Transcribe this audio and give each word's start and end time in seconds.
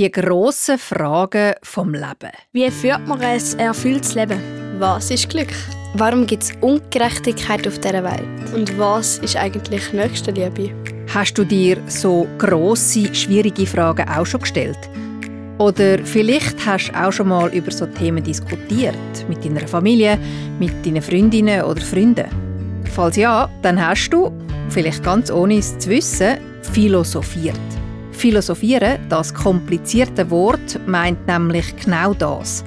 Die 0.00 0.10
grossen 0.10 0.78
Fragen 0.78 1.52
vom 1.62 1.92
Leben. 1.92 2.32
Wie 2.52 2.70
führt 2.70 3.06
man 3.06 3.20
ein 3.20 3.38
erfülltes 3.58 4.14
Leben? 4.14 4.40
Was 4.78 5.10
ist 5.10 5.28
Glück? 5.28 5.52
Warum 5.92 6.26
gibt 6.26 6.42
es 6.42 6.52
Ungerechtigkeit 6.62 7.68
auf 7.68 7.78
dieser 7.78 8.02
Welt? 8.02 8.54
Und 8.54 8.78
was 8.78 9.18
ist 9.18 9.36
eigentlich 9.36 9.92
Nächstenliebe? 9.92 10.70
Hast 11.12 11.34
du 11.34 11.44
dir 11.44 11.76
so 11.86 12.26
grosse, 12.38 13.14
schwierige 13.14 13.66
Fragen 13.66 14.08
auch 14.08 14.24
schon 14.24 14.40
gestellt? 14.40 14.78
Oder 15.58 15.98
vielleicht 16.02 16.64
hast 16.64 16.88
du 16.88 16.98
auch 16.98 17.12
schon 17.12 17.28
mal 17.28 17.52
über 17.52 17.70
so 17.70 17.84
Themen 17.84 18.24
diskutiert, 18.24 18.96
mit 19.28 19.44
deiner 19.44 19.68
Familie, 19.68 20.18
mit 20.58 20.72
deinen 20.86 21.02
Freundinnen 21.02 21.62
oder 21.62 21.82
Freunden. 21.82 22.24
Falls 22.94 23.16
ja, 23.16 23.50
dann 23.60 23.78
hast 23.86 24.08
du, 24.08 24.32
vielleicht 24.70 25.04
ganz 25.04 25.30
ohne 25.30 25.58
es 25.58 25.78
zu 25.78 25.90
wissen, 25.90 26.38
philosophiert. 26.72 27.79
Philosophieren, 28.20 28.98
das 29.08 29.32
komplizierte 29.32 30.30
Wort, 30.30 30.78
meint 30.86 31.26
nämlich 31.26 31.74
genau 31.74 32.12
das. 32.12 32.62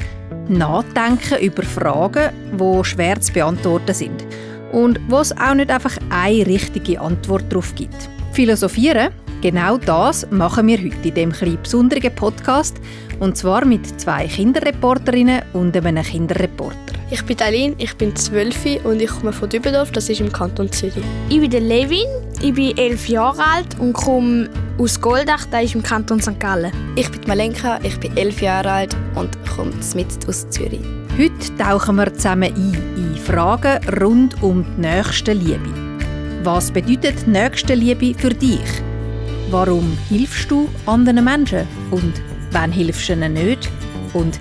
Nachdenken 0.50 1.44
über 1.44 1.62
Fragen, 1.62 2.32
die 2.60 2.84
schwer 2.84 3.22
zu 3.22 3.32
beantworten 3.32 3.94
sind 3.94 4.26
und 4.72 5.00
wo 5.10 5.20
es 5.20 5.32
auch 5.38 5.54
nicht 5.54 5.70
einfach 5.70 5.96
eine 6.10 6.48
richtige 6.48 7.00
Antwort 7.00 7.44
darauf 7.52 7.76
gibt. 7.76 8.10
Philosophieren 8.32 9.14
Genau 9.44 9.78
das 9.78 10.26
machen 10.32 10.68
wir 10.68 10.78
heute 10.78 11.10
in 11.10 11.32
diesem 11.32 11.62
besonderen 11.62 12.16
Podcast. 12.16 12.78
Und 13.20 13.38
zwar 13.38 13.64
mit 13.66 14.00
zwei 14.00 14.26
Kinderreporterinnen 14.26 15.42
und 15.52 15.76
einem 15.76 16.02
Kinderreporter. 16.02 16.83
Ich 17.14 17.24
bin 17.26 17.40
Eileen, 17.42 17.76
ich 17.78 17.96
bin 17.96 18.16
zwölf 18.16 18.66
und 18.84 19.00
ich 19.00 19.08
komme 19.12 19.32
von 19.32 19.48
Dübendorf, 19.48 19.92
das 19.92 20.10
ist 20.10 20.20
im 20.20 20.32
Kanton 20.32 20.72
Zürich. 20.72 21.04
Ich 21.30 21.40
bin 21.40 21.52
der 21.52 21.60
Levin, 21.60 22.08
ich 22.42 22.56
bin 22.56 22.76
elf 22.76 23.08
Jahre 23.08 23.38
alt 23.54 23.80
und 23.80 23.94
komme 23.94 24.50
aus 24.80 25.00
Goldach, 25.00 25.46
das 25.52 25.66
ist 25.66 25.76
im 25.76 25.84
Kanton 25.84 26.20
St. 26.20 26.40
Gallen. 26.40 26.72
Ich 26.96 27.12
bin 27.12 27.22
Malenka, 27.28 27.80
ich 27.84 28.00
bin 28.00 28.18
elf 28.18 28.42
Jahre 28.42 28.72
alt 28.72 28.98
und 29.14 29.30
komme 29.46 29.74
mit 29.94 30.28
aus 30.28 30.50
Zürich. 30.50 30.82
Heute 31.16 31.56
tauchen 31.56 31.98
wir 31.98 32.12
zusammen 32.16 32.52
ein 32.52 32.74
in 32.98 33.16
Fragen 33.16 33.80
rund 34.02 34.42
um 34.42 34.66
die 34.76 34.82
nächste 34.82 35.34
Liebe. 35.34 35.70
Was 36.42 36.72
bedeutet 36.72 37.28
nächste 37.28 37.76
Liebe 37.76 38.18
für 38.18 38.34
dich? 38.34 38.82
Warum 39.52 39.96
hilfst 40.10 40.50
du 40.50 40.68
anderen 40.88 41.26
Menschen? 41.26 41.68
Und 41.92 42.14
wann 42.50 42.72
hilfst 42.72 43.08
du 43.08 43.14
ihnen 43.14 43.34
nicht? 43.34 43.70
Und 44.14 44.40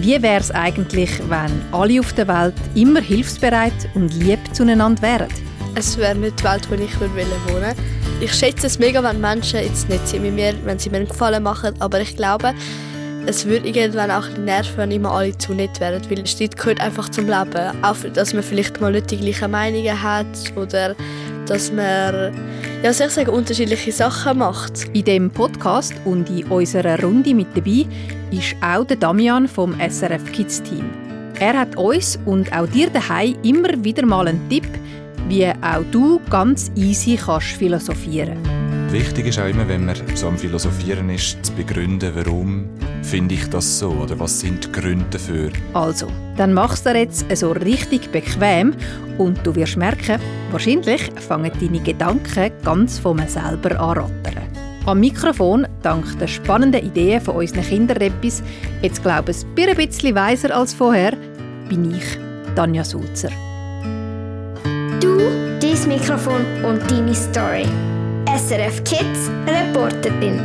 wie 0.00 0.20
wäre 0.22 0.40
es 0.40 0.50
eigentlich, 0.50 1.10
wenn 1.28 1.62
alle 1.72 2.00
auf 2.00 2.12
der 2.14 2.28
Welt 2.28 2.54
immer 2.74 3.00
hilfsbereit 3.00 3.72
und 3.94 4.12
lieb 4.14 4.40
zueinander 4.52 5.00
wären? 5.02 5.28
Es 5.76 5.96
wäre 5.98 6.14
nicht 6.14 6.40
die 6.40 6.44
Welt, 6.44 6.68
wo 6.70 6.74
ich 6.74 7.00
wohnen 7.00 7.26
würde. 7.48 7.74
Ich 8.20 8.32
schätze 8.32 8.66
es 8.66 8.78
mega, 8.78 9.02
wenn 9.02 9.20
Menschen 9.20 9.60
jetzt 9.60 9.88
nicht 9.88 10.06
sind 10.06 10.22
mit 10.22 10.34
mir, 10.34 10.54
wenn 10.64 10.78
sie 10.78 10.90
mir 10.90 10.98
einen 10.98 11.08
Gefallen 11.08 11.42
machen, 11.42 11.74
aber 11.80 12.00
ich 12.00 12.16
glaube, 12.16 12.54
es 13.26 13.46
würde 13.46 13.68
irgendwann 13.68 14.10
auch 14.10 14.28
nerven, 14.36 14.76
wenn 14.76 14.90
immer 14.90 15.12
alle 15.12 15.36
zu 15.38 15.54
nett 15.54 15.80
wären, 15.80 16.02
weil 16.10 16.26
Streit 16.26 16.56
gehört 16.56 16.80
einfach 16.80 17.08
zum 17.08 17.26
Leben. 17.26 17.82
Auch, 17.82 17.96
dass 18.12 18.34
man 18.34 18.42
vielleicht 18.42 18.80
mal 18.80 18.92
nicht 18.92 19.10
die 19.10 19.16
gleichen 19.16 19.50
Meinungen 19.50 20.02
hat 20.02 20.26
oder 20.56 20.94
dass 21.46 21.72
man 21.72 22.34
ja, 22.84 22.90
ich 22.90 22.96
sagen, 22.96 23.30
unterschiedliche 23.30 23.92
Sachen 23.92 24.40
macht. 24.40 24.90
In 24.92 25.04
dem 25.04 25.30
Podcast 25.30 25.94
und 26.04 26.28
in 26.28 26.44
unserer 26.48 27.02
Runde 27.02 27.34
mit 27.34 27.46
dabei 27.56 27.86
ist 28.30 28.56
auch 28.60 28.84
der 28.84 28.98
Damian 28.98 29.48
vom 29.48 29.74
SRF 29.80 30.30
Kids 30.32 30.62
Team. 30.62 30.90
Er 31.40 31.58
hat 31.58 31.78
uns 31.78 32.18
und 32.26 32.52
auch 32.52 32.66
dir 32.66 32.90
daheim 32.90 33.36
immer 33.42 33.82
wieder 33.82 34.04
mal 34.04 34.28
einen 34.28 34.50
Tipp, 34.50 34.68
wie 35.28 35.46
auch 35.46 35.82
du 35.92 36.20
ganz 36.28 36.70
easy 36.76 37.16
kannst 37.16 37.56
philosophieren. 37.56 38.53
Wichtig 38.94 39.26
ist 39.26 39.40
auch 39.40 39.48
immer, 39.48 39.66
wenn 39.66 39.86
man 39.86 39.96
so 40.14 40.28
am 40.28 40.38
Philosophieren 40.38 41.10
ist, 41.10 41.44
zu 41.44 41.52
begründen, 41.54 42.12
warum 42.14 42.68
finde 43.02 43.34
ich 43.34 43.50
das 43.50 43.80
so 43.80 43.88
oder 43.88 44.16
was 44.20 44.38
sind 44.38 44.66
die 44.66 44.70
Gründe 44.70 45.04
dafür. 45.10 45.50
Also, 45.72 46.06
dann 46.36 46.54
machst 46.54 46.86
du 46.86 46.92
dir 46.92 47.00
jetzt 47.00 47.26
so 47.36 47.50
richtig 47.50 48.12
bequem 48.12 48.72
und 49.18 49.44
du 49.44 49.52
wirst 49.56 49.76
merken, 49.76 50.20
wahrscheinlich 50.52 51.10
fangen 51.26 51.50
deine 51.60 51.80
Gedanken 51.80 52.52
ganz 52.62 53.00
von 53.00 53.16
mir 53.16 53.26
selber 53.26 53.80
an 53.80 53.98
rattern. 53.98 54.44
Am 54.86 55.00
Mikrofon, 55.00 55.66
dank 55.82 56.16
der 56.20 56.28
spannenden 56.28 56.86
Ideen 56.86 57.20
von 57.20 57.34
unseren 57.34 57.64
Kinderreppis, 57.64 58.44
jetzt 58.80 59.02
glaube 59.02 59.32
ich 59.32 59.68
ein 59.68 59.74
bisschen 59.74 60.14
weiser 60.14 60.56
als 60.56 60.72
vorher, 60.72 61.16
bin 61.68 61.96
ich, 61.96 62.16
Tanja 62.54 62.84
Sulzer. 62.84 63.30
Du, 65.00 65.18
dein 65.60 65.88
Mikrofon 65.88 66.44
und 66.62 66.88
deine 66.88 67.12
Story. 67.12 67.66
SRF 68.26 68.82
Kids 68.84 69.30
Reporterin. 69.46 70.38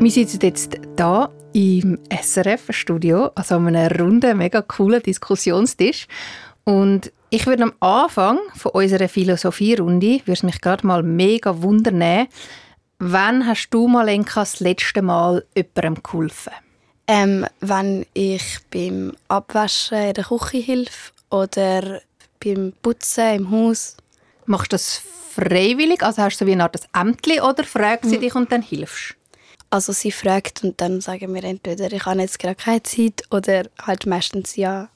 Wir 0.00 0.10
sitzen 0.10 0.40
jetzt 0.42 0.76
hier 0.96 1.30
im 1.52 1.98
SRF-Studio, 2.10 3.30
also 3.36 3.54
an 3.56 3.74
einem 3.74 3.96
runden, 4.00 4.36
mega 4.36 4.60
coolen 4.62 5.02
Diskussionstisch. 5.02 6.08
Und 6.64 7.12
ich 7.30 7.46
würde 7.46 7.62
am 7.62 7.72
Anfang 7.80 8.38
von 8.54 8.72
unserer 8.72 9.08
Philosophierunde 9.08 10.20
würde 10.26 10.46
mich 10.46 10.60
gerade 10.60 10.86
mal 10.86 11.02
mega 11.02 11.62
wundern, 11.62 12.26
wann 12.98 13.46
hast 13.46 13.70
du, 13.70 13.86
Malenka, 13.86 14.40
das 14.40 14.60
letzte 14.60 15.00
Mal 15.00 15.44
jemandem 15.56 16.02
geholfen? 16.02 16.52
Ähm, 17.06 17.46
wenn 17.60 18.04
ich 18.14 18.58
beim 18.70 19.12
Abwaschen 19.28 20.08
in 20.08 20.14
der 20.14 20.24
Küche 20.24 20.58
helfe 20.58 21.12
oder 21.30 22.00
beim 22.42 22.72
Putzen 22.82 23.34
im 23.34 23.50
Haus. 23.50 23.96
Machst 24.46 24.72
du 24.72 24.74
das 24.74 25.02
freiwillig? 25.34 26.02
Also 26.02 26.22
hast 26.22 26.40
du 26.40 26.44
so 26.44 26.46
wie 26.46 26.52
eine 26.52 26.64
Art 26.64 26.76
Ämtli 26.94 27.40
oder 27.40 27.64
fragt 27.64 28.04
sie 28.04 28.14
hm. 28.14 28.20
dich 28.20 28.34
und 28.34 28.52
dann 28.52 28.62
hilfst? 28.62 29.14
Also 29.70 29.92
sie 29.92 30.12
fragt 30.12 30.64
und 30.64 30.80
dann 30.80 31.00
sagen 31.00 31.34
wir 31.34 31.44
entweder, 31.44 31.92
ich 31.92 32.06
habe 32.06 32.20
jetzt 32.20 32.38
gerade 32.38 32.54
keine 32.54 32.82
Zeit 32.82 33.22
oder 33.30 33.64
halt 33.82 34.06
meistens 34.06 34.56
ja, 34.56 34.88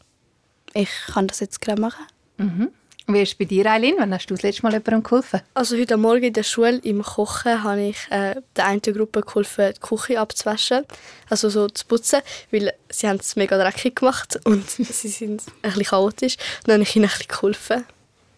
ich 0.72 0.88
kann 1.12 1.26
das 1.26 1.40
jetzt 1.40 1.60
gerade 1.60 1.80
machen. 1.80 2.06
Mhm. 2.38 2.70
Wie 3.08 3.20
ist 3.20 3.30
es 3.30 3.34
bei 3.34 3.44
dir, 3.44 3.66
Eileen? 3.66 3.96
Wann 3.98 4.14
hast 4.14 4.26
du 4.30 4.34
das 4.34 4.42
letzte 4.42 4.62
Mal 4.62 4.72
jemandem 4.72 5.02
geholfen? 5.02 5.40
Also 5.54 5.76
heute 5.76 5.96
Morgen 5.96 6.22
in 6.22 6.32
der 6.32 6.44
Schule 6.44 6.78
im 6.84 7.02
Kochen 7.02 7.62
habe 7.64 7.88
ich 7.88 7.96
äh, 8.10 8.36
der 8.54 8.66
einen 8.66 8.80
Gruppe 8.80 9.22
geholfen, 9.22 9.74
die 9.74 9.80
Küche 9.80 10.20
abzuwaschen, 10.20 10.84
also 11.28 11.48
so 11.48 11.68
zu 11.68 11.84
putzen, 11.86 12.20
weil 12.52 12.72
sie 12.90 13.08
haben 13.08 13.18
es 13.18 13.34
mega 13.34 13.58
dreckig 13.58 13.96
gemacht 13.96 14.38
und 14.44 14.70
sie 14.70 14.84
sind 14.84 15.42
ein 15.62 15.70
bisschen 15.70 15.84
chaotisch. 15.84 16.36
Dann 16.64 16.74
habe 16.74 16.82
ich 16.84 16.94
ihnen 16.94 17.06
ein 17.06 17.08
bisschen 17.08 17.28
geholfen. 17.28 17.84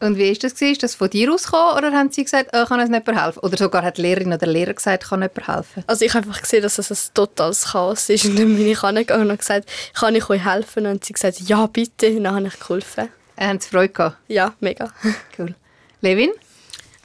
Und 0.00 0.18
wie 0.18 0.28
war 0.28 0.36
das? 0.36 0.60
Ist 0.60 0.82
das 0.82 0.94
von 0.94 1.08
dir 1.08 1.32
ausgekommen 1.32 1.76
oder 1.78 1.92
haben 1.92 2.10
sie 2.10 2.24
gesagt, 2.24 2.50
oh, 2.52 2.64
kann 2.64 2.80
uns 2.80 2.90
nicht 2.90 3.06
helfen? 3.06 3.38
Oder 3.40 3.56
sogar 3.56 3.82
hat 3.82 3.98
die 3.98 4.02
Lehrerin 4.02 4.28
oder 4.28 4.38
der 4.38 4.48
Lehrer 4.48 4.74
gesagt, 4.74 5.04
kann 5.04 5.20
jemand 5.20 5.46
helfen? 5.46 5.84
Also 5.86 6.04
ich 6.04 6.14
habe 6.14 6.26
einfach 6.26 6.42
gesehen, 6.42 6.62
dass 6.62 6.78
es 6.78 6.90
ein 6.90 7.14
totales 7.14 7.66
Chaos 7.66 8.08
ist. 8.08 8.24
Und 8.24 8.38
dann 8.38 8.56
bin 8.56 8.66
ich 8.66 8.82
angegangen 8.82 9.30
und 9.30 9.38
gesagt, 9.38 9.70
kann 9.94 10.14
ich 10.14 10.28
euch 10.28 10.44
helfen? 10.44 10.86
Und 10.86 11.04
sie 11.04 11.12
gesagt, 11.12 11.40
ja 11.40 11.66
bitte. 11.66 12.08
Und 12.08 12.24
dann 12.24 12.34
habe 12.34 12.46
ich 12.48 12.58
geholfen. 12.58 13.08
Äh, 13.36 13.46
haben 13.46 13.60
sie 13.60 13.68
Freude 13.68 13.92
gehabt? 13.92 14.16
Ja, 14.28 14.54
mega. 14.60 14.92
Cool. 15.38 15.54
Levin? 16.00 16.30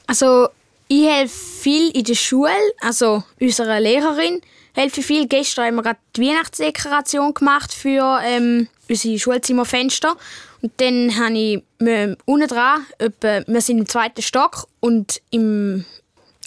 Also 0.06 0.48
ich 0.88 1.06
helfe 1.06 1.38
viel 1.62 1.90
in 1.90 2.04
der 2.04 2.14
Schule, 2.14 2.50
also 2.80 3.22
unserer 3.40 3.80
Lehrerin 3.80 4.40
helfe 4.74 5.02
viel. 5.02 5.26
Gestern 5.26 5.66
haben 5.66 5.76
wir 5.76 5.82
gerade 5.82 5.98
die 6.16 6.22
Weihnachtsdekoration 6.22 7.34
gemacht 7.34 7.72
für 7.72 8.20
ähm, 8.22 8.68
unsere 8.88 9.18
Schulzimmerfenster. 9.18 10.16
Und 10.62 10.72
dann 10.78 11.16
habe 11.16 11.38
ich 11.38 11.62
äh, 11.78 12.16
unten 12.24 12.48
dran, 12.48 12.86
etwa, 12.98 13.42
wir 13.46 13.60
sind 13.60 13.78
im 13.78 13.88
zweiten 13.88 14.22
Stock 14.22 14.66
und 14.80 15.20
im, 15.30 15.84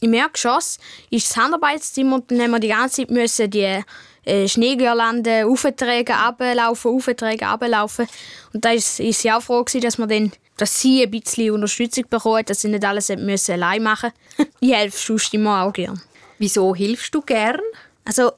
im 0.01 0.13
Erdgeschoss 0.13 0.77
ist 1.09 1.29
das 1.29 1.37
Handarbeitszimmer 1.37 2.15
und 2.17 2.29
dann 2.29 2.41
haben 2.41 2.51
wir 2.51 2.59
die 2.59 2.67
ganze 2.67 2.97
Zeit 2.97 3.11
müssen 3.11 3.49
die 3.49 3.81
äh, 4.25 4.47
Schneegirlanden 4.47 5.45
auftragen, 5.45 6.15
ablaufen, 6.15 6.91
auftragen, 6.91 7.47
ablaufen. 7.47 8.07
Und 8.53 8.65
da 8.65 8.71
ist, 8.71 8.99
ist 8.99 9.21
sie 9.21 9.31
auch 9.31 9.41
froh 9.41 9.63
gewesen, 9.63 9.81
dass 9.81 9.97
wir 9.97 10.07
dann 10.07 10.31
dass 10.57 10.79
sie 10.79 11.03
ein 11.03 11.11
bisschen 11.11 11.51
Unterstützung 11.51 12.05
bekommen, 12.09 12.45
dass 12.45 12.61
sie 12.61 12.69
nicht 12.69 12.85
alles 12.85 13.09
müssen 13.09 13.53
allein 13.53 13.81
machen 13.81 14.11
müssen. 14.37 14.51
ich 14.59 14.73
helfe 14.73 14.97
sonst 14.97 15.33
immer 15.33 15.63
auch 15.63 15.73
gerne. 15.73 15.99
Wieso 16.37 16.75
hilfst 16.75 17.13
du 17.15 17.21
gern? 17.21 17.59
Also, 18.05 18.33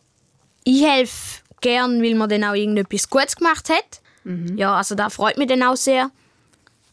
ich 0.63 0.83
helfe 0.83 1.41
gern, 1.61 2.01
weil 2.01 2.15
man 2.15 2.29
dann 2.29 2.43
auch 2.43 2.53
irgendetwas 2.53 3.09
Gutes 3.09 3.35
gemacht 3.35 3.69
hat. 3.69 4.01
Mhm. 4.23 4.57
Ja, 4.57 4.75
also 4.75 4.95
das 4.95 5.13
freut 5.13 5.37
mich 5.37 5.47
dann 5.47 5.63
auch 5.63 5.75
sehr. 5.75 6.09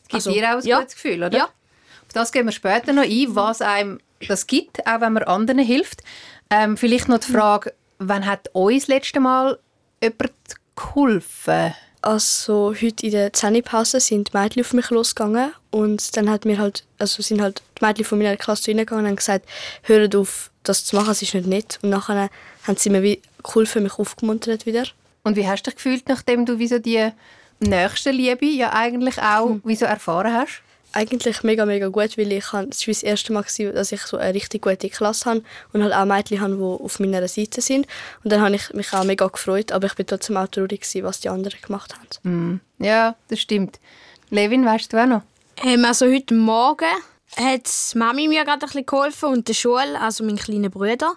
Gibt 0.09 0.15
also, 0.15 0.33
dir 0.33 0.51
auch 0.51 0.61
ein 0.61 0.67
ja. 0.67 0.79
gutes 0.81 0.95
Gefühl, 0.95 1.23
oder? 1.23 1.39
Ja. 1.39 1.45
Auf 1.45 2.13
das 2.13 2.33
gehen 2.33 2.47
wir 2.47 2.53
später 2.53 2.93
noch 2.93 3.05
ein, 3.05 3.35
was 3.35 3.63
einem 3.63 4.01
das 4.29 4.47
gibt, 4.47 4.87
auch 4.87 5.01
wenn 5.01 5.15
man 5.15 5.23
anderen 5.25 5.61
hilft. 5.61 6.03
Ähm, 6.51 6.77
vielleicht 6.77 7.09
noch 7.09 7.19
die 7.19 7.33
Frage, 7.33 7.73
wann 8.09 8.27
hat 8.27 8.55
euch 8.55 8.81
das 8.81 8.89
letzte 8.89 9.21
Mal 9.21 9.59
jemand 10.03 10.33
geholfen? 10.77 11.75
Also 12.01 12.75
heute 12.75 13.07
in 13.07 13.13
der 13.13 13.33
Zähnepause 13.33 14.01
sind 14.01 14.33
die 14.33 14.37
Mädchen 14.37 14.63
auf 14.63 14.73
mich 14.73 14.91
losgegangen 14.91 15.53
und 15.71 16.17
dann 16.17 16.29
hat 16.29 16.45
mir 16.45 16.59
halt, 16.59 16.85
also 16.99 17.23
sind 17.23 17.41
halt 17.41 17.63
die 17.79 17.85
Mädchen 17.85 18.05
von 18.05 18.19
meiner 18.19 18.37
Klasse 18.37 18.71
reingegangen 18.71 19.05
und 19.05 19.11
haben 19.11 19.17
gesagt, 19.17 19.49
hört 19.83 20.17
auf, 20.17 20.51
das 20.65 20.85
zu 20.85 20.97
machen, 20.97 21.13
es 21.13 21.23
ist 21.23 21.35
nicht 21.35 21.47
nett. 21.47 21.79
Und 21.83 21.91
nachher 21.91 22.29
haben 22.67 22.77
sie 22.77 22.91
mir 22.91 23.03
wie 23.03 23.23
geholfen, 23.43 23.85
mich 23.85 23.99
aufgemuntert 23.99 24.67
wieder. 24.67 24.85
Und 25.23 25.37
wie 25.37 25.47
hast 25.47 25.63
du 25.63 25.71
dich 25.71 25.77
gefühlt, 25.77 26.09
nachdem 26.09 26.45
du 26.45 26.59
wie 26.59 26.67
so 26.67 26.81
die 26.81 27.11
nächste 27.61 28.11
Liebe 28.11 28.47
ja 28.47 28.73
eigentlich 28.73 29.19
auch 29.19 29.51
hm. 29.51 29.63
wie 29.65 29.77
so 29.77 29.85
erfahren 29.85 30.33
hast? 30.33 30.63
Eigentlich 30.93 31.43
mega, 31.43 31.67
mega 31.67 31.89
gut, 31.89 32.17
weil 32.19 32.33
ich 32.33 32.45
es 32.45 32.53
war 32.53 32.65
das 32.67 33.03
erste 33.03 33.33
Mal, 33.33 33.43
gewesen, 33.43 33.75
dass 33.75 33.93
ich 33.93 34.03
so 34.03 34.17
eine 34.17 34.35
richtig 34.35 34.63
gute 34.63 34.89
Klasse 34.89 35.31
habe 35.31 35.43
und 35.73 35.83
halt 35.83 35.93
auch 35.93 36.05
Mädchen 36.05 36.41
habe, 36.41 36.57
die 36.57 36.63
auf 36.63 37.01
meiner 37.01 37.27
Seite 37.29 37.61
sind. 37.61 37.87
Und 38.23 38.33
dann 38.33 38.41
habe 38.41 38.55
ich 38.55 38.73
mich 38.75 38.93
auch 38.93 39.05
mega 39.05 39.27
gefreut, 39.27 39.73
aber 39.73 39.87
ich 39.87 39.95
bin 39.95 40.07
trotzdem 40.07 40.37
auch 40.37 40.49
traurig, 40.49 40.81
gewesen, 40.81 41.05
was 41.05 41.21
die 41.21 41.29
anderen 41.29 41.61
gemacht 41.61 41.95
haben. 41.95 42.61
Mm. 42.79 42.85
Ja, 42.85 43.17
das 43.29 43.41
stimmt. 43.41 43.79
Levin, 44.31 44.65
weißt 44.65 44.93
du 44.93 45.03
auch 45.03 45.07
noch? 45.07 45.23
Ähm, 45.63 45.85
also 45.85 46.07
heute 46.07 46.35
Morgen 46.35 46.87
hat 47.37 47.69
Mami 47.95 48.29
mir 48.29 48.45
gerade 48.45 48.63
ein 48.63 48.67
bisschen 48.67 48.87
geholfen 48.87 49.29
und 49.31 49.49
der 49.49 49.55
Schule, 49.55 50.01
also 50.01 50.25
mein 50.25 50.37
kleiner 50.37 50.69
Bruder, 50.69 51.15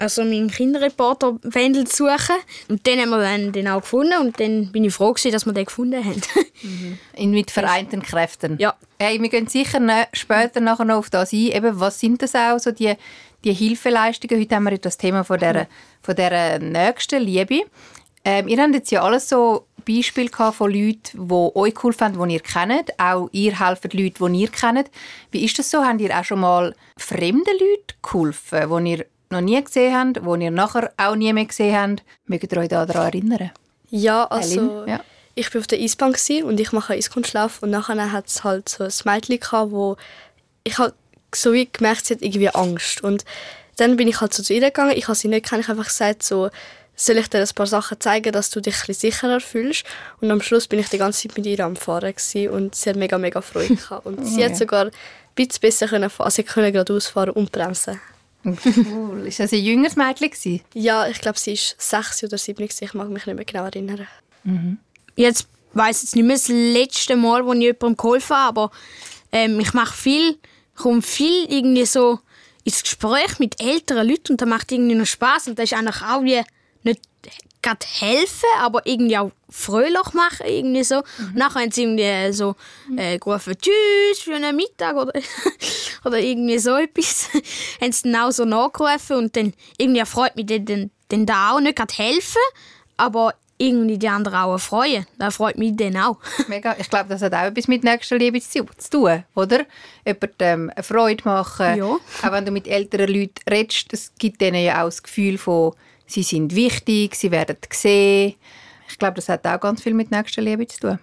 also 0.00 0.24
meinen 0.24 0.50
Kinderreporter 0.50 1.38
Wendel 1.42 1.86
zu 1.86 2.04
suchen. 2.04 2.36
Und 2.68 2.86
den 2.86 3.00
haben 3.00 3.10
wir 3.10 3.18
dann 3.18 3.52
den 3.52 3.68
auch 3.68 3.82
gefunden 3.82 4.18
und 4.20 4.40
dann 4.40 4.72
bin 4.72 4.84
ich 4.84 4.94
froh 4.94 5.12
gewesen, 5.12 5.32
dass 5.32 5.46
wir 5.46 5.52
den 5.52 5.66
gefunden 5.66 6.04
haben. 6.04 6.20
In 7.14 7.30
mit 7.30 7.50
vereinten 7.50 8.02
Kräften. 8.02 8.56
Ja. 8.58 8.74
Hey, 8.98 9.20
wir 9.20 9.28
gehen 9.28 9.46
sicher 9.46 9.80
später 10.12 10.60
nachher 10.60 10.84
noch 10.84 10.96
auf 10.96 11.10
das 11.10 11.32
ein. 11.32 11.52
Eben, 11.52 11.78
was 11.78 12.00
sind 12.00 12.22
das 12.22 12.34
auch, 12.34 12.58
so 12.58 12.72
die, 12.72 12.94
die 13.44 13.52
Hilfeleistungen? 13.52 14.40
Heute 14.40 14.56
haben 14.56 14.64
wir 14.64 14.78
das 14.78 14.96
Thema 14.96 15.22
von 15.22 15.38
der, 15.38 15.68
von 16.02 16.16
der 16.16 16.58
nächsten 16.58 17.22
Liebe. 17.22 17.62
Ähm, 18.24 18.48
ihr 18.48 18.60
habt 18.60 18.74
jetzt 18.74 18.90
ja 18.90 19.02
alles 19.02 19.28
so 19.28 19.66
Beispiele 19.86 20.28
von 20.30 20.72
Leuten, 20.72 21.28
die 21.28 21.56
euch 21.56 21.74
geholfen 21.74 22.04
haben, 22.04 22.28
die 22.28 22.34
ihr 22.34 22.40
kennt. 22.40 22.98
Auch 22.98 23.28
ihr 23.32 23.58
helft 23.58 23.94
Leute, 23.94 24.30
die 24.30 24.40
ihr 24.40 24.48
kennt. 24.48 24.90
Wie 25.30 25.44
ist 25.44 25.58
das 25.58 25.70
so? 25.70 25.84
Habt 25.84 26.00
ihr 26.00 26.18
auch 26.18 26.24
schon 26.24 26.40
mal 26.40 26.74
fremden 26.96 27.44
Leuten 27.58 27.94
geholfen, 28.02 28.84
die 28.84 28.90
ihr 28.90 29.06
noch 29.30 29.40
nie 29.40 29.62
gesehen 29.62 29.94
habt, 29.94 30.16
die 30.16 30.44
ihr 30.44 30.50
nachher 30.50 30.92
auch 30.96 31.14
nie 31.14 31.32
mehr 31.32 31.46
gesehen 31.46 31.76
habt? 31.76 32.02
Mögt 32.26 32.52
ihr 32.52 32.58
euch 32.58 32.68
daran 32.68 32.88
erinnern? 32.90 33.50
Ja, 33.90 34.24
also? 34.24 34.84
Ja. 34.86 35.00
ich 35.34 35.52
war 35.54 35.60
auf 35.60 35.66
der 35.66 35.80
Eisbahn 35.80 36.12
gewesen 36.12 36.44
und 36.44 36.60
ich 36.60 36.72
mache 36.72 36.94
Eiskunstlauf 36.94 37.62
und 37.62 37.70
nachher 37.70 38.12
hat 38.12 38.26
es 38.26 38.44
halt 38.44 38.68
so 38.68 38.84
ein 38.84 38.92
Mädchen 39.04 39.40
gehabt, 39.40 39.70
wo 39.70 39.96
ich 40.64 40.78
halt 40.78 40.94
so 41.34 41.52
wie 41.52 41.68
gemerkt, 41.70 42.06
sie 42.06 42.14
hat 42.14 42.22
irgendwie 42.22 42.50
Angst 42.50 43.02
und 43.02 43.24
dann 43.76 43.96
bin 43.96 44.08
ich 44.08 44.20
halt 44.20 44.34
so 44.34 44.42
zu 44.42 44.52
ihr 44.52 44.60
gegangen, 44.60 44.92
ich 44.96 45.06
habe 45.06 45.14
sie 45.14 45.28
nicht 45.28 45.44
gekannt, 45.44 45.64
ich 45.64 45.70
einfach 45.70 45.86
gesagt 45.86 46.22
so, 46.22 46.50
soll 46.96 47.16
ich 47.16 47.30
dir 47.30 47.38
ein 47.38 47.48
paar 47.54 47.66
Sachen 47.66 47.98
zeigen, 48.00 48.32
dass 48.32 48.50
du 48.50 48.60
dich 48.60 48.76
ein 48.88 48.94
sicherer 48.94 49.40
fühlst 49.40 49.84
und 50.20 50.30
am 50.30 50.42
Schluss 50.42 50.66
bin 50.66 50.80
ich 50.80 50.88
die 50.88 50.98
ganze 50.98 51.28
Zeit 51.28 51.36
mit 51.36 51.46
ihr 51.46 51.64
am 51.64 51.76
Fahren 51.76 52.14
und 52.50 52.74
sie 52.74 52.90
hat 52.90 52.96
mega, 52.96 53.16
mega 53.16 53.40
Freude 53.40 53.76
gehabt 53.76 54.06
und 54.06 54.24
sie 54.26 54.44
hat 54.44 54.56
sogar 54.56 54.86
ein 54.86 54.90
bisschen 55.34 55.60
besser 55.60 55.86
können 55.86 56.10
fahren, 56.10 56.30
sie 56.30 56.42
konnte 56.42 56.72
geradeaus 56.72 57.06
fahren 57.06 57.30
und 57.30 57.52
bremsen. 57.52 58.00
Cool. 58.44 59.26
Ist 59.26 59.40
das 59.40 59.52
ein 59.52 59.62
jüngeres 59.62 59.96
Mädchen? 59.96 60.60
Ja, 60.74 61.06
ich 61.08 61.20
glaube, 61.20 61.38
sie 61.38 61.52
ist 61.52 61.76
sechs 61.78 62.22
oder 62.24 62.38
sieben, 62.38 62.62
ich 62.62 62.94
mag 62.94 63.08
mich 63.08 63.26
nicht 63.26 63.36
mehr 63.36 63.44
genau 63.44 63.64
erinnern. 63.64 64.06
Jetzt 65.16 65.48
weiß 65.74 66.02
jetzt 66.02 66.16
nicht 66.16 66.24
mehr 66.24 66.36
das 66.36 66.48
letzte 66.48 67.16
Mal, 67.16 67.44
wo 67.44 67.52
ich 67.52 67.60
jemandem 67.60 67.96
geholfen 67.96 68.36
habe, 68.36 68.60
aber 68.60 68.70
ähm, 69.32 69.60
ich 69.60 69.74
mache 69.74 69.96
viel, 69.96 70.38
komme 70.74 71.02
viel 71.02 71.46
irgendwie 71.52 71.84
so 71.84 72.20
ins 72.64 72.82
Gespräch 72.82 73.38
mit 73.38 73.60
älteren 73.60 74.08
Leuten 74.08 74.32
und 74.32 74.40
das 74.40 74.48
macht 74.48 74.72
irgendwie 74.72 74.94
noch 74.94 75.06
Spaß 75.06 75.48
und 75.48 75.58
das 75.58 75.70
ist 75.70 75.78
eigentlich 75.78 76.02
auch 76.02 76.22
wie 76.22 76.42
gerade 77.62 77.86
helfen, 77.86 78.48
aber 78.58 78.86
irgendwie 78.86 79.18
auch 79.18 79.32
fröhlich 79.48 80.12
machen 80.14 80.46
irgendwie 80.46 80.84
so. 80.84 80.98
Und 81.18 81.34
nachher 81.34 81.62
haben 81.62 81.70
sie 81.70 81.82
irgendwie 81.82 82.32
so 82.32 82.56
äh, 82.96 83.18
gerufen, 83.18 83.54
tschüss 83.60 84.22
für 84.22 84.34
einen 84.34 84.56
Mittag 84.56 84.96
oder, 84.96 85.12
oder 86.04 86.18
irgendwie 86.18 86.58
so 86.58 86.76
etwas. 86.76 87.28
haben 87.80 87.92
sie 87.92 88.10
dann 88.10 88.22
auch 88.22 88.30
so 88.30 88.44
nachgerufen 88.44 89.16
und 89.16 89.36
dann 89.36 89.52
irgendwie 89.78 90.04
freut 90.04 90.36
mich 90.36 90.46
dann, 90.46 90.64
dann, 90.64 90.90
dann 91.08 91.26
da 91.26 91.52
auch 91.52 91.60
nicht 91.60 91.76
gerade 91.76 91.94
helfen, 91.94 92.42
aber 92.96 93.34
irgendwie 93.60 93.98
die 93.98 94.08
anderen 94.08 94.38
auch 94.38 94.58
freuen. 94.58 95.06
Das 95.18 95.36
freut 95.36 95.58
mich 95.58 95.76
dann 95.76 95.96
auch. 95.98 96.16
Mega. 96.48 96.74
Ich 96.78 96.88
glaube, 96.88 97.10
das 97.10 97.20
hat 97.20 97.34
auch 97.34 97.42
etwas 97.42 97.68
mit 97.68 97.84
Nächstenliebe 97.84 98.40
zu 98.40 98.64
zu 98.78 98.90
tun, 98.90 99.24
oder? 99.34 99.66
Jemand 100.06 100.34
ähm, 100.38 100.72
eine 100.74 100.82
Freude 100.82 101.22
machen. 101.24 101.76
Ja. 101.76 101.84
Auch 101.84 102.32
wenn 102.32 102.46
du 102.46 102.52
mit 102.52 102.66
älteren 102.66 103.08
Leuten 103.08 103.34
redest, 103.48 103.92
das 103.92 104.12
gibt 104.18 104.40
denen 104.40 104.64
ja 104.64 104.80
auch 104.80 104.86
das 104.86 105.02
Gefühl 105.02 105.36
von, 105.36 105.74
sie 106.10 106.22
sind 106.22 106.54
wichtig, 106.54 107.14
sie 107.14 107.30
werden 107.30 107.56
gesehen. 107.68 108.34
Ich 108.88 108.98
glaube, 108.98 109.14
das 109.14 109.28
hat 109.28 109.46
auch 109.46 109.60
ganz 109.60 109.82
viel 109.82 109.94
mit 109.94 110.10
Nächstenliebe 110.10 110.66
zu 110.66 110.80
tun. 110.80 110.98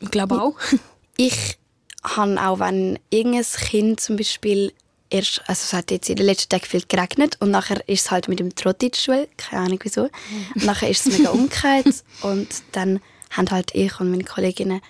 Ich 0.00 0.10
glaube 0.10 0.40
auch. 0.40 0.58
Ich 1.18 1.56
habe 2.04 2.38
auch, 2.38 2.58
wenn 2.58 2.98
irgendein 3.08 3.42
Kind 3.42 4.00
zum 4.00 4.18
Beispiel 4.18 4.74
erst, 5.08 5.40
also 5.46 5.62
es 5.64 5.72
hat 5.72 5.90
jetzt 5.90 6.10
in 6.10 6.16
den 6.16 6.26
letzten 6.26 6.50
Tagen 6.50 6.66
viel 6.66 6.82
geregnet 6.86 7.38
und 7.40 7.50
nachher 7.50 7.88
ist 7.88 8.04
es 8.04 8.10
halt 8.10 8.28
mit 8.28 8.38
dem 8.38 8.54
Trott 8.54 8.82
in 8.82 8.90
die 8.90 8.98
Schule, 8.98 9.26
keine 9.38 9.62
Ahnung 9.62 9.78
wieso. 9.82 10.10
Und 10.54 10.64
nachher 10.64 10.90
ist 10.90 11.06
es 11.06 11.18
mega 11.18 11.30
umgekehrt 11.30 11.86
und 12.20 12.48
dann 12.72 13.00
haben 13.30 13.50
halt 13.50 13.74
ich 13.74 13.98
und 13.98 14.10
meine 14.10 14.24
Kolleginnen, 14.24 14.82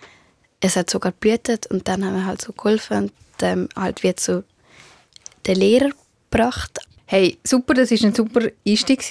es 0.60 0.74
hat 0.74 0.90
sogar 0.90 1.12
geblutet 1.12 1.68
und 1.68 1.86
dann 1.86 2.04
haben 2.04 2.16
wir 2.16 2.26
halt 2.26 2.42
so 2.42 2.52
geholfen 2.52 2.96
und 2.96 3.12
ähm, 3.42 3.68
halt 3.76 4.02
wie 4.02 4.16
zu 4.16 4.42
den 5.46 5.56
Lehrer 5.56 5.90
gebracht. 6.28 6.80
Hey, 7.06 7.38
super, 7.44 7.74
das 7.74 7.92
war 7.92 8.08
ein 8.08 8.14
super 8.14 8.48
Einstieg. 8.66 9.04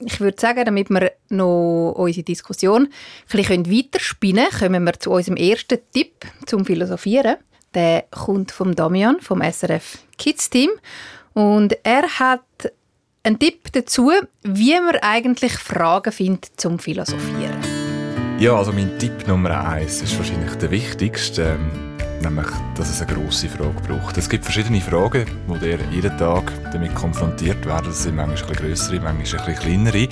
Ich 0.00 0.20
würde 0.20 0.40
sagen, 0.40 0.64
damit 0.64 0.90
wir 0.90 1.12
noch 1.28 1.94
unsere 1.96 2.24
Diskussion 2.24 2.88
ein 3.32 3.70
weiterspinnen 3.70 4.46
können, 4.50 4.72
kommen 4.74 4.84
wir 4.84 4.98
zu 4.98 5.10
unserem 5.10 5.36
ersten 5.36 5.78
Tipp 5.92 6.24
zum 6.46 6.64
Philosophieren. 6.64 7.36
Der 7.74 8.04
kommt 8.10 8.52
vom 8.52 8.74
Damian 8.74 9.20
vom 9.20 9.42
SRF 9.42 9.98
Kids 10.16 10.50
Team 10.50 10.70
und 11.32 11.76
er 11.82 12.02
hat 12.18 12.42
einen 13.24 13.38
Tipp 13.38 13.72
dazu, 13.72 14.12
wie 14.42 14.78
man 14.80 14.96
eigentlich 15.02 15.54
Fragen 15.54 16.12
findet 16.12 16.52
zum 16.56 16.78
Philosophieren. 16.78 17.58
Ja, 18.38 18.56
also 18.56 18.72
mein 18.72 18.98
Tipp 18.98 19.26
Nummer 19.26 19.66
eins 19.66 20.02
ist 20.02 20.16
wahrscheinlich 20.18 20.54
der 20.56 20.70
wichtigste, 20.70 21.56
ähm, 21.56 21.93
nämlich, 22.24 22.46
dass 22.76 22.90
es 22.90 23.02
eine 23.02 23.12
grosse 23.12 23.48
Frage 23.48 23.80
braucht. 23.86 24.16
Es 24.16 24.28
gibt 24.28 24.44
verschiedene 24.44 24.80
Fragen, 24.80 25.26
die 25.48 25.66
ihr 25.66 25.78
jeden 25.90 26.16
Tag 26.18 26.52
damit 26.72 26.94
konfrontiert 26.94 27.64
werden. 27.66 27.86
Das 27.86 28.02
sind 28.02 28.16
manchmal 28.16 28.36
bisschen 28.36 28.56
grössere, 28.56 29.00
manchmal 29.00 29.44
bisschen 29.44 29.54
kleinere. 29.54 30.08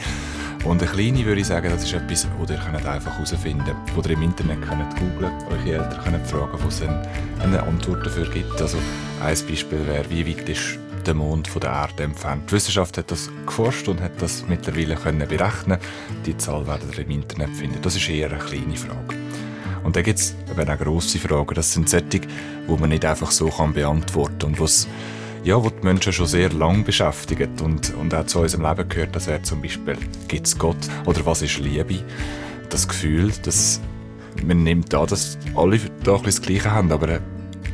Und 0.64 0.80
eine 0.80 0.90
kleine 0.90 1.24
würde 1.24 1.40
ich 1.40 1.48
sagen, 1.48 1.70
das 1.70 1.82
ist 1.82 1.92
etwas, 1.92 2.28
das 2.40 2.50
ihr 2.50 2.56
könnt 2.56 2.86
einfach 2.86 3.14
herausfinden 3.14 3.64
könnt, 3.64 3.96
wo 3.96 4.08
ihr 4.08 4.10
im 4.14 4.22
Internet 4.22 4.62
könnt 4.62 4.96
googlen 4.96 5.32
eure 5.50 5.72
Eltern 5.72 6.04
können 6.04 6.24
fragen, 6.24 6.58
wo 6.62 6.68
es 6.68 6.82
eine, 6.82 7.02
eine 7.42 7.62
Antwort 7.62 8.06
dafür 8.06 8.30
gibt. 8.30 8.60
Also 8.60 8.78
ein 9.24 9.36
Beispiel 9.48 9.86
wäre, 9.86 10.08
wie 10.08 10.26
weit 10.26 10.48
ist 10.48 10.78
der 11.04 11.14
Mond 11.14 11.48
von 11.48 11.60
der 11.60 11.70
Erde 11.70 12.04
entfernt. 12.04 12.48
Die 12.48 12.52
Wissenschaft 12.52 12.96
hat 12.96 13.10
das 13.10 13.28
geforscht 13.44 13.88
und 13.88 14.00
hat 14.00 14.22
das 14.22 14.44
mittlerweile 14.46 14.94
können 14.94 15.26
berechnen. 15.26 15.78
Die 16.26 16.36
Zahl 16.36 16.64
werdet 16.66 16.96
ihr 16.96 17.04
im 17.04 17.10
Internet 17.10 17.50
finden. 17.50 17.82
Das 17.82 17.96
ist 17.96 18.08
eher 18.08 18.30
eine 18.30 18.38
kleine 18.38 18.76
Frage. 18.76 19.21
Und 19.84 19.96
dann 19.96 20.02
gibt 20.04 20.18
es 20.18 20.34
auch 20.48 20.78
grosse 20.78 21.18
Fragen. 21.18 21.54
Das 21.54 21.72
sind 21.72 21.88
solche, 21.88 22.20
die 22.20 22.76
man 22.78 22.90
nicht 22.90 23.04
einfach 23.04 23.30
so 23.30 23.48
kann 23.48 23.72
beantworten 23.72 24.38
kann 24.38 24.50
und 24.50 24.60
was 24.60 24.86
ja, 25.44 25.58
die 25.58 25.84
Menschen 25.84 26.12
schon 26.12 26.26
sehr 26.26 26.52
lange 26.52 26.84
beschäftigen 26.84 27.50
und, 27.62 27.92
und 27.94 28.14
auch 28.14 28.26
zu 28.26 28.40
unserem 28.40 28.64
Leben 28.64 28.88
gehört, 28.88 29.16
das 29.16 29.26
wäre 29.26 29.42
zum 29.42 29.60
Beispiel, 29.60 29.96
gibt 30.28 30.46
es 30.46 30.56
Gott 30.56 30.76
oder 31.04 31.26
was 31.26 31.42
ist 31.42 31.58
Liebe? 31.58 32.04
Das 32.70 32.86
Gefühl, 32.86 33.32
dass 33.42 33.80
man 34.46 34.62
nimmt 34.62 34.94
an, 34.94 35.06
dass 35.08 35.38
alle 35.56 35.80
da 36.04 36.14
ein 36.14 36.22
das 36.22 36.40
Gleiche 36.40 36.70
haben, 36.70 36.92
aber 36.92 37.20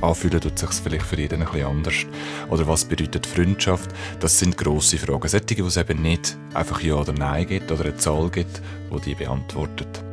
anfühlen 0.01 0.41
tut 0.41 0.59
sich 0.59 0.71
vielleicht 0.71 1.05
für 1.05 1.21
jeden 1.21 1.41
bisschen 1.41 1.67
anders. 1.67 2.07
Oder 2.49 2.67
was 2.67 2.85
bedeutet 2.85 3.27
Freundschaft? 3.27 3.91
Das 4.21 4.39
sind 4.39 4.57
grosse 4.57 4.99
Fragen. 4.99 5.29
Solche, 5.29 5.63
wo 5.63 5.67
es 5.67 5.77
eben 5.77 6.03
nicht 6.03 6.37
einfach 6.55 6.81
Ja 6.81 6.95
oder 6.95 7.13
Nein 7.13 7.47
gibt 7.47 7.71
oder 7.71 7.85
eine 7.85 7.97
Zahl 7.97 8.31
gibt, 8.31 8.63
die 8.91 9.01
die 9.01 9.15
beantwortet. 9.15 10.08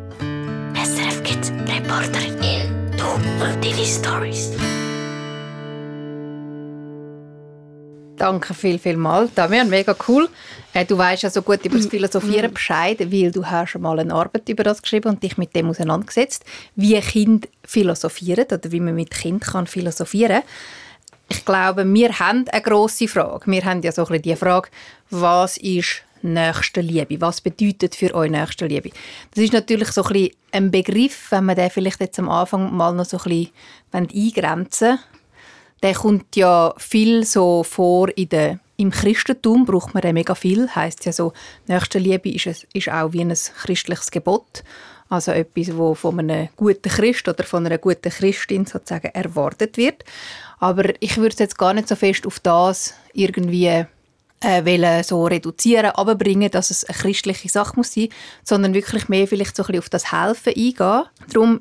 Reporterin. 1.85 2.91
Du 2.97 3.05
und 3.05 3.63
deine 3.63 3.85
Stories. 3.85 4.51
Danke 8.17 8.55
viel, 8.55 8.79
viel 8.79 8.97
mal, 8.97 9.29
Damian, 9.35 9.69
mega 9.69 9.95
cool. 10.07 10.27
Äh, 10.73 10.85
du 10.85 10.97
weißt 10.97 11.21
ja 11.23 11.29
so 11.29 11.43
gut 11.43 11.63
über 11.63 11.77
das 11.77 11.85
Philosophieren 11.85 12.53
Bescheid, 12.53 12.99
weil 12.99 13.31
du 13.31 13.45
hast 13.45 13.71
schon 13.71 13.83
mal 13.83 13.99
eine 13.99 14.13
Arbeit 14.13 14.49
über 14.49 14.63
das 14.63 14.81
geschrieben 14.81 15.09
und 15.09 15.21
dich 15.21 15.37
mit 15.37 15.55
dem 15.55 15.69
auseinandergesetzt, 15.69 16.43
wie 16.75 16.99
Kind 17.01 17.49
philosophieren 17.63 18.45
oder 18.45 18.71
wie 18.71 18.79
man 18.79 18.95
mit 18.95 19.11
Kind 19.11 19.43
kann 19.43 19.67
philosophieren. 19.67 20.41
Ich 21.29 21.45
glaube, 21.45 21.85
wir 21.85 22.19
haben 22.19 22.45
eine 22.49 22.61
grosse 22.63 23.07
Frage. 23.07 23.51
Wir 23.51 23.63
haben 23.63 23.83
ja 23.83 23.91
so 23.91 24.03
ein 24.03 24.07
bisschen 24.07 24.23
die 24.23 24.35
Frage, 24.35 24.69
was 25.11 25.57
ist 25.57 26.01
Nächstenliebe? 26.33 27.21
Was 27.21 27.41
bedeutet 27.41 27.95
für 27.95 28.13
euch 28.13 28.31
Nächstenliebe? 28.31 28.91
Das 29.33 29.43
ist 29.43 29.53
natürlich 29.53 29.89
so 29.89 30.03
ein, 30.03 30.29
ein 30.51 30.71
Begriff, 30.71 31.31
wenn 31.31 31.45
man 31.45 31.55
den 31.55 31.69
vielleicht 31.69 32.01
jetzt 32.01 32.19
am 32.19 32.29
Anfang 32.29 32.75
mal 32.75 32.93
noch 32.93 33.05
so 33.05 33.17
ein 33.17 33.51
bisschen 33.93 34.09
eingrenzen 34.13 34.99
der 35.83 35.93
kommt 35.93 36.35
ja 36.35 36.73
viel 36.77 37.25
so 37.25 37.63
vor 37.63 38.09
in 38.17 38.29
der 38.29 38.59
im 38.77 38.91
Christentum 38.91 39.65
braucht 39.65 39.93
man 39.93 40.01
den 40.01 40.15
mega 40.15 40.35
viel. 40.35 40.67
Heißt 40.67 41.05
ja 41.05 41.13
so, 41.13 41.31
Nächstenliebe 41.67 42.29
ist, 42.29 42.47
es, 42.47 42.67
ist 42.73 42.89
auch 42.89 43.13
wie 43.13 43.21
ein 43.21 43.33
christliches 43.33 44.11
Gebot. 44.11 44.63
Also 45.07 45.31
etwas, 45.31 45.77
wo 45.77 45.93
von 45.93 46.19
einem 46.19 46.49
guten 46.57 46.89
Christ 46.89 47.27
oder 47.29 47.43
von 47.43 47.65
einer 47.65 47.77
guten 47.77 48.09
Christin 48.09 48.65
sozusagen 48.65 49.11
erwartet 49.13 49.77
wird. 49.77 50.03
Aber 50.59 50.91
ich 50.99 51.15
würde 51.17 51.33
es 51.33 51.39
jetzt 51.39 51.57
gar 51.57 51.73
nicht 51.73 51.87
so 51.87 51.95
fest 51.95 52.27
auf 52.27 52.39
das 52.39 52.95
irgendwie 53.13 53.85
äh, 54.45 54.65
wollen 54.65 55.03
so 55.03 55.25
reduzieren, 55.25 55.91
aber 55.95 56.15
bringen, 56.15 56.51
dass 56.51 56.69
es 56.69 56.83
eine 56.83 56.97
christliche 56.97 57.49
Sache 57.49 57.73
muss 57.75 57.93
sein, 57.93 58.09
sondern 58.43 58.73
wirklich 58.73 59.09
mehr 59.09 59.27
vielleicht 59.27 59.55
so 59.55 59.63
ein 59.63 59.67
bisschen 59.67 59.79
auf 59.79 59.89
das 59.89 60.11
Helfen 60.11 60.53
eingehen. 60.53 61.03
Darum 61.33 61.59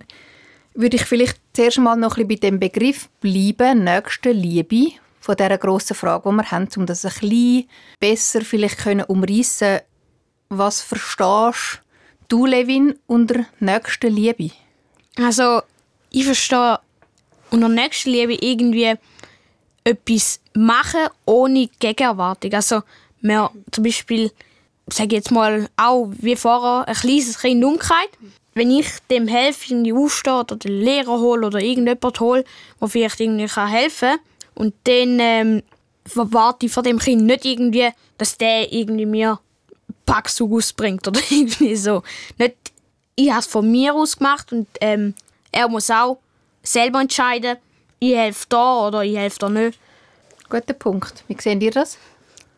würde 0.74 0.96
ich 0.96 1.04
vielleicht 1.04 1.40
zuerst 1.54 1.78
mal 1.78 1.96
noch 1.96 2.18
ein 2.18 2.28
bisschen 2.28 2.40
bei 2.40 2.48
dem 2.48 2.60
Begriff 2.60 3.08
bleiben, 3.20 3.84
nächste 3.84 4.32
Liebe, 4.32 4.92
von 5.20 5.36
dieser 5.36 5.56
grossen 5.56 5.96
Frage, 5.96 6.28
die 6.28 6.36
wir 6.36 6.50
haben, 6.50 6.68
um 6.76 6.84
das 6.84 7.04
ein 7.06 7.12
bisschen 7.12 7.68
besser 7.98 8.42
vielleicht 8.42 8.78
können 8.78 9.04
umreissen 9.04 9.80
Was 10.50 10.82
verstehst 10.82 11.80
du, 12.28 12.44
Levin, 12.44 12.98
unter 13.06 13.46
nächste 13.60 14.08
Liebe? 14.08 14.50
Also, 15.16 15.62
ich 16.10 16.26
verstehe 16.26 16.78
unter 17.50 17.68
Nächstenliebe 17.68 18.34
irgendwie 18.34 18.94
etwas 19.84 20.40
machen 20.54 21.08
ohne 21.26 21.68
Gegenerwartung. 21.78 22.52
Also, 22.54 22.82
wir 23.20 23.50
zum 23.70 23.84
Beispiel, 23.84 24.32
sage 24.88 25.16
jetzt 25.16 25.30
mal, 25.30 25.68
auch 25.76 26.10
wie 26.18 26.36
vorher, 26.36 26.88
ein 26.88 26.94
kleines 26.94 27.38
Kind 27.38 27.64
umgekehrt. 27.64 28.10
Wenn 28.54 28.70
ich 28.70 28.86
dem 29.10 29.26
helfe, 29.26 29.72
irgendwie 29.72 29.92
aufsteht 29.92 30.32
oder 30.32 30.56
den 30.56 30.80
Lehrer 30.80 31.18
hole 31.18 31.46
oder 31.46 31.60
irgendjemand 31.60 32.20
hole, 32.20 32.44
der 32.80 32.88
vielleicht 32.88 33.20
irgendwie 33.20 33.48
helfen 33.48 34.10
kann, 34.10 34.18
und 34.54 34.74
dann 34.84 35.18
ähm, 35.20 35.62
erwarte 36.14 36.66
ich 36.66 36.72
von 36.72 36.84
dem 36.84 36.98
Kind 36.98 37.24
nicht 37.24 37.44
irgendwie, 37.44 37.88
dass 38.18 38.38
der 38.38 38.72
irgendwie 38.72 39.06
mir 39.06 39.40
Packzug 40.06 40.52
ausbringt 40.52 41.06
oder 41.08 41.20
irgendwie 41.30 41.76
so. 41.76 42.02
Nicht, 42.38 42.56
ich 43.16 43.30
habe 43.30 43.40
es 43.40 43.46
von 43.46 43.70
mir 43.70 43.94
aus 43.94 44.16
gemacht 44.16 44.52
und 44.52 44.68
ähm, 44.80 45.14
er 45.50 45.68
muss 45.68 45.90
auch 45.90 46.18
selber 46.62 47.00
entscheiden, 47.00 47.56
ich 48.10 48.16
helfe 48.16 48.46
da 48.48 48.86
oder 48.86 49.02
ich 49.02 49.16
helfe 49.16 49.38
da 49.38 49.48
nicht. 49.48 49.78
Guter 50.48 50.74
Punkt. 50.74 51.24
Wie 51.28 51.36
sehen 51.40 51.60
ihr 51.60 51.70
das? 51.70 51.98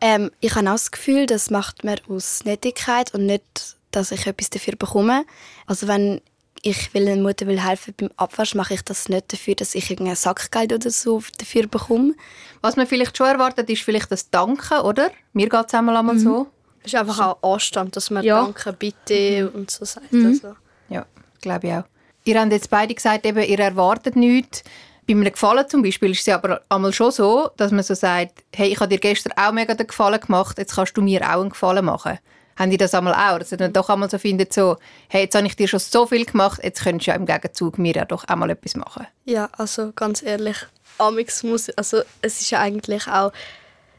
Ähm, 0.00 0.30
ich 0.40 0.54
habe 0.54 0.68
auch 0.68 0.72
das 0.72 0.90
Gefühl, 0.90 1.26
das 1.26 1.50
macht 1.50 1.84
man 1.84 1.98
aus 2.08 2.44
Nettigkeit 2.44 3.14
und 3.14 3.26
nicht, 3.26 3.76
dass 3.90 4.10
ich 4.10 4.26
etwas 4.26 4.50
dafür 4.50 4.76
bekomme. 4.76 5.24
Also 5.66 5.88
wenn 5.88 6.20
ich 6.62 6.92
will 6.94 7.08
einer 7.08 7.22
Mutter 7.22 7.46
will 7.46 7.62
helfen 7.62 7.94
beim 7.96 8.10
Abwasch, 8.16 8.54
mache 8.54 8.74
ich 8.74 8.82
das 8.82 9.08
nicht 9.08 9.32
dafür, 9.32 9.54
dass 9.54 9.74
ich 9.74 9.90
irgendein 9.90 10.16
Sackgeld 10.16 10.72
oder 10.72 10.90
so 10.90 11.22
dafür 11.38 11.68
bekomme. 11.68 12.14
Was 12.60 12.76
man 12.76 12.86
vielleicht 12.86 13.16
schon 13.16 13.28
erwartet, 13.28 13.70
ist 13.70 13.82
vielleicht 13.82 14.10
das 14.10 14.30
Danken, 14.30 14.80
oder? 14.80 15.10
Mir 15.32 15.48
geht 15.48 15.66
es 15.68 15.74
einmal 15.74 15.96
einmal 15.96 16.18
so. 16.18 16.48
Es 16.80 16.92
ist 16.92 16.98
einfach 16.98 17.20
auch 17.20 17.54
Anstand, 17.54 17.94
dass 17.94 18.10
man 18.10 18.24
Ja. 18.24 18.42
Danke, 18.42 18.72
bitte 18.72 19.50
und 19.50 19.70
so 19.70 19.84
sagt. 19.84 20.12
Also. 20.12 20.56
Ja, 20.88 21.06
glaube 21.40 21.66
ich 21.68 21.72
auch. 21.74 21.84
Ihr 22.24 22.40
habt 22.40 22.52
jetzt 22.52 22.70
beide 22.70 22.94
gesagt, 22.94 23.24
eben, 23.26 23.42
ihr 23.44 23.60
erwartet 23.60 24.16
nichts. 24.16 24.64
Bei 25.06 25.14
einem 25.14 25.25
Gefallen 25.25 25.68
zum 25.68 25.82
Beispiel 25.82 26.10
ist 26.10 26.26
es 26.26 26.34
aber 26.34 26.62
einmal 26.68 26.92
schon 26.92 27.12
so, 27.12 27.50
dass 27.56 27.70
man 27.70 27.84
so 27.84 27.94
sagt, 27.94 28.42
hey, 28.54 28.72
ich 28.72 28.80
habe 28.80 28.88
dir 28.88 28.98
gestern 28.98 29.32
auch 29.36 29.52
mega 29.52 29.75
den 29.75 29.86
Gefallen 29.86 30.20
gemacht, 30.20 30.58
jetzt 30.58 30.75
kannst 30.75 30.96
du 30.96 31.02
mir 31.02 31.22
auch 31.22 31.40
einen 31.40 31.50
Gefallen 31.50 31.84
machen. 31.84 32.18
Haben 32.56 32.70
die 32.70 32.76
das 32.76 32.94
einmal 32.94 33.14
auch? 33.14 33.38
Dass 33.38 33.50
dann 33.50 33.72
doch 33.72 33.88
einmal 33.88 34.10
so 34.10 34.18
findet, 34.18 34.52
so, 34.52 34.78
hey, 35.08 35.25
jetzt 35.25 35.36
habe 35.36 35.46
ich 35.46 35.54
dir 35.54 35.68
schon 35.68 35.78
so 35.78 36.06
viel 36.06 36.25
gemacht, 36.25 36.60
jetzt 36.64 36.82
könntest 36.82 37.06
du 37.06 37.10
ja 37.12 37.16
im 37.16 37.26
Gegenzug 37.26 37.78
mir 37.78 37.94
ja 37.94 38.04
doch 38.04 38.25
auch 38.28 38.46
etwas 38.48 38.75
machen. 38.75 39.06
Ja, 39.26 39.48
also 39.56 39.92
ganz 39.94 40.22
ehrlich, 40.22 40.56
Amix 40.98 41.44
muss, 41.44 41.70
also 41.70 42.02
es 42.22 42.40
ist 42.40 42.50
ja 42.50 42.60
eigentlich 42.60 43.06
auch, 43.06 43.32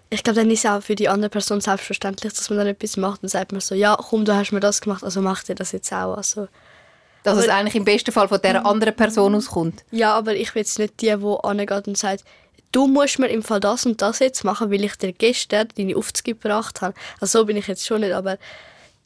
ich 0.09 0.23
glaube, 0.23 0.41
dann 0.41 0.51
ist 0.51 0.65
es 0.65 0.71
auch 0.71 0.81
für 0.81 0.95
die 0.95 1.07
andere 1.07 1.29
Person 1.29 1.61
selbstverständlich, 1.61 2.33
dass 2.33 2.49
man 2.49 2.59
dann 2.59 2.67
etwas 2.67 2.97
macht 2.97 3.23
und 3.23 3.29
sagt 3.29 3.51
man 3.53 3.61
so, 3.61 3.75
ja, 3.75 3.97
komm, 3.97 4.25
du 4.25 4.35
hast 4.35 4.51
mir 4.51 4.59
das 4.59 4.81
gemacht, 4.81 5.03
also 5.03 5.21
mach 5.21 5.43
dir 5.43 5.55
das 5.55 5.71
jetzt 5.71 5.93
auch. 5.93 6.17
Also, 6.17 6.47
Dass 7.27 7.37
Aber- 7.39 7.45
es 7.45 7.49
eigentlich 7.49 7.75
im 7.75 7.83
besten 7.83 8.13
Fall 8.13 8.29
von 8.29 8.39
dieser 8.41 8.65
anderen 8.65 8.95
Person 8.95 9.35
auskommt. 9.35 9.83
ja, 9.91 10.13
aber 10.15 10.33
ich 10.35 10.53
bin 10.53 10.61
jetzt 10.61 10.79
nicht 10.79 11.01
die, 11.01 11.07
die 11.13 11.35
angeht 11.43 11.87
und 11.87 11.97
sagt, 11.97 12.23
du 12.71 12.87
musst 12.87 13.19
mir 13.19 13.27
im 13.27 13.43
Fall 13.43 13.59
das 13.59 13.85
und 13.85 14.01
das 14.01 14.19
jetzt 14.19 14.45
machen, 14.45 14.71
weil 14.71 14.83
ich 14.85 14.95
dir 14.95 15.11
gestern 15.11 15.67
deine 15.77 15.97
Aufzüge 15.97 16.35
gebracht 16.35 16.79
habe. 16.81 16.93
Also 17.19 17.39
so 17.39 17.45
bin 17.45 17.57
ich 17.57 17.67
jetzt 17.67 17.85
schon 17.85 17.99
nicht, 17.99 18.13
aber 18.13 18.37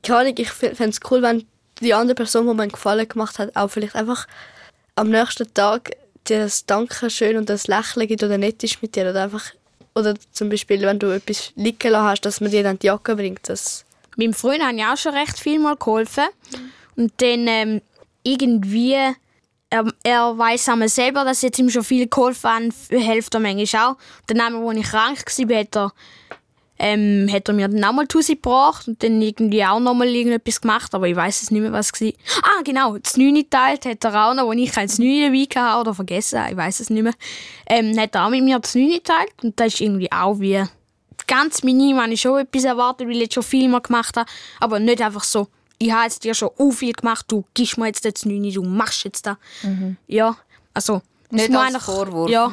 keine 0.04 0.20
Ahnung, 0.20 0.34
ich 0.38 0.52
fände 0.52 0.90
es 0.90 1.00
cool, 1.10 1.24
wenn 1.24 1.48
die 1.80 1.96
andere 1.96 2.14
Person, 2.14 2.46
die 2.48 2.54
mir 2.54 2.62
einen 2.62 2.72
Gefallen 2.72 3.08
gemacht 3.08 3.40
hat, 3.40 3.56
auch 3.56 3.70
vielleicht 3.70 3.96
einfach 3.96 4.28
am 4.94 5.10
nächsten 5.10 5.52
Tag 5.56 5.92
dir 6.28 6.42
das 6.42 6.68
Dankeschön 6.68 7.38
und 7.38 7.50
das 7.50 7.66
Lächeln 7.66 8.08
gibt 8.08 8.22
oder 8.24 8.38
nett 8.38 8.64
ist 8.64 8.84
mit 8.84 8.96
dir 8.96 9.10
oder 9.10 9.24
einfach 9.24 9.46
oder 9.96 10.14
zum 10.32 10.50
Beispiel, 10.50 10.80
wenn 10.82 11.00
du 11.00 11.08
etwas 11.08 11.52
liegen 11.56 11.90
lassen 11.92 12.06
hast, 12.06 12.22
dass 12.22 12.40
man 12.40 12.52
dir 12.52 12.62
dann 12.62 12.78
die 12.78 12.86
Jacke 12.86 13.16
bringt. 13.16 13.50
Das, 13.50 13.84
Meinem 14.16 14.34
Freund 14.36 14.62
habe 14.64 14.76
ich 14.78 14.86
auch 14.86 14.96
schon 14.98 15.16
recht 15.16 15.40
viel 15.40 15.58
mal 15.60 15.76
geholfen. 15.76 16.26
Und 16.98 17.14
dann 17.18 17.48
ähm, 17.48 17.82
irgendwie, 18.24 18.96
er, 19.70 19.86
er 20.04 20.38
weiß 20.38 20.70
einmal 20.70 20.90
selber, 20.90 21.24
dass 21.24 21.42
jetzt 21.42 21.60
ihm 21.60 21.70
schon 21.70 21.84
viel 21.84 22.08
geholfen 22.08 22.50
haben, 22.50 22.74
hilft 22.90 23.34
er 23.34 23.40
manchmal 23.40 23.92
auch. 23.92 23.98
Dann 24.28 24.42
einmal, 24.42 24.68
als 24.68 24.78
ich 24.80 24.92
krank 24.92 25.26
war, 25.50 25.60
hat 25.60 25.76
er, 25.76 25.94
ähm, 26.80 27.30
hat 27.32 27.48
er 27.48 27.54
mir 27.54 27.68
dann 27.68 27.84
auch 27.84 27.94
mal 27.94 28.08
zu 28.08 28.22
sich 28.22 28.42
gebracht 28.42 28.88
und 28.88 29.02
dann 29.04 29.22
irgendwie 29.22 29.64
auch 29.64 29.80
noch 29.80 29.94
mal 29.94 30.08
irgendetwas 30.08 30.62
gemacht, 30.62 30.94
aber 30.96 31.08
ich 31.08 31.16
weiß 31.16 31.44
es 31.44 31.52
nicht 31.52 31.62
mehr, 31.62 31.72
was 31.72 31.92
es 31.94 32.02
war. 32.02 32.12
Ah, 32.44 32.62
genau, 32.64 32.98
das 32.98 33.18
Neune 33.18 33.44
geteilt 33.44 33.86
hat 33.86 34.04
er 34.04 34.30
auch 34.30 34.34
noch, 34.34 34.46
wo 34.46 34.52
ich 34.52 34.72
kein 34.72 34.90
Neune 34.98 35.28
dabei 35.28 35.62
hatte 35.62 35.80
oder 35.80 35.94
vergessen 35.94 36.42
ich 36.50 36.58
weiß 36.58 36.80
es 36.80 36.90
nicht 36.90 37.04
mehr. 37.04 37.14
Ähm, 37.68 37.98
hat 38.00 38.16
er 38.16 38.26
auch 38.26 38.30
mit 38.30 38.44
mir 38.44 38.60
das 38.60 38.76
Neune 38.76 38.96
geteilt 38.96 39.34
und 39.44 39.60
das 39.60 39.76
ist 39.76 39.82
irgendwie 39.82 40.12
auch 40.12 40.40
wie 40.40 40.64
ganz 41.28 41.64
minim 41.64 42.00
habe 42.02 42.12
ich 42.12 42.22
schon 42.22 42.40
etwas 42.40 42.66
erwartet, 42.66 43.08
weil 43.08 43.16
ich 43.16 43.22
jetzt 43.22 43.36
schon 43.36 43.44
viel 43.44 43.70
mehr 43.70 43.80
gemacht 43.80 44.18
habe. 44.18 44.30
Aber 44.60 44.80
nicht 44.80 45.02
einfach 45.02 45.24
so, 45.24 45.48
ich 45.82 45.92
habe 45.92 46.04
jetzt 46.04 46.24
dir 46.24 46.34
schon 46.34 46.50
so 46.58 46.72
viel 46.72 46.94
gemacht, 46.94 47.26
du 47.30 47.44
gibst 47.54 47.78
mir 47.78 47.88
jetzt 47.88 48.06
das 48.06 48.26
Neune, 48.26 48.52
du 48.52 48.64
machst 48.64 49.04
jetzt 49.04 49.26
das. 49.26 49.38
Ja, 50.08 50.38
also... 50.74 51.02
Nicht 51.32 51.50
als 51.56 51.76
eigentlich- 51.76 51.84
Vorwurf. 51.84 52.30
Ja, 52.30 52.52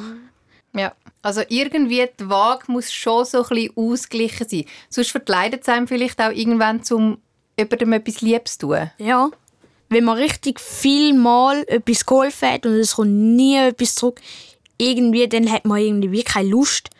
Ja, 0.72 0.92
also 1.22 1.42
irgendwie 1.48 2.08
die 2.20 2.28
Waage 2.28 2.70
muss 2.70 2.92
schon 2.92 3.24
so 3.24 3.42
ein 3.42 3.48
bisschen 3.48 3.72
ausgeglichen 3.76 4.48
sein. 4.48 4.64
Sonst 4.88 5.10
verkleidet 5.10 5.62
es 5.62 5.68
einem 5.68 5.88
vielleicht 5.88 6.20
auch 6.20 6.30
irgendwann, 6.30 6.80
um 6.90 7.18
jemandem 7.58 7.92
etwas 7.94 8.20
Liebes 8.20 8.58
zu 8.58 8.68
tun. 8.68 8.90
ja. 8.98 9.30
Wenn 9.90 10.04
man 10.04 10.18
richtig 10.18 10.60
viel 10.60 11.14
Mal 11.14 11.64
etwas 11.66 12.04
geholfen 12.04 12.50
hat 12.50 12.66
und 12.66 12.74
es 12.74 12.96
kommt 12.96 13.10
nie 13.10 13.56
etwas 13.56 13.94
zurück, 13.94 14.20
irgendwie, 14.76 15.26
dann 15.26 15.50
hat 15.50 15.64
man 15.64 15.78
irgendwie 15.78 16.22
keine 16.22 16.50
Lust 16.50 16.90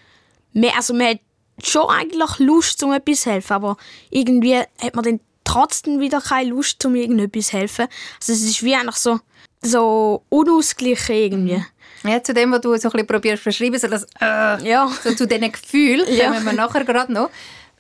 mehr. 0.55 0.75
Also 0.75 0.95
man 0.95 1.09
hat 1.09 1.21
schon 1.63 1.89
eigentlich 1.91 2.39
Lust, 2.39 2.83
um 2.83 2.93
etwas 2.95 3.21
zu 3.21 3.31
helfen, 3.31 3.53
aber 3.53 3.77
irgendwie 4.11 4.57
hat 4.57 4.95
man 4.97 5.05
dann 5.05 5.21
trotzdem 5.49 6.01
wieder 6.01 6.21
keine 6.21 6.51
Lust, 6.51 6.85
um 6.85 6.95
irgendetwas 6.95 7.49
zu 7.49 7.59
helfen. 7.59 7.87
Also 8.21 8.33
es 8.33 8.43
ist 8.43 8.63
wie 8.63 8.75
einfach 8.75 8.97
so, 8.97 9.21
so 9.63 10.23
unausgeglichen 10.29 11.15
irgendwie. 11.17 11.65
Ja, 12.05 12.23
zu 12.23 12.33
dem, 12.33 12.53
was 12.53 12.61
du 12.61 12.77
so 12.77 12.89
ein 12.89 12.93
bisschen 12.93 13.07
probierst 13.07 13.43
zu 13.43 13.49
beschreiben, 13.49 13.79
so, 13.79 13.89
das, 13.89 14.05
äh, 14.21 14.69
Ja. 14.69 14.89
so 15.03 15.15
zu 15.15 15.27
diesen 15.27 15.51
Gefühlen, 15.51 16.07
Ja. 16.15 16.31
kommen 16.31 16.45
wir 16.45 16.53
nachher 16.53 16.85
gerade 16.85 17.13
noch. 17.13 17.31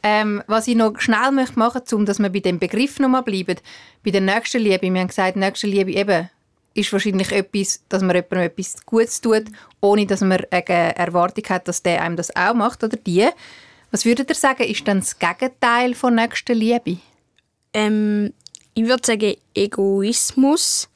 Ähm, 0.02 0.42
was 0.46 0.68
ich 0.68 0.76
noch 0.76 0.98
schnell 1.00 1.30
möchte 1.32 1.58
machen 1.58 1.78
möchte, 1.78 1.96
um 1.96 2.06
dass 2.06 2.18
wir 2.20 2.28
bei 2.30 2.38
dem 2.40 2.58
Begriff 2.58 2.98
noch 3.00 3.08
mal 3.08 3.22
bleiben, 3.22 3.56
bei 4.04 4.10
der 4.12 4.20
nächsten 4.20 4.60
Liebe, 4.62 4.82
wir 4.92 5.00
haben 5.00 5.08
gesagt, 5.08 5.36
nächste 5.36 5.66
Liebe 5.66 5.92
eben 5.92 6.30
ist 6.74 6.92
wahrscheinlich 6.92 7.32
etwas, 7.32 7.82
dass 7.88 8.02
man 8.02 8.14
jemandem 8.14 8.42
etwas 8.42 8.76
Gutes 8.86 9.20
tut, 9.20 9.44
ohne 9.80 10.06
dass 10.06 10.20
man 10.20 10.40
eine 10.50 10.96
Erwartung 10.96 11.44
hat, 11.48 11.66
dass 11.66 11.82
der 11.82 12.02
einem 12.02 12.14
das 12.16 12.34
auch 12.36 12.54
macht 12.54 12.84
oder 12.84 12.96
die. 12.96 13.26
Was 13.90 14.04
würdet 14.04 14.28
ihr 14.30 14.34
sagen, 14.36 14.62
ist 14.64 14.86
dann 14.86 15.00
das 15.00 15.18
Gegenteil 15.18 15.94
von 15.94 16.14
nächster 16.14 16.54
Liebe? 16.54 16.98
Ähm, 17.78 18.32
ich 18.74 18.86
würde 18.86 19.02
sagen 19.04 19.34
Egoismus, 19.54 20.88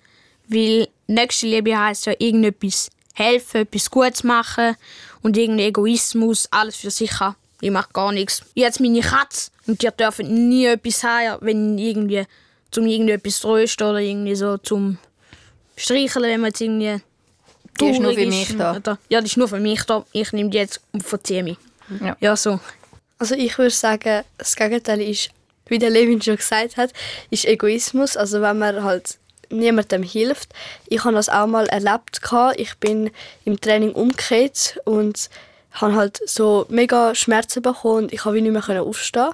weil 0.48 0.88
Nächstenliebe 1.06 1.78
heisst 1.78 2.06
ja 2.06 2.14
irgendetwas 2.18 2.90
helfen, 3.14 3.62
etwas 3.62 3.90
Gutes 3.90 4.24
machen 4.24 4.76
und 5.22 5.36
irgendein 5.36 5.68
Egoismus, 5.68 6.48
alles 6.50 6.76
für 6.76 6.90
sich 6.90 7.20
haben. 7.20 7.36
Ich 7.60 7.70
mache 7.70 7.92
gar 7.92 8.10
nichts. 8.10 8.42
Ich 8.54 8.64
habe 8.64 8.74
meine 8.80 9.00
Katze 9.00 9.50
und 9.66 9.80
die 9.80 9.88
dürfen 9.96 10.48
nie 10.48 10.66
etwas 10.66 11.04
haben, 11.04 11.44
wenn 11.46 11.78
irgendwie 11.78 12.24
zum 12.72 12.86
irgendetwas 12.86 13.40
trösten 13.40 13.86
oder 13.86 14.00
irgendwie 14.00 14.34
so 14.34 14.58
zum 14.58 14.98
Streicheln, 15.76 16.24
wenn 16.24 16.40
man 16.40 16.48
jetzt 16.48 16.60
irgendwie 16.60 17.00
Die 17.80 17.90
ist 17.90 18.00
nur 18.00 18.14
für 18.14 18.26
mich 18.26 18.56
da. 18.56 18.76
Oder, 18.76 18.98
ja, 19.08 19.20
die 19.20 19.26
ist 19.26 19.36
nur 19.36 19.48
für 19.48 19.60
mich 19.60 19.82
da. 19.84 20.04
Ich 20.12 20.32
nehme 20.32 20.50
die 20.50 20.58
jetzt 20.58 20.80
und 20.92 21.04
verziehe 21.04 21.44
mich. 21.44 21.58
Ja. 22.00 22.16
ja 22.18 22.36
so. 22.36 22.58
Also 23.18 23.36
ich 23.36 23.56
würde 23.56 23.70
sagen, 23.70 24.24
das 24.38 24.56
Gegenteil 24.56 25.00
ist, 25.00 25.30
wie 25.72 25.78
der 25.78 25.90
Levin 25.90 26.22
schon 26.22 26.36
gesagt 26.36 26.76
hat, 26.76 26.92
ist 27.30 27.46
Egoismus. 27.46 28.16
Also 28.16 28.40
wenn 28.40 28.58
man 28.58 28.84
halt 28.84 29.18
niemandem 29.50 30.02
hilft. 30.02 30.50
Ich 30.86 31.04
habe 31.04 31.14
das 31.14 31.28
auch 31.28 31.46
mal 31.46 31.66
erlebt. 31.66 32.20
Ich 32.56 32.76
bin 32.78 33.10
im 33.44 33.60
Training 33.60 33.92
umgekehrt 33.92 34.78
und 34.84 35.28
habe 35.72 35.94
halt 35.94 36.20
so 36.26 36.66
mega 36.68 37.14
Schmerzen 37.14 37.62
bekommen 37.62 38.04
und 38.04 38.12
ich 38.12 38.24
wie 38.24 38.40
nicht 38.40 38.52
mehr 38.52 38.82
aufstehen. 38.82 39.30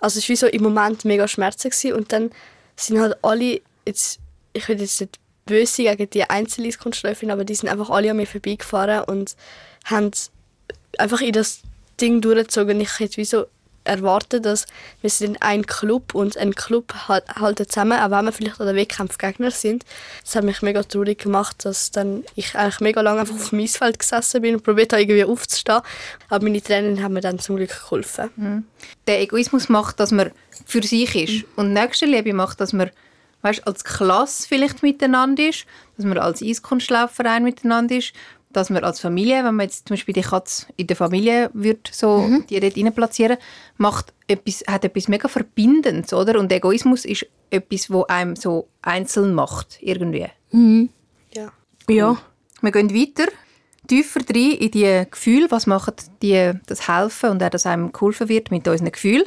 Also 0.00 0.18
es 0.18 0.28
war 0.28 0.36
so 0.36 0.46
im 0.46 0.62
Moment 0.62 1.04
mega 1.04 1.26
Schmerzen 1.26 1.70
gewesen. 1.70 1.94
und 1.94 2.12
dann 2.12 2.30
sind 2.76 3.00
halt 3.00 3.16
alle, 3.22 3.60
jetzt, 3.86 4.18
ich 4.52 4.68
will 4.68 4.80
jetzt 4.80 5.00
nicht 5.00 5.18
böse 5.46 5.84
gegen 5.84 6.10
die 6.10 6.28
Einzelkunstläuferin, 6.28 7.30
aber 7.30 7.44
die 7.44 7.54
sind 7.54 7.68
einfach 7.68 7.90
alle 7.90 8.10
an 8.10 8.16
mir 8.16 8.26
vorbeigefahren 8.26 9.04
und 9.04 9.36
haben 9.84 10.10
einfach 10.98 11.20
in 11.20 11.32
das 11.32 11.60
Ding 12.00 12.20
durchgezogen. 12.20 12.80
Ich 12.80 12.98
hätte 12.98 13.16
wie 13.16 13.24
so 13.24 13.46
erwartet, 13.86 14.44
dass 14.44 14.66
wir 15.00 15.10
sind 15.10 15.42
ein 15.42 15.66
Club 15.66 16.14
und 16.14 16.36
ein 16.36 16.54
Club 16.54 16.94
halt, 17.08 17.24
halten 17.36 17.68
zusammen, 17.68 17.98
auch 17.98 18.10
wenn 18.10 18.24
wir 18.24 18.32
vielleicht 18.32 18.60
an 18.60 18.66
der 18.66 18.76
Wettkampf 18.76 19.16
sind. 19.50 19.84
Das 20.22 20.36
hat 20.36 20.44
mich 20.44 20.62
mega 20.62 20.82
traurig 20.82 21.18
gemacht, 21.18 21.64
dass 21.64 21.90
dann 21.90 22.24
ich 22.34 22.54
eigentlich 22.54 22.80
mega 22.80 23.00
lange 23.00 23.20
einfach 23.20 23.34
auf 23.34 23.50
dem 23.50 23.60
Eisfeld 23.60 23.98
gesessen 23.98 24.42
bin 24.42 24.56
und 24.56 24.62
probiert 24.62 24.92
habe, 24.92 25.02
irgendwie 25.02 25.24
aufzustehen. 25.24 25.80
Aber 26.28 26.44
meine 26.44 26.62
Trainer 26.62 27.02
haben 27.02 27.14
mir 27.14 27.20
dann 27.20 27.38
zum 27.38 27.56
Glück 27.56 27.70
geholfen. 27.70 28.30
Der 29.06 29.20
Egoismus 29.20 29.68
macht, 29.68 30.00
dass 30.00 30.10
man 30.10 30.30
für 30.64 30.82
sich 30.82 31.14
ist. 31.14 31.44
Und 31.56 31.72
Nächstenliebe 31.72 32.32
macht, 32.32 32.60
dass 32.60 32.72
man, 32.72 32.90
weißt, 33.42 33.66
als 33.66 33.84
Klasse 33.84 34.46
vielleicht 34.48 34.82
miteinander 34.82 35.48
ist, 35.48 35.66
dass 35.96 36.06
man 36.06 36.18
als 36.18 36.42
Eiskunstlaufverein 36.42 37.44
miteinander 37.44 37.96
ist, 37.96 38.12
dass 38.56 38.70
man 38.70 38.82
als 38.84 39.00
Familie, 39.00 39.44
wenn 39.44 39.54
man 39.54 39.66
jetzt 39.66 39.88
zum 39.88 39.94
Beispiel 39.96 40.14
die 40.14 40.22
Katze 40.22 40.66
in 40.76 40.86
der 40.86 40.96
Familie 40.96 41.50
wird 41.52 41.88
so 41.92 42.18
Mhm. 42.18 42.46
die 42.48 42.58
dort 42.58 42.76
rein 42.76 42.92
platzieren, 42.94 43.36
macht 43.76 44.12
etwas, 44.26 44.64
hat 44.66 44.84
etwas 44.84 45.08
mega 45.08 45.28
Verbindendes, 45.28 46.12
oder? 46.12 46.38
Und 46.40 46.50
Egoismus 46.50 47.04
ist 47.04 47.26
etwas, 47.50 47.90
wo 47.90 48.04
einem 48.04 48.34
so 48.36 48.68
einzeln 48.82 49.34
macht, 49.34 49.78
irgendwie. 49.80 50.26
Ja. 51.34 51.52
Ja. 51.88 52.16
Wir 52.62 52.72
gehen 52.72 52.94
weiter, 52.94 53.30
tiefer 53.86 54.20
rein 54.20 54.52
in 54.52 54.70
die 54.70 55.04
Gefühle. 55.10 55.50
Was 55.50 55.66
macht 55.66 56.06
die, 56.22 56.52
das 56.66 56.88
Helfen 56.88 57.30
und 57.30 57.42
auch, 57.42 57.50
dass 57.50 57.66
einem 57.66 57.92
geholfen 57.92 58.28
wird 58.28 58.50
mit 58.50 58.66
unseren 58.66 58.90
Gefühlen. 58.90 59.26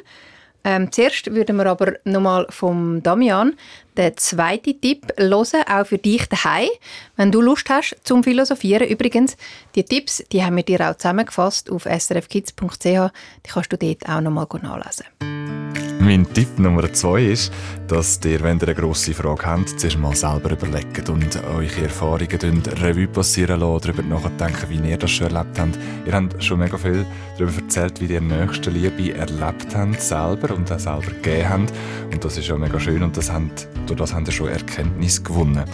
Ähm, 0.63 0.91
zuerst 0.91 1.33
würden 1.33 1.55
wir 1.57 1.65
aber 1.67 1.93
nochmal 2.03 2.45
vom 2.49 3.01
Damian 3.01 3.55
den 3.97 4.15
zweiten 4.17 4.79
Tipp 4.79 5.07
hören, 5.17 5.63
auch 5.69 5.85
für 5.85 5.97
dich 5.97 6.27
daheim. 6.27 6.69
Wenn 7.15 7.31
du 7.31 7.41
Lust 7.41 7.69
hast 7.69 7.95
zum 8.03 8.23
Philosophieren. 8.23 8.87
Übrigens, 8.87 9.37
die 9.75 9.83
Tipps 9.83 10.23
die 10.31 10.43
haben 10.43 10.57
wir 10.57 10.63
dir 10.63 10.89
auch 10.89 10.95
zusammengefasst 10.95 11.71
auf 11.71 11.83
srfkids.ch. 11.85 12.83
Die 12.83 13.49
kannst 13.49 13.71
du 13.71 13.77
dort 13.77 14.07
auch 14.07 14.21
nochmal 14.21 14.47
nachlesen. 14.61 15.68
Mein 16.01 16.25
Tipp 16.33 16.57
Nummer 16.57 16.91
zwei 16.93 17.23
ist, 17.25 17.51
dass 17.89 18.21
ihr, 18.23 18.41
wenn 18.41 18.57
ihr 18.57 18.69
eine 18.69 18.75
grosse 18.75 19.13
Frage 19.13 19.45
habt, 19.45 19.77
zuerst 19.77 19.99
mal 19.99 20.15
selber 20.15 20.51
überlegt 20.51 21.09
und 21.09 21.35
eure 21.43 21.83
Erfahrungen 21.83 22.63
Revue 22.81 23.07
passieren 23.07 23.59
lassen, 23.59 23.91
darüber 23.91 24.03
nachdenken, 24.03 24.69
wie 24.69 24.89
ihr 24.89 24.97
das 24.97 25.11
schon 25.11 25.27
erlebt 25.27 25.59
habt. 25.59 25.77
Ihr 26.05 26.13
habt 26.13 26.41
schon 26.41 26.59
mega 26.59 26.77
viel 26.77 27.05
darüber 27.37 27.61
erzählt, 27.61 27.99
wie 27.99 28.13
ihr 28.13 28.21
nächste 28.21 28.69
Liebe 28.69 29.13
erlebt 29.13 29.75
habt 29.75 30.01
selber 30.01 30.55
und 30.55 30.71
auch 30.71 30.79
selber 30.79 31.11
gegeben 31.11 31.49
habt. 31.49 31.73
Und 32.13 32.23
das 32.23 32.37
ist 32.37 32.47
ja 32.47 32.57
mega 32.57 32.79
schön 32.79 33.03
und 33.03 33.17
das 33.17 33.29
habt, 33.29 33.67
durch 33.85 33.99
das 33.99 34.13
habt 34.13 34.27
ihr 34.27 34.33
schon 34.33 34.47
Erkenntnis 34.47 35.21
gewonnen. 35.21 35.65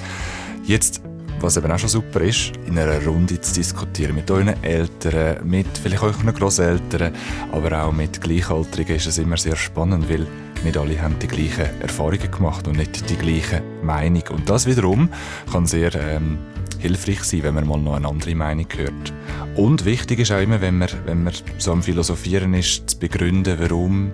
Jetzt 0.63 1.01
was 1.39 1.57
eben 1.57 1.71
auch 1.71 1.79
schon 1.79 1.89
super 1.89 2.21
ist, 2.21 2.53
in 2.67 2.77
einer 2.77 3.03
Runde 3.05 3.39
zu 3.39 3.53
diskutieren 3.53 4.15
mit 4.15 4.29
euren 4.31 4.61
Eltern, 4.63 5.47
mit 5.47 5.67
vielleicht 5.81 6.03
euren 6.03 6.33
Großeltern, 6.33 7.13
aber 7.51 7.83
auch 7.83 7.91
mit 7.91 8.21
Gleichaltrigen 8.21 8.95
ist 8.95 9.07
es 9.07 9.17
immer 9.17 9.37
sehr 9.37 9.55
spannend, 9.55 10.09
weil 10.09 10.27
nicht 10.63 10.77
alle 10.77 10.99
haben 11.01 11.19
die 11.19 11.27
gleichen 11.27 11.81
Erfahrungen 11.81 12.31
gemacht 12.31 12.67
und 12.67 12.77
nicht 12.77 13.09
die 13.09 13.15
gleiche 13.15 13.61
Meinung. 13.83 14.23
Und 14.31 14.49
das 14.49 14.65
wiederum 14.65 15.09
kann 15.51 15.67
sehr 15.67 15.93
ähm, 15.95 16.39
hilfreich 16.79 17.23
sein, 17.23 17.43
wenn 17.43 17.55
man 17.55 17.67
mal 17.67 17.79
noch 17.79 17.95
eine 17.95 18.07
andere 18.07 18.35
Meinung 18.35 18.67
hört. 18.75 19.13
Und 19.55 19.85
wichtig 19.85 20.19
ist 20.19 20.31
auch 20.31 20.41
immer, 20.41 20.61
wenn 20.61 20.77
man, 20.77 20.89
wenn 21.05 21.23
man 21.23 21.33
so 21.57 21.71
am 21.71 21.83
Philosophieren 21.83 22.53
ist, 22.53 22.89
zu 22.89 22.99
begründen, 22.99 23.57
warum 23.59 24.11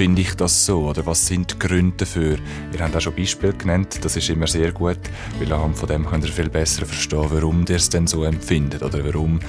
finde 0.00 0.22
ich 0.22 0.34
das 0.34 0.64
so? 0.64 0.88
Oder 0.88 1.04
was 1.04 1.26
sind 1.26 1.52
die 1.52 1.58
Gründe 1.58 1.94
dafür? 1.98 2.38
Ihr 2.72 2.80
habt 2.80 2.96
auch 2.96 3.02
schon 3.02 3.14
Beispiele 3.14 3.52
genannt, 3.52 3.98
das 4.02 4.16
ist 4.16 4.30
immer 4.30 4.46
sehr 4.46 4.72
gut, 4.72 4.98
weil 5.38 5.52
anhand 5.52 5.76
von 5.76 5.90
dem 5.90 6.06
könnt 6.06 6.24
ihr 6.24 6.32
viel 6.32 6.48
besser 6.48 6.86
verstehen, 6.86 7.26
warum 7.28 7.66
ihr 7.68 7.76
es 7.76 7.90
denn 7.90 8.06
so 8.06 8.24
empfindet 8.24 8.82
oder 8.82 9.04
warum 9.04 9.40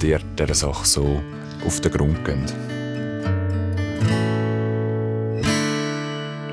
ihr 0.00 0.20
dieser 0.38 0.54
Sache 0.54 0.86
so 0.86 1.20
auf 1.66 1.80
den 1.80 1.90
Grund 1.90 2.24
geht. 2.24 2.54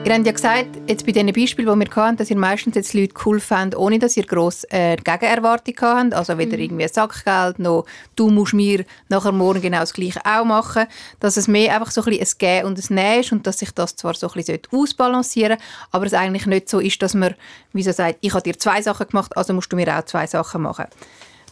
Ihr 0.05 0.13
habt 0.13 0.25
ja 0.27 0.33
gesagt, 0.33 0.67
jetzt 0.88 1.03
bei 1.03 1.13
diesen 1.13 1.33
Beispielen, 1.33 1.79
die 1.79 1.88
wir 1.88 1.95
hatten, 1.95 2.17
dass 2.17 2.29
ihr 2.29 2.38
meistens 2.38 2.75
jetzt 2.75 2.93
Leute 2.93 3.15
cool 3.25 3.39
fand, 3.39 3.75
ohne 3.75 3.97
dass 3.97 4.15
ihr 4.15 4.24
gross 4.24 4.63
äh, 4.69 4.97
Gegenerwartung 4.97 5.74
habt. 5.81 6.13
Also 6.13 6.38
weder 6.38 6.59
irgendwie 6.59 6.83
ein 6.83 6.93
Sackgeld, 6.93 7.57
noch 7.57 7.88
du 8.15 8.29
musst 8.29 8.53
mir 8.53 8.85
nachher 9.09 9.31
morgen 9.31 9.63
genau 9.63 9.79
das 9.79 9.93
Gleiche 9.93 10.19
auch 10.24 10.45
machen. 10.45 10.85
Dass 11.19 11.38
es 11.38 11.47
mehr 11.47 11.74
einfach 11.74 11.89
so 11.89 12.01
ein, 12.01 12.05
bisschen 12.05 12.27
ein 12.27 12.38
Gehen 12.38 12.65
und 12.65 12.77
ein 12.77 12.93
Nehmen 12.93 13.21
ist 13.21 13.31
und 13.31 13.47
dass 13.47 13.57
sich 13.57 13.71
das 13.71 13.95
zwar 13.95 14.13
so 14.13 14.27
ein 14.27 14.33
bisschen 14.35 14.59
ausbalancieren 14.71 15.57
sollte, 15.57 15.63
aber 15.89 16.05
es 16.05 16.13
eigentlich 16.13 16.45
nicht 16.45 16.69
so 16.69 16.79
ist, 16.79 17.01
dass 17.01 17.15
man, 17.15 17.33
wie 17.74 17.81
so 17.81 17.91
sagt, 17.91 18.19
ich 18.21 18.31
habe 18.31 18.43
dir 18.43 18.59
zwei 18.59 18.83
Sachen 18.83 19.07
gemacht, 19.07 19.35
also 19.35 19.53
musst 19.53 19.71
du 19.71 19.75
mir 19.75 19.91
auch 19.97 20.05
zwei 20.05 20.27
Sachen 20.27 20.62
machen. 20.62 20.85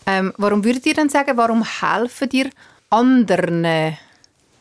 Ähm, 0.06 0.32
warum 0.38 0.64
würdet 0.64 0.86
ihr 0.86 0.94
dann 0.94 1.10
sagen, 1.10 1.38
warum 1.38 1.64
helfen 1.64 2.30
dir 2.30 2.52
anderen? 2.92 3.98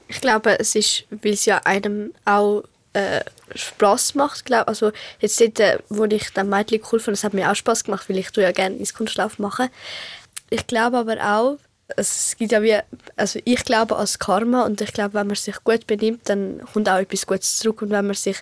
Ich 0.09 0.21
glaube, 0.23 0.59
es 0.59 0.75
ist, 0.77 1.05
weil 1.11 1.35
es 1.35 1.45
ja 1.45 1.61
einem 1.65 2.13
auch 2.25 2.63
äh, 2.93 3.21
Spass 3.55 4.15
macht, 4.15 4.45
glaube 4.45 4.69
Also 4.69 4.93
jetzt 5.21 5.41
dort, 5.41 5.61
äh, 5.61 5.79
wo 5.89 6.05
ich 6.05 6.31
den 6.31 6.49
Mädchen 6.49 6.81
cool 6.91 7.01
fand, 7.01 7.17
das 7.17 7.25
hat 7.25 7.35
mir 7.35 7.51
auch 7.51 7.57
Spass 7.57 7.85
gemacht, 7.85 8.09
weil 8.09 8.19
ich 8.19 8.31
tue 8.31 8.45
ja 8.45 8.53
gerne 8.53 8.77
ins 8.77 8.95
Kunstlauf 8.95 9.39
machen. 9.39 9.69
Ich 10.51 10.67
glaube 10.67 10.99
aber 10.99 11.17
auch, 11.21 11.59
es 11.97 12.37
gibt 12.37 12.53
ja 12.53 12.63
wie, 12.63 12.79
also 13.17 13.41
ich 13.45 13.65
glaube 13.65 13.97
als 13.97 14.19
Karma 14.19 14.65
und 14.65 14.81
ich 14.81 14.93
glaube, 14.93 15.15
wenn 15.15 15.27
man 15.27 15.37
sich 15.37 15.63
gut 15.65 15.87
benimmt, 15.87 16.29
dann 16.29 16.63
kommt 16.73 16.89
auch 16.89 16.99
etwas 16.99 17.27
Gutes 17.27 17.59
zurück 17.59 17.83
und 17.83 17.91
wenn 17.91 18.07
man 18.07 18.15
sich 18.15 18.39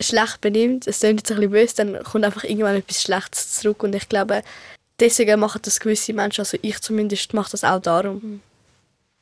schlecht 0.00 0.40
benimmt, 0.40 0.86
es 0.86 1.00
klingt 1.00 1.20
jetzt 1.20 1.30
ein 1.30 1.36
bisschen 1.36 1.50
böse, 1.50 1.76
dann 1.76 2.02
kommt 2.04 2.24
einfach 2.24 2.44
irgendwann 2.44 2.76
etwas 2.76 3.02
Schlechtes 3.02 3.54
zurück 3.54 3.82
und 3.82 3.94
ich 3.94 4.08
glaube, 4.08 4.42
deswegen 5.00 5.40
machen 5.40 5.60
das 5.64 5.80
gewisse 5.80 6.12
Menschen, 6.12 6.42
also 6.42 6.58
ich 6.62 6.80
zumindest 6.80 7.34
mache 7.34 7.50
das 7.50 7.64
auch 7.64 7.80
darum. 7.80 8.40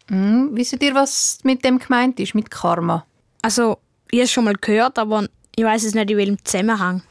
Hm, 0.09 0.51
wisst 0.53 0.83
ihr, 0.83 0.94
was 0.94 1.38
mit 1.44 1.64
dem 1.64 1.79
gemeint 1.79 2.18
ist, 2.18 2.35
mit 2.35 2.51
Karma? 2.51 3.07
Also, 3.42 3.79
ich 4.11 4.18
habe 4.18 4.25
es 4.25 4.33
schon 4.33 4.44
mal 4.44 4.55
gehört, 4.55 4.99
aber 4.99 5.27
ich 5.57 5.64
weiß 5.64 5.85
es 5.85 5.94
nicht 5.94 6.11
in 6.11 6.16
welchem 6.16 6.44
Zusammenhang. 6.44 7.03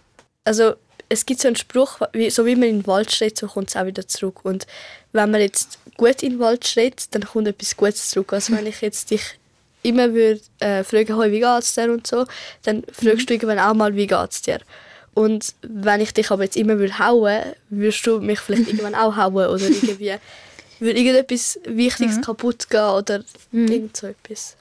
Also 0.44 0.74
es 1.10 1.26
gibt 1.26 1.42
so 1.42 1.48
einen 1.48 1.56
Spruch, 1.56 2.00
wie, 2.14 2.30
so 2.30 2.46
wie 2.46 2.56
man 2.56 2.70
in 2.70 2.80
den 2.80 2.88
Wald 2.88 3.12
schreit, 3.12 3.38
so 3.38 3.48
kommt 3.48 3.70
es 3.70 3.76
auch 3.76 3.86
wieder 3.86 4.08
zurück. 4.08 4.46
Und 4.46 4.68
wenn 5.12 5.32
man 5.32 5.42
jetzt 5.42 5.80
gut 5.98 6.22
in 6.24 6.34
den 6.34 6.40
Wald 6.40 6.68
schreit, 6.68 7.14
dann 7.14 7.24
kommt 7.24 7.48
etwas 7.48 7.76
Gutes 7.76 8.12
zurück. 8.12 8.34
Also 8.34 8.54
wenn 8.54 8.68
ich 8.68 8.82
jetzt 8.82 9.10
dich 9.12 9.40
immer 9.82 10.14
würde 10.14 10.42
äh, 10.60 10.84
fragen, 10.84 11.20
hey, 11.20 11.32
wie 11.32 11.40
geht's 11.40 11.74
dir 11.74 11.92
und 11.92 12.06
so, 12.06 12.26
dann 12.64 12.84
fragst 12.92 13.30
du 13.30 13.34
irgendwann 13.34 13.60
auch 13.60 13.74
mal, 13.74 13.96
wie 13.96 14.08
geht's 14.08 14.42
dir. 14.42 14.60
Und 15.14 15.54
wenn 15.62 16.02
ich 16.02 16.14
dich 16.14 16.30
aber 16.32 16.44
jetzt 16.44 16.58
immer 16.58 16.78
würde 16.78 17.00
hauen, 17.00 17.42
würdest 17.70 18.06
du 18.06 18.20
mich 18.20 18.40
vielleicht 18.40 18.68
irgendwann 18.68 18.96
auch 18.96 19.16
hauen 19.16 19.48
oder 19.48 19.66
irgendwie 19.66 20.16
würde 20.80 21.00
irgendetwas 21.00 21.60
Wichtiges 21.66 22.22
kaputt 22.22 22.70
gehen 22.70 22.82
oder 22.82 23.24
irgend 23.52 23.98
so 23.98 24.08
etwas. 24.08 24.56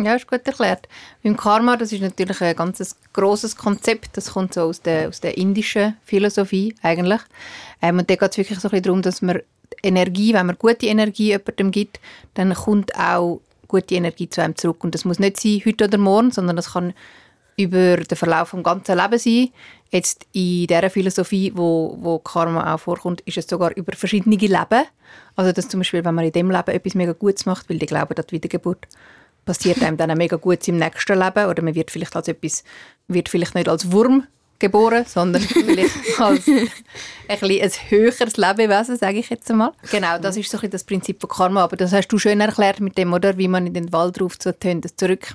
Ja, 0.00 0.14
ist 0.14 0.28
gut 0.28 0.46
erklärt. 0.46 0.88
Beim 1.24 1.36
Karma, 1.36 1.76
das 1.76 1.92
ist 1.92 2.02
natürlich 2.02 2.40
ein 2.40 2.54
ganz 2.54 2.96
grosses 3.12 3.56
Konzept. 3.56 4.16
Das 4.16 4.32
kommt 4.32 4.54
so 4.54 4.62
aus 4.62 4.80
der, 4.80 5.08
aus 5.08 5.20
der 5.20 5.36
indischen 5.36 5.96
Philosophie 6.04 6.72
eigentlich. 6.82 7.20
Ähm, 7.82 7.98
und 7.98 8.08
da 8.08 8.14
geht 8.14 8.30
es 8.30 8.38
wirklich 8.38 8.60
so 8.60 8.70
ein 8.70 8.80
darum, 8.80 9.02
dass 9.02 9.22
man 9.22 9.40
Energie, 9.82 10.34
wenn 10.34 10.46
man 10.46 10.56
gute 10.56 10.86
Energie 10.86 11.28
jemandem 11.28 11.72
gibt, 11.72 12.00
dann 12.34 12.54
kommt 12.54 12.94
auch 12.94 13.40
gute 13.66 13.96
Energie 13.96 14.30
zu 14.30 14.40
einem 14.40 14.54
zurück. 14.54 14.84
Und 14.84 14.94
das 14.94 15.04
muss 15.04 15.18
nicht 15.18 15.40
sein 15.40 15.62
heute 15.66 15.86
oder 15.86 15.98
morgen, 15.98 16.30
sondern 16.30 16.54
das 16.54 16.74
kann 16.74 16.94
über 17.56 17.96
den 17.96 18.16
Verlauf 18.16 18.52
des 18.52 18.62
ganzen 18.62 18.96
Lebens 18.96 19.24
sein. 19.24 19.48
Jetzt 19.90 20.26
in 20.32 20.68
dieser 20.68 20.90
Philosophie, 20.90 21.52
wo, 21.56 21.96
wo 22.00 22.20
Karma 22.20 22.72
auch 22.72 22.78
vorkommt, 22.78 23.20
ist 23.22 23.36
es 23.36 23.48
sogar 23.48 23.76
über 23.76 23.96
verschiedene 23.96 24.36
Leben. 24.36 24.84
Also 25.34 25.50
dass 25.50 25.68
zum 25.68 25.80
Beispiel, 25.80 26.04
wenn 26.04 26.14
man 26.14 26.24
in 26.24 26.32
dem 26.32 26.52
Leben 26.52 26.70
etwas 26.70 26.94
mega 26.94 27.12
Gutes 27.14 27.46
macht, 27.46 27.68
weil 27.68 27.78
die 27.78 27.86
glauben, 27.86 28.14
dass 28.14 28.26
Wiedergeburt 28.30 28.86
passiert 29.48 29.82
einem 29.82 29.96
dann 29.96 30.10
auch 30.10 30.14
mega 30.14 30.36
gut 30.36 30.68
im 30.68 30.76
nächsten 30.76 31.18
Leben 31.18 31.46
oder 31.46 31.62
man 31.62 31.74
wird 31.74 31.90
vielleicht 31.90 32.14
als 32.14 32.28
etwas, 32.28 32.64
wird 33.06 33.30
vielleicht 33.30 33.54
nicht 33.54 33.66
als 33.66 33.90
Wurm 33.90 34.26
geboren, 34.58 35.06
sondern 35.06 35.40
vielleicht 35.64 36.20
als 36.20 36.46
ein, 36.46 36.68
bisschen 37.40 37.62
ein 37.62 37.70
höheres 37.88 38.36
Lebewesen, 38.36 38.98
sage 38.98 39.20
ich 39.20 39.30
jetzt 39.30 39.50
einmal. 39.50 39.72
Genau, 39.90 40.18
das 40.18 40.36
ist 40.36 40.50
so 40.50 40.58
ein 40.58 40.60
bisschen 40.60 40.72
das 40.72 40.84
Prinzip 40.84 41.18
von 41.22 41.30
Karma, 41.30 41.64
aber 41.64 41.76
das 41.78 41.94
hast 41.94 42.08
du 42.08 42.18
schön 42.18 42.42
erklärt 42.42 42.80
mit 42.80 42.98
dem, 42.98 43.14
oder, 43.14 43.38
wie 43.38 43.48
man 43.48 43.66
in 43.66 43.72
den 43.72 43.90
Wald 43.90 44.20
ruft, 44.20 44.42
so 44.42 44.52
tönt 44.52 44.84
es 44.84 44.96
zurück. 44.96 45.34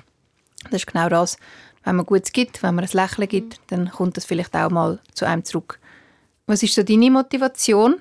Das 0.66 0.74
ist 0.74 0.86
genau 0.86 1.08
das. 1.08 1.36
Wenn 1.82 1.96
man 1.96 2.06
Gutes 2.06 2.30
gibt, 2.30 2.62
wenn 2.62 2.76
man 2.76 2.84
ein 2.84 2.90
Lächeln 2.92 3.26
gibt, 3.26 3.58
dann 3.66 3.90
kommt 3.90 4.16
das 4.16 4.26
vielleicht 4.26 4.54
auch 4.54 4.70
mal 4.70 5.00
zu 5.14 5.24
einem 5.24 5.44
zurück. 5.44 5.80
Was 6.46 6.62
ist 6.62 6.76
so 6.76 6.84
deine 6.84 7.10
Motivation 7.10 7.96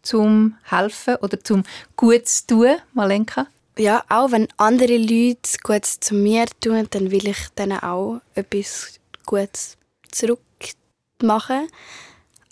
zum 0.00 0.56
Helfen 0.70 1.16
oder 1.16 1.44
zum 1.44 1.62
Gutes 1.94 2.46
tun, 2.46 2.76
Malenka? 2.94 3.48
Ja, 3.78 4.04
auch 4.08 4.32
wenn 4.32 4.48
andere 4.58 4.98
Leute 4.98 5.58
Gutes 5.62 6.00
zu 6.00 6.14
mir 6.14 6.44
tun, 6.60 6.86
dann 6.90 7.10
will 7.10 7.26
ich 7.26 7.48
denen 7.56 7.82
auch 7.82 8.20
etwas 8.34 9.00
Gutes 9.24 9.78
zurückmachen. 10.10 11.68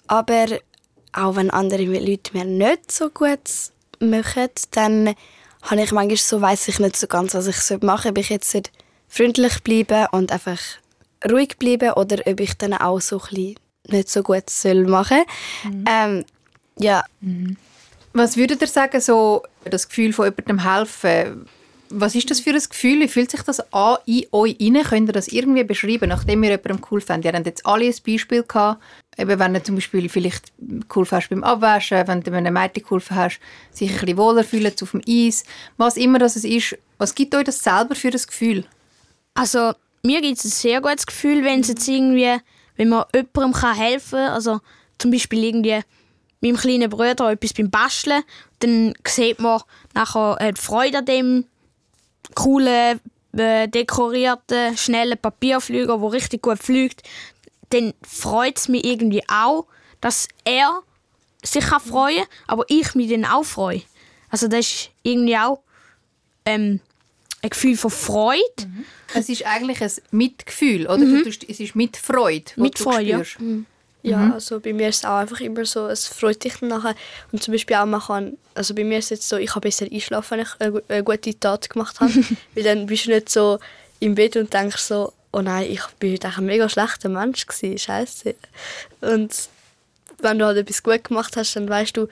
Aber 0.06 0.46
auch 1.12 1.36
wenn 1.36 1.50
andere 1.50 1.84
Leute 1.84 2.32
mir 2.32 2.44
nicht 2.44 2.90
so 2.90 3.10
gut 3.10 3.50
machen, 3.98 4.48
dann 4.70 5.14
habe 5.62 5.82
ich 5.82 5.92
manchmal 5.92 6.16
so, 6.16 6.40
weiß 6.40 6.68
ich 6.68 6.78
nicht 6.78 6.96
so 6.96 7.06
ganz, 7.06 7.34
was 7.34 7.46
ich 7.46 7.82
machen 7.82 8.02
soll. 8.02 8.10
Ob 8.12 8.18
ich 8.18 8.30
jetzt 8.30 8.70
freundlich 9.08 9.62
bleiben 9.62 10.06
und 10.12 10.32
einfach 10.32 10.58
ruhig 11.30 11.58
bleiben 11.58 11.92
oder 11.92 12.18
ob 12.26 12.40
ich 12.40 12.54
dann 12.56 12.72
auch 12.72 13.00
so 13.00 13.20
ein 13.30 13.56
nicht 13.88 14.08
so 14.08 14.22
gut 14.22 14.48
soll 14.48 14.86
machen 14.86 15.22
ähm, 15.86 16.24
Ja, 16.78 17.04
Was 18.12 18.36
würdet 18.36 18.60
ihr 18.62 18.68
sagen, 18.68 19.00
so 19.00 19.42
das 19.64 19.88
Gefühl 19.88 20.12
von 20.12 20.26
jemandem 20.26 20.70
helfen? 20.70 21.46
Was 21.92 22.14
ist 22.14 22.30
das 22.30 22.38
für 22.38 22.50
ein 22.50 22.62
Gefühl? 22.62 23.00
Wie 23.00 23.08
fühlt 23.08 23.32
sich 23.32 23.42
das 23.42 23.60
an 23.72 23.98
in 24.06 24.24
euch 24.30 24.56
rein? 24.60 24.82
Könnt 24.84 25.08
ihr 25.08 25.12
das 25.12 25.28
irgendwie 25.28 25.64
beschreiben, 25.64 26.08
nachdem 26.08 26.42
ihr 26.44 26.50
jemandem 26.50 26.80
cool 26.90 27.00
fand? 27.00 27.24
Ihr 27.24 27.32
habt 27.32 27.46
jetzt 27.46 27.66
alle 27.66 27.86
ein 27.86 27.94
Beispiel 28.06 28.44
gehabt. 28.44 28.80
Eben, 29.18 29.38
wenn 29.38 29.54
du 29.54 29.62
zum 29.62 29.74
Beispiel 29.74 30.08
vielleicht 30.08 30.52
geholfen 30.88 31.16
hast 31.16 31.28
beim 31.30 31.42
Abwaschen, 31.42 32.06
wenn 32.06 32.22
du 32.22 32.32
einem 32.32 32.54
Mädchen 32.54 32.84
geholfen 32.84 33.16
hast, 33.16 33.40
sich 33.72 33.90
ein 33.90 33.98
bisschen 33.98 34.16
wohler 34.18 34.44
fühlen 34.44 34.72
auf 34.80 34.90
dem 34.92 35.02
Eis. 35.06 35.44
Was 35.78 35.96
immer 35.96 36.20
das 36.20 36.36
ist, 36.36 36.78
was 36.98 37.14
gibt 37.14 37.34
euch 37.34 37.44
das 37.44 37.62
selber 37.62 37.96
für 37.96 38.08
ein 38.08 38.12
Gefühl? 38.12 38.64
Also, 39.34 39.72
mir 40.02 40.20
gibt 40.20 40.38
es 40.38 40.44
ein 40.44 40.50
sehr 40.50 40.80
gutes 40.80 41.06
Gefühl, 41.06 41.44
wenn 41.44 41.60
es 41.60 41.68
jetzt 41.68 41.88
irgendwie, 41.88 42.36
wenn 42.76 42.88
man 42.88 43.04
jemandem 43.12 43.74
helfen 43.74 44.18
kann, 44.18 44.32
also 44.32 44.60
zum 44.98 45.10
Beispiel 45.10 45.44
irgendwie 45.44 45.80
meinem 46.40 46.56
kleinen 46.56 46.90
Bruder 46.90 47.30
etwas 47.30 47.52
beim 47.52 47.70
Basteln, 47.70 48.22
dann 48.60 48.94
sieht 49.06 49.38
man 49.40 49.62
nachher 49.94 50.52
die 50.52 50.60
Freude 50.60 50.98
an 50.98 51.04
dem 51.04 51.44
coolen, 52.34 53.00
äh, 53.36 53.68
dekorierten, 53.68 54.76
schnellen 54.76 55.18
Papierflüger, 55.18 55.98
der 55.98 56.12
richtig 56.12 56.42
gut 56.42 56.58
fliegt. 56.58 57.02
Dann 57.70 57.94
freut 58.02 58.58
es 58.58 58.68
mich 58.68 58.84
irgendwie 58.84 59.22
auch, 59.28 59.66
dass 60.00 60.28
er 60.44 60.82
sich 61.42 61.64
kann 61.64 61.80
freuen 61.80 62.18
kann, 62.18 62.28
aber 62.46 62.64
ich 62.68 62.94
mich 62.94 63.10
dann 63.10 63.24
auch 63.24 63.44
freue. 63.44 63.82
Also 64.28 64.48
das 64.48 64.60
ist 64.60 64.90
irgendwie 65.02 65.36
auch 65.36 65.60
ähm, 66.44 66.80
ein 67.42 67.50
Gefühl 67.50 67.76
von 67.76 67.90
Freude. 67.90 68.40
Es 69.14 69.28
ist 69.28 69.46
eigentlich 69.46 69.82
ein 69.82 69.92
Mitgefühl, 70.10 70.86
oder? 70.86 70.98
Du 70.98 71.22
tust, 71.24 71.44
es 71.48 71.60
ist 71.60 71.74
mit 71.74 71.96
Freude, 71.96 72.52
wo 72.56 72.62
Mit 72.62 72.78
du 72.78 72.84
Freude, 72.84 73.02
ja. 73.02 73.24
spürst. 73.24 73.66
Ja, 74.02 74.32
also 74.32 74.60
bei 74.60 74.72
mir 74.72 74.88
ist 74.88 74.98
es 74.98 75.04
auch 75.04 75.18
einfach 75.18 75.40
immer 75.40 75.64
so, 75.64 75.86
es 75.86 76.06
freut 76.06 76.42
dich 76.42 76.54
dann 76.58 76.70
nachher. 76.70 76.94
Und 77.32 77.42
zum 77.42 77.52
Beispiel 77.52 77.76
auch, 77.76 77.86
man 77.86 78.00
kann, 78.00 78.38
also 78.54 78.74
bei 78.74 78.84
mir 78.84 78.98
ist 78.98 79.06
es 79.06 79.10
jetzt 79.10 79.28
so, 79.28 79.36
ich 79.36 79.50
kann 79.50 79.60
besser 79.60 79.86
einschlafen, 79.90 80.38
wenn 80.38 80.46
ich 80.46 80.48
eine, 80.58 80.82
eine 80.88 81.04
gute 81.04 81.38
Tat 81.38 81.68
gemacht 81.68 82.00
habe. 82.00 82.12
Weil 82.54 82.64
dann 82.64 82.86
bist 82.86 83.06
du 83.06 83.10
nicht 83.10 83.28
so 83.28 83.58
im 83.98 84.14
Bett 84.14 84.36
und 84.36 84.52
denkst 84.52 84.80
so, 84.80 85.12
oh 85.32 85.40
nein, 85.40 85.70
ich 85.70 85.82
bin 85.98 86.14
heute 86.14 86.28
ein 86.28 86.46
mega 86.46 86.68
schlechter 86.68 87.08
Mensch 87.08 87.46
gewesen, 87.46 87.78
scheiße. 87.78 88.34
Und 89.02 89.48
wenn 90.18 90.38
du 90.38 90.46
halt 90.46 90.58
etwas 90.58 90.82
gut 90.82 91.04
gemacht 91.04 91.36
hast, 91.36 91.56
dann 91.56 91.68
weißt 91.68 91.96
du, 91.96 92.08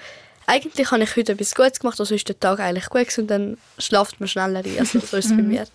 eigentlich 0.46 0.90
habe 0.90 1.03
ich 1.03 1.16
heute 1.16 1.33
etwas 1.33 1.55
Gutes 1.55 1.81
gemacht, 1.81 2.01
also 2.01 2.14
ist 2.14 2.29
der 2.29 2.38
Tag 2.38 2.61
eigentlich 2.61 2.88
gut 2.88 3.03
gewesen 3.03 3.22
und 3.22 3.29
dann 3.29 3.59
schlaft 3.79 4.18
man 4.20 4.29
schneller 4.29 4.64
ein. 4.64 4.79
Also 4.79 5.01
so 5.01 5.16
ist 5.16 5.27
es 5.27 5.37
bei 5.37 5.42
mir. 5.42 5.66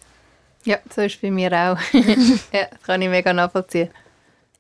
Ja, 0.66 0.78
so 0.96 1.02
ist 1.02 1.16
es 1.16 1.22
bei 1.22 1.30
mir 1.30 1.52
auch. 1.52 1.78
ja, 2.52 2.66
das 2.72 2.84
kann 2.86 3.02
ich 3.02 3.10
mega 3.10 3.34
nachvollziehen. 3.34 3.90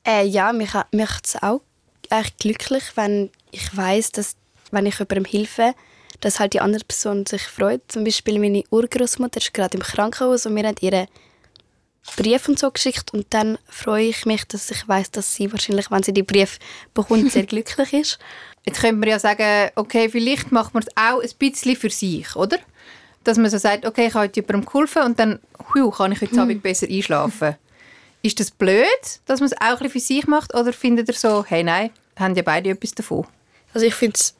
Äh, 0.05 0.25
ja, 0.25 0.51
mich 0.53 0.73
macht 0.91 1.27
es 1.27 1.41
auch 1.41 1.61
eigentlich 2.09 2.37
glücklich, 2.37 2.83
wenn 2.95 3.29
ich 3.51 3.75
weiß, 3.75 4.11
dass 4.11 4.35
wenn 4.71 4.85
ich 4.85 4.99
jemandem 4.99 5.25
helfe, 5.25 5.73
dass 6.19 6.39
halt 6.39 6.53
die 6.53 6.61
andere 6.61 6.83
Person 6.83 7.25
sich 7.25 7.43
freut. 7.43 7.81
Zum 7.87 8.03
Beispiel 8.03 8.39
meine 8.39 8.63
Urgroßmutter 8.69 9.39
ist 9.39 9.53
gerade 9.53 9.77
im 9.77 9.83
Krankenhaus 9.83 10.45
und 10.45 10.55
wir 10.55 10.63
haben 10.63 10.75
ihre 10.81 11.07
Brief 12.17 12.49
und 12.49 12.59
so 12.59 12.69
geschickt 12.69 13.13
und 13.13 13.27
dann 13.29 13.57
freue 13.67 14.07
ich 14.07 14.25
mich, 14.25 14.45
dass 14.45 14.69
ich 14.69 14.87
weiß, 14.87 15.11
dass 15.11 15.35
sie 15.35 15.51
wahrscheinlich, 15.51 15.89
wenn 15.89 16.03
sie 16.03 16.13
die 16.13 16.23
Brief 16.23 16.59
bekommt, 16.93 17.31
sehr 17.31 17.43
glücklich 17.45 17.93
ist. 17.93 18.19
Jetzt 18.65 18.81
könnte 18.81 18.97
man 18.97 19.09
ja 19.09 19.19
sagen, 19.19 19.71
okay, 19.75 20.09
vielleicht 20.09 20.51
macht 20.51 20.73
man 20.73 20.83
es 20.83 20.89
auch 20.97 21.21
ein 21.21 21.29
bisschen 21.39 21.75
für 21.75 21.89
sich, 21.89 22.35
oder? 22.35 22.57
Dass 23.23 23.37
man 23.37 23.49
so 23.49 23.57
sagt, 23.57 23.85
okay, 23.85 24.07
ich 24.07 24.13
habe 24.13 24.25
heute 24.25 24.41
jemandem 24.41 24.65
geholfen 24.65 25.03
und 25.03 25.19
dann 25.19 25.39
hui, 25.73 25.89
kann 25.91 26.11
ich 26.11 26.21
heute 26.21 26.41
Abend 26.41 26.61
besser 26.61 26.87
einschlafen. 26.87 27.55
Ist 28.23 28.39
das 28.39 28.51
blöd, 28.51 28.87
dass 29.25 29.41
man 29.41 29.47
es 29.47 29.57
auch 29.57 29.61
ein 29.61 29.77
bisschen 29.77 29.91
für 29.91 29.99
sich 29.99 30.27
macht? 30.27 30.55
Oder 30.55 30.73
findet 30.73 31.09
ihr 31.09 31.13
so, 31.13 31.45
hey, 31.45 31.63
nein, 31.63 31.91
haben 32.15 32.35
ja 32.35 32.41
beide 32.41 32.69
etwas 32.69 32.95
davon? 32.95 33.27
Also 33.73 33.85
ich 33.85 33.93
finde 33.93 34.15
es 34.17 34.33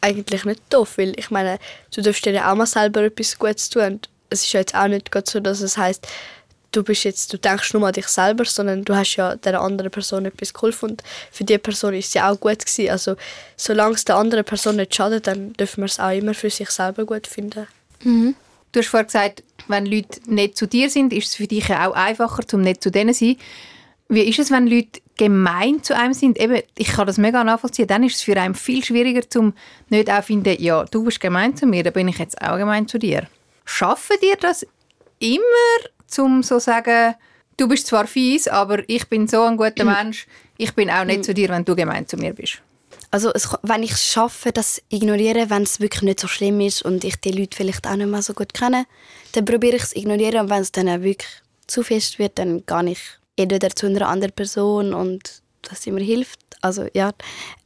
eigentlich 0.00 0.44
nicht 0.44 0.62
doof, 0.70 0.98
weil 0.98 1.18
ich 1.18 1.30
meine, 1.30 1.58
du 1.94 2.02
darfst 2.02 2.24
dir 2.24 2.32
ja 2.32 2.52
auch 2.52 2.56
mal 2.56 2.66
selber 2.66 3.02
etwas 3.02 3.38
Gutes 3.38 3.70
tun. 3.70 3.82
Und 3.82 4.08
es 4.28 4.44
ist 4.44 4.52
ja 4.52 4.60
jetzt 4.60 4.74
auch 4.74 4.88
nicht 4.88 5.10
gerade 5.10 5.28
so, 5.28 5.40
dass 5.40 5.60
es 5.60 5.76
heißt, 5.76 6.06
du 6.72 6.82
bist 6.82 7.04
jetzt, 7.04 7.32
du 7.32 7.38
denkst 7.38 7.72
nur 7.74 7.86
an 7.86 7.92
dich 7.92 8.08
selber, 8.08 8.44
sondern 8.44 8.84
du 8.84 8.94
hast 8.94 9.16
ja 9.16 9.36
der 9.36 9.60
anderen 9.60 9.90
Person 9.90 10.26
etwas 10.26 10.54
geholfen 10.54 10.90
und 10.90 11.02
für 11.32 11.44
die 11.44 11.58
Person 11.58 11.94
ist 11.94 12.08
es 12.08 12.14
ja 12.14 12.30
auch 12.30 12.38
gut 12.38 12.58
gewesen. 12.64 12.90
Also 12.90 13.16
solange 13.56 13.94
es 13.94 14.04
der 14.04 14.16
anderen 14.16 14.44
Person 14.44 14.76
nicht 14.76 14.94
schadet, 14.94 15.26
dann 15.26 15.52
dürfen 15.54 15.78
wir 15.78 15.86
es 15.86 15.98
auch 15.98 16.10
immer 16.10 16.34
für 16.34 16.50
sich 16.50 16.70
selber 16.70 17.04
gut 17.04 17.26
finden. 17.26 17.66
Du 18.72 18.80
hast 18.80 18.88
vorhin 18.88 19.06
gesagt, 19.06 19.42
wenn 19.68 19.86
Leute 19.86 20.20
nicht 20.26 20.56
zu 20.56 20.66
dir 20.66 20.90
sind, 20.90 21.12
ist 21.12 21.28
es 21.28 21.34
für 21.34 21.46
dich 21.46 21.70
auch 21.70 21.92
einfacher, 21.92 22.42
um 22.52 22.60
nicht 22.60 22.82
zu 22.82 22.90
denen 22.90 23.14
zu 23.14 23.24
sein. 23.26 23.36
Wie 24.08 24.22
ist 24.22 24.38
es, 24.38 24.50
wenn 24.50 24.66
Leute 24.66 25.00
gemein 25.16 25.82
zu 25.82 25.96
einem 25.96 26.14
sind? 26.14 26.38
Eben, 26.38 26.62
ich 26.76 26.88
kann 26.88 27.06
das 27.06 27.18
mega 27.18 27.44
nachvollziehen. 27.44 27.86
Dann 27.86 28.02
ist 28.02 28.16
es 28.16 28.22
für 28.22 28.36
einen 28.36 28.54
viel 28.54 28.84
schwieriger, 28.84 29.22
um 29.38 29.54
nicht 29.88 30.10
auch 30.10 30.20
zu 30.20 30.22
finden, 30.24 30.56
ja, 30.60 30.84
du 30.84 31.04
bist 31.04 31.20
gemein 31.20 31.56
zu 31.56 31.66
mir, 31.66 31.84
dann 31.84 31.92
bin 31.92 32.08
ich 32.08 32.18
jetzt 32.18 32.40
auch 32.42 32.56
gemein 32.56 32.88
zu 32.88 32.98
dir. 32.98 33.28
Schaffen 33.64 34.16
dir 34.20 34.36
das 34.40 34.66
immer, 35.20 36.24
um 36.24 36.42
so 36.42 36.56
zu 36.56 36.64
sagen, 36.64 37.14
du 37.56 37.68
bist 37.68 37.86
zwar 37.86 38.06
fies, 38.06 38.48
aber 38.48 38.82
ich 38.88 39.08
bin 39.08 39.28
so 39.28 39.42
ein 39.42 39.56
guter 39.56 39.84
Mensch, 40.02 40.26
ich 40.56 40.74
bin 40.74 40.90
auch 40.90 41.04
nicht 41.04 41.24
zu 41.24 41.32
dir, 41.32 41.48
wenn 41.50 41.64
du 41.64 41.76
gemein 41.76 42.06
zu 42.08 42.16
mir 42.16 42.32
bist. 42.32 42.62
Also 43.10 43.32
es, 43.32 43.48
wenn 43.62 43.82
ich 43.82 43.92
es 43.92 44.04
schaffe, 44.04 44.52
das 44.52 44.80
ignorieren, 44.88 45.50
wenn 45.50 45.64
es 45.64 45.80
wirklich 45.80 46.02
nicht 46.02 46.20
so 46.20 46.28
schlimm 46.28 46.60
ist 46.60 46.82
und 46.82 47.02
ich 47.02 47.16
die 47.16 47.32
Leute 47.32 47.56
vielleicht 47.56 47.86
auch 47.86 47.96
nicht 47.96 48.06
mehr 48.06 48.22
so 48.22 48.34
gut 48.34 48.54
kenne, 48.54 48.86
dann 49.32 49.44
probiere 49.44 49.76
ich 49.76 49.82
es 49.82 49.96
ignorieren 49.96 50.42
und 50.42 50.50
wenn 50.50 50.62
es 50.62 50.70
dann 50.70 50.88
auch 50.88 51.00
wirklich 51.00 51.28
zu 51.66 51.82
fest 51.82 52.18
wird, 52.18 52.38
dann 52.38 52.64
gehe 52.66 52.90
ich 52.90 53.00
entweder 53.36 53.70
zu 53.70 53.86
einer 53.86 54.08
anderen 54.08 54.32
Person 54.32 54.94
und 54.94 55.42
dass 55.62 55.82
sie 55.82 55.92
mir 55.92 56.04
hilft. 56.04 56.40
Also 56.60 56.86
ja. 56.94 57.12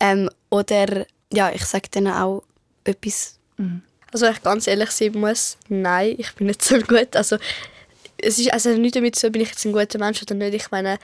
Ähm, 0.01 0.31
oder 0.51 1.07
ja, 1.33 1.51
ich 1.53 1.65
sage 1.65 1.89
dann 1.91 2.09
auch 2.09 2.43
etwas. 2.85 3.39
Also 4.13 4.27
wenn 4.27 4.35
ich 4.35 4.43
ganz 4.43 4.67
ehrlich 4.67 4.91
sein 4.91 5.13
muss, 5.15 5.59
nein, 5.69 6.15
ich 6.19 6.33
bin 6.35 6.47
nicht 6.47 6.63
so 6.63 6.79
gut. 6.79 7.17
Also 7.17 7.37
es 8.17 8.39
ist 8.39 8.53
also 8.53 8.71
nicht 8.71 8.97
damit 8.97 9.17
so, 9.17 9.31
bin 9.31 9.43
ich 9.43 9.49
jetzt 9.49 9.65
ein 9.65 9.73
guter 9.73 9.99
Mensch 9.99 10.23
oder 10.23 10.35
nicht. 10.35 10.55
Ich 10.55 10.71
meine, 10.71 10.99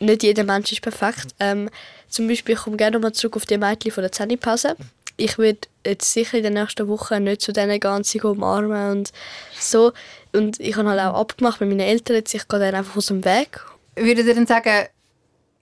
nicht 0.00 0.22
jeder 0.22 0.44
Mensch 0.44 0.72
ist 0.72 0.82
perfekt. 0.82 1.34
Ähm, 1.40 1.70
zum 2.08 2.28
Beispiel, 2.28 2.54
ich 2.54 2.60
komme 2.60 2.76
gerne 2.76 2.96
nochmal 2.96 3.12
zurück 3.12 3.36
auf 3.36 3.46
die 3.46 3.58
Mädchen 3.58 3.92
von 3.92 4.02
der 4.02 4.12
Zähnepause. 4.12 4.76
Ich 5.16 5.36
würde 5.36 5.60
jetzt 5.84 6.12
sicher 6.12 6.38
in 6.38 6.44
den 6.44 6.54
nächsten 6.54 6.86
Wochen 6.88 7.24
nicht 7.24 7.42
zu 7.42 7.52
denen 7.52 7.80
gehen, 7.80 8.04
sie 8.04 8.20
umarmen 8.20 8.92
und 8.92 9.12
so. 9.58 9.92
Und 10.32 10.60
ich 10.60 10.76
habe 10.76 10.88
halt 10.90 11.00
auch 11.00 11.20
abgemacht 11.20 11.60
mit 11.60 11.70
meinen 11.70 11.80
Eltern, 11.80 12.16
jetzt, 12.16 12.34
ich 12.34 12.46
gehe 12.46 12.60
dann 12.60 12.74
einfach 12.74 12.96
aus 12.96 13.06
dem 13.06 13.24
Weg. 13.24 13.60
Würdet 13.96 14.26
ihr 14.26 14.34
dann 14.34 14.46
sagen, 14.46 14.86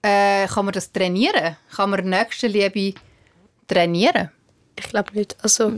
äh, 0.03 0.47
kann 0.47 0.65
man 0.65 0.73
das 0.73 0.91
trainieren? 0.91 1.57
Kann 1.75 1.89
man 1.89 2.07
Nächstenliebe 2.07 2.99
trainieren? 3.67 4.29
Ich 4.79 4.89
glaube 4.89 5.11
nicht. 5.13 5.35
Also, 5.41 5.71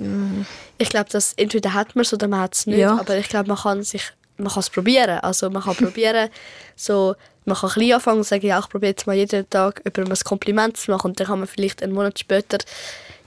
ich 0.78 0.90
glaube, 0.90 1.10
dass 1.10 1.34
entweder 1.34 1.74
hat 1.74 1.96
man 1.96 2.04
es 2.04 2.14
oder 2.14 2.28
man 2.28 2.42
hat 2.42 2.56
es 2.56 2.68
nicht. 2.68 2.80
Ja. 2.80 3.00
Aber 3.00 3.18
ich 3.18 3.30
glaube, 3.30 3.48
man 3.48 3.58
kann 3.58 3.82
sich, 3.84 4.04
man 4.38 4.52
kann 4.52 4.60
es 4.60 4.70
probieren. 4.70 5.20
Also 5.20 5.50
man 5.50 5.64
kann 5.64 5.76
probieren, 5.76 6.30
so, 6.76 7.16
man 7.46 7.58
kann 7.58 7.70
klein 7.70 7.94
anfangen 7.94 8.18
und 8.20 8.24
sagen, 8.26 8.46
ja, 8.46 8.60
ich 8.60 8.70
probiere 8.70 8.92
jetzt 8.92 9.08
mal 9.08 9.16
jeden 9.16 9.50
Tag 9.50 9.82
jemandem 9.86 10.14
ein 10.18 10.24
Kompliment 10.24 10.78
zu 10.78 10.92
machen 10.92 11.08
und 11.12 11.20
dann 11.20 11.28
kann 11.28 11.40
man 11.40 11.48
vielleicht 11.48 11.82
einen 11.84 11.94
Monat 11.94 12.20
später, 12.20 12.58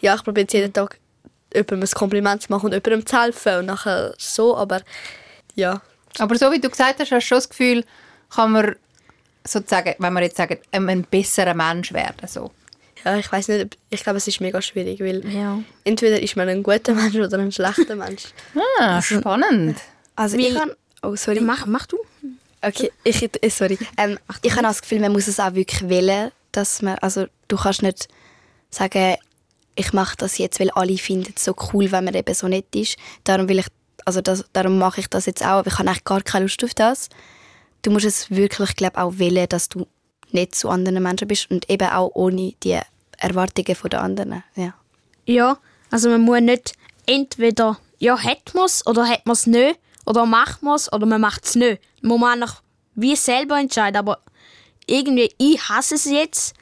ja, 0.01 0.15
ich 0.15 0.23
probiere 0.25 0.43
jetzt 0.45 0.53
jeden 0.53 0.73
Tag 0.73 0.99
jemandem 1.55 1.83
ein 1.83 1.89
Kompliment 1.91 2.43
zu 2.43 2.53
machen 2.53 2.67
und 2.67 2.73
jemandem 2.73 3.07
zu 3.07 3.21
helfen 3.21 3.59
und 3.59 3.67
nachher 3.67 4.15
so, 4.19 4.57
aber 4.57 4.83
ja. 5.55 5.81
Aber 6.19 6.37
so 6.37 6.51
wie 6.53 6.61
du 6.61 6.69
gesagt 6.69 7.01
hast, 7.01 7.11
hast 7.11 7.23
du 7.25 7.27
schon 7.27 7.39
das 7.39 7.49
Gefühl, 7.49 7.85
kann 8.31 8.53
man 8.53 8.77
sozusagen, 9.45 9.95
wenn 9.99 10.13
wir 10.13 10.23
jetzt 10.23 10.37
sagen, 10.37 10.59
ein 10.71 11.03
besserer 11.05 11.55
Mensch 11.55 11.93
werden. 11.93 12.29
So. 12.29 12.51
Ja, 13.05 13.17
ich 13.17 13.31
weiß 13.33 13.49
nicht, 13.49 13.77
ich 13.91 14.03
glaube, 14.05 14.19
es 14.19 14.29
ist 14.29 14.41
mega 14.41 14.63
schwierig, 14.63 15.01
weil 15.01 15.27
Ja. 15.29 15.59
entweder 15.85 16.21
ist 16.23 16.37
man 16.37 16.49
ein 16.49 16.63
guter 16.63 16.95
Mensch 16.95 17.17
oder 17.17 17.39
ein 17.39 17.51
schlechter 17.51 17.97
Mensch. 17.97 18.25
Ah, 18.79 19.03
spannend. 19.03 19.79
Also 20.15 20.37
ich 20.37 20.55
Weil- 20.55 20.61
kann, 20.61 20.73
oh 21.03 21.17
sorry. 21.17 21.41
Mach, 21.41 21.67
mach 21.67 21.87
du. 21.87 21.99
Okay, 22.63 22.93
ich, 23.03 23.29
sorry. 23.55 23.79
Ähm, 23.99 24.19
ich 24.43 24.53
habe 24.53 24.67
auch 24.67 24.71
das 24.71 24.83
Gefühl, 24.83 25.01
man 25.01 25.13
muss 25.13 25.27
es 25.27 25.41
auch 25.41 25.55
wirklich 25.55 25.89
wählen, 25.89 26.31
dass 26.53 26.81
man, 26.81 26.97
also 26.99 27.27
du 27.49 27.57
kannst 27.57 27.83
nicht 27.83 28.09
sagen, 28.71 29.17
ich 29.75 29.93
mache 29.93 30.17
das 30.17 30.39
jetzt, 30.39 30.61
weil 30.61 30.71
alle 30.71 30.97
finden 30.99 31.33
es 31.35 31.45
so 31.45 31.55
cool, 31.73 31.91
wenn 31.91 32.05
man 32.05 32.15
eben 32.15 32.35
so 32.35 32.47
nett 32.47 32.75
ist. 32.75 32.97
Darum 33.25 33.49
will 33.49 33.59
ich, 33.59 33.67
also 34.05 34.21
das, 34.21 34.45
darum 34.53 34.79
mache 34.79 35.01
ich 35.01 35.09
das 35.09 35.27
jetzt 35.27 35.43
auch, 35.43 35.59
aber 35.59 35.69
ich 35.69 35.79
habe 35.79 35.89
eigentlich 35.89 36.05
gar 36.05 36.23
keine 36.23 36.45
Lust 36.45 36.63
auf 36.63 36.75
das. 36.75 37.09
Du 37.83 37.91
musst 37.91 38.05
es 38.05 38.31
wirklich, 38.31 38.77
glaube 38.77 38.99
auch 39.03 39.19
wählen, 39.19 39.49
dass 39.49 39.69
du 39.69 39.87
nicht 40.31 40.55
zu 40.55 40.69
anderen 40.69 41.03
Menschen 41.03 41.29
bist 41.29 41.51
und 41.51 41.69
eben 41.69 41.89
auch 41.89 42.11
ohne 42.15 42.53
die 42.63 42.79
Erwartungen 43.19 43.75
von 43.75 43.91
der 43.91 44.03
anderen. 44.03 44.45
Ja. 44.55 44.75
Ja, 45.25 45.59
also 45.91 46.09
man 46.11 46.23
muss 46.23 46.41
nicht 46.41 46.73
entweder, 47.07 47.79
ja, 47.99 48.19
hat 48.19 48.55
man 48.55 48.65
es 48.65 48.87
oder 48.87 49.09
hat 49.09 49.27
man 49.27 49.35
es 49.35 49.47
nicht, 49.47 49.79
oder 50.07 50.27
macht 50.27 50.63
man 50.63 50.77
es 50.77 50.93
oder 50.93 51.07
man 51.07 51.21
macht 51.21 51.45
es 51.45 51.55
nicht. 51.55 51.81
Man 52.01 52.19
muss 52.19 52.33
einfach 52.33 52.63
wie 52.95 53.17
selber 53.17 53.59
entscheiden, 53.59 53.97
aber 53.97 54.19
irgendwie, 54.87 55.33
ich 55.39 55.69
hasse 55.69 55.95
es 55.95 56.05
jetzt, 56.05 56.55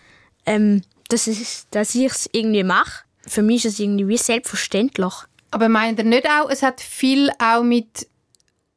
ähm, 0.47 0.83
dass, 1.09 1.27
es, 1.27 1.67
dass 1.71 1.95
ich 1.95 2.07
es 2.07 2.29
irgendwie 2.33 2.63
mache. 2.63 3.05
Für 3.27 3.43
mich 3.43 3.65
ist 3.65 3.75
es 3.75 3.81
irgendwie 3.81 4.09
wie 4.09 4.17
selbstverständlich. 4.17 5.13
Aber 5.51 5.69
meint 5.69 5.99
ihr 5.99 6.05
nicht 6.05 6.27
auch, 6.29 6.49
es 6.49 6.63
hat 6.63 6.81
viel 6.81 7.31
auch 7.39 7.63
mit 7.63 8.09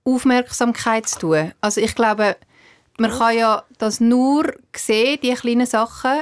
Aufmerksamkeit 0.04 1.08
zu 1.08 1.20
tun? 1.20 1.52
Also 1.62 1.82
ich 1.82 1.96
glaube, 1.96 2.36
man 2.98 3.12
kann 3.12 3.38
ja 3.38 3.64
das 3.78 4.00
nur 4.00 4.54
sehen, 4.76 5.20
die 5.22 5.34
kleinen 5.34 5.66
Sachen, 5.66 6.22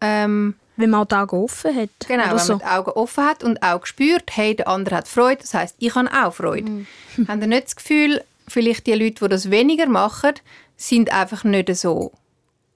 ähm, 0.00 0.54
Wenn 0.78 0.90
man 0.90 1.02
auch 1.02 1.06
die 1.06 1.14
Augen 1.16 1.36
offen 1.36 1.74
hat. 1.74 1.90
Genau, 2.06 2.30
wenn 2.30 2.38
so. 2.38 2.52
man 2.54 2.60
die 2.60 2.64
Augen 2.66 2.90
offen 2.92 3.24
hat 3.24 3.42
und 3.42 3.62
auch 3.62 3.84
spürt, 3.84 4.30
hey, 4.32 4.54
der 4.54 4.68
andere 4.68 4.96
hat 4.96 5.08
Freude, 5.08 5.40
das 5.42 5.52
heißt, 5.52 5.74
ich 5.78 5.94
habe 5.94 6.08
auch 6.12 6.32
Freude. 6.32 6.70
Mhm. 6.70 6.86
Haben 7.28 7.42
ihr 7.42 7.48
nicht 7.48 7.66
das 7.66 7.76
Gefühl, 7.76 8.22
vielleicht 8.46 8.86
die 8.86 8.94
Leute, 8.94 9.24
die 9.24 9.28
das 9.28 9.50
weniger 9.50 9.86
machen, 9.86 10.34
sind 10.76 11.12
einfach 11.12 11.42
nicht 11.42 11.74
so 11.76 12.12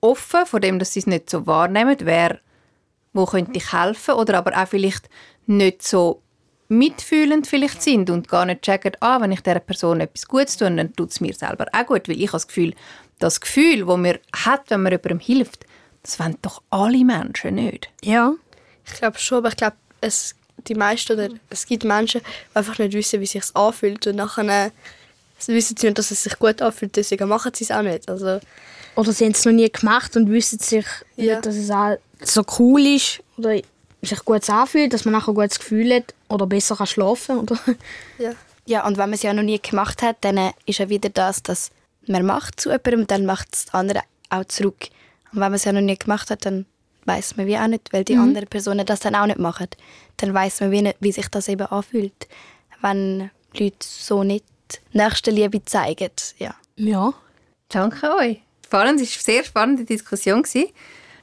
offen, 0.01 0.45
von 0.47 0.61
dem, 0.61 0.79
dass 0.81 0.93
sie 0.93 1.01
es 1.01 1.07
nicht 1.07 1.31
so 1.31 1.47
wahrnehmen, 1.47 1.97
wer, 2.01 2.41
wo 3.13 3.25
könnte 3.25 3.53
ich 3.55 3.73
helfen, 3.73 4.15
oder 4.15 4.37
aber 4.37 4.61
auch 4.61 4.67
vielleicht 4.67 5.09
nicht 5.47 5.83
so 5.83 6.21
mitfühlend 6.69 7.47
vielleicht 7.47 7.83
sind 7.83 8.11
und 8.11 8.29
gar 8.29 8.47
nicht 8.47 8.63
checken, 8.63 8.97
ah, 9.01 9.21
wenn 9.21 9.31
ich 9.31 9.43
dieser 9.43 9.61
Person 9.61 10.01
etwas 10.01 10.27
Gutes 10.27 10.57
tue, 10.57 10.71
dann 10.71 10.93
tut 10.95 11.11
es 11.11 11.21
mir 11.21 11.35
selber 11.35 11.67
auch 11.73 11.87
gut, 11.87 12.09
weil 12.09 12.17
ich 12.17 12.29
habe 12.29 12.33
das 12.33 12.49
Gefühl, 12.49 12.75
das 13.19 13.41
Gefühl, 13.41 13.87
das 13.87 13.97
man 13.97 14.19
hat, 14.45 14.71
wenn 14.71 14.83
man 14.83 14.93
jemandem 14.93 15.21
hilft, 15.21 15.67
Das 16.03 16.19
wollen 16.19 16.37
doch 16.43 16.63
alle 16.71 17.05
Menschen 17.05 17.55
nicht. 17.55 17.91
Ja. 18.03 18.33
Ich 18.87 18.95
glaube 18.95 19.19
schon, 19.19 19.39
aber 19.39 19.49
ich 19.49 19.57
glaube, 19.57 19.77
es, 20.01 20.35
die 20.67 20.75
meisten 20.75 21.13
oder 21.13 21.29
es 21.51 21.67
gibt 21.67 21.85
Menschen, 21.85 22.21
die 22.21 22.57
einfach 22.57 22.79
nicht 22.79 22.93
wissen, 22.93 23.21
wie 23.21 23.25
es 23.25 23.31
sich 23.33 23.45
anfühlt 23.55 24.07
und 24.09 24.17
nachher 24.17 24.67
äh, 24.67 24.71
wissen 25.47 25.77
sie 25.77 25.87
nicht, 25.87 25.99
dass 25.99 26.11
es 26.11 26.23
sich 26.25 26.39
gut 26.39 26.61
anfühlt, 26.61 26.97
deswegen 26.97 27.29
machen 27.29 27.53
sie 27.55 27.65
es 27.65 27.71
auch 27.71 27.83
nicht. 27.83 28.09
Also, 28.09 28.41
Oder 28.97 29.13
sie 29.13 29.25
haben 29.25 29.33
es 29.33 29.45
noch 29.45 29.53
nie 29.53 29.71
gemacht 29.71 30.17
und 30.17 30.31
wissen 30.31 30.59
sich 30.59 30.87
Ja. 31.17 31.35
nicht, 31.37 31.47
dass 31.47 31.55
es 31.57 31.71
auch 31.71 31.97
so 32.21 32.43
cool 32.59 32.85
ist 32.87 33.21
oder 33.37 33.61
sich 34.03 34.25
gut 34.25 34.49
anfühlt, 34.51 34.93
dass 34.93 35.05
man 35.05 35.13
nachher 35.13 35.29
ein 35.31 35.35
gutes 35.37 35.61
Gefühl 35.61 35.95
hat 35.95 36.15
oder 36.29 36.47
besser 36.47 36.75
kann 36.77 36.87
schlafen 36.89 37.39
oder 37.39 37.57
ja. 38.19 38.33
Ja, 38.67 38.87
und 38.87 38.93
wenn 38.97 39.11
man 39.11 39.15
es 39.15 39.23
ja 39.23 39.33
noch 39.33 39.43
nie 39.43 39.61
gemacht 39.61 40.03
hat, 40.03 40.17
dann 40.21 40.37
äh, 40.37 40.53
ist 40.67 40.79
ja 40.79 40.89
wieder 40.89 41.09
das, 41.09 41.43
dass 41.43 41.71
man 42.07 42.25
macht 42.27 42.61
zu 42.61 42.69
jemandem 42.71 43.01
und 43.01 43.11
dann 43.11 43.27
macht 43.27 43.49
es 43.55 43.65
der 43.67 43.75
andere 43.77 44.01
auch 44.31 44.45
zurück. 44.45 44.89
Und 45.33 45.41
wenn 45.41 45.51
man 45.51 45.55
es 45.55 45.65
ja 45.65 45.73
noch 45.73 45.81
nie 45.81 45.97
gemacht 45.97 46.31
hat, 46.31 46.45
dann 46.45 46.67
weiß 47.05 47.37
man 47.37 47.47
wie 47.47 47.59
auch 47.59 47.67
nicht, 47.67 47.93
weil 47.93 48.05
die 48.05 48.17
anderen 48.17 48.47
Personen 48.47 48.87
das 48.87 49.01
dann 49.01 49.15
auch 49.15 49.27
nicht 49.27 49.39
machen. 49.39 49.69
Dann 50.19 50.35
weiß 50.35 50.61
man 50.61 50.71
wie 50.71 50.83
nicht, 50.83 50.97
wie 51.01 51.13
sich 51.13 51.29
das 51.29 51.49
eben 51.49 51.67
anfühlt, 51.67 52.29
wenn 52.81 53.31
Leute 53.55 53.77
so 53.81 54.23
nicht 54.23 54.45
Nächstenliebe 54.93 55.65
zeigen. 55.65 56.11
Ja. 56.39 56.55
ja. 56.77 57.13
Danke 57.69 58.15
euch. 58.17 58.41
Spannend, 58.65 59.01
es 59.01 59.09
war 59.09 59.17
eine 59.17 59.25
sehr 59.25 59.45
spannende 59.45 59.85
Diskussion. 59.85 60.45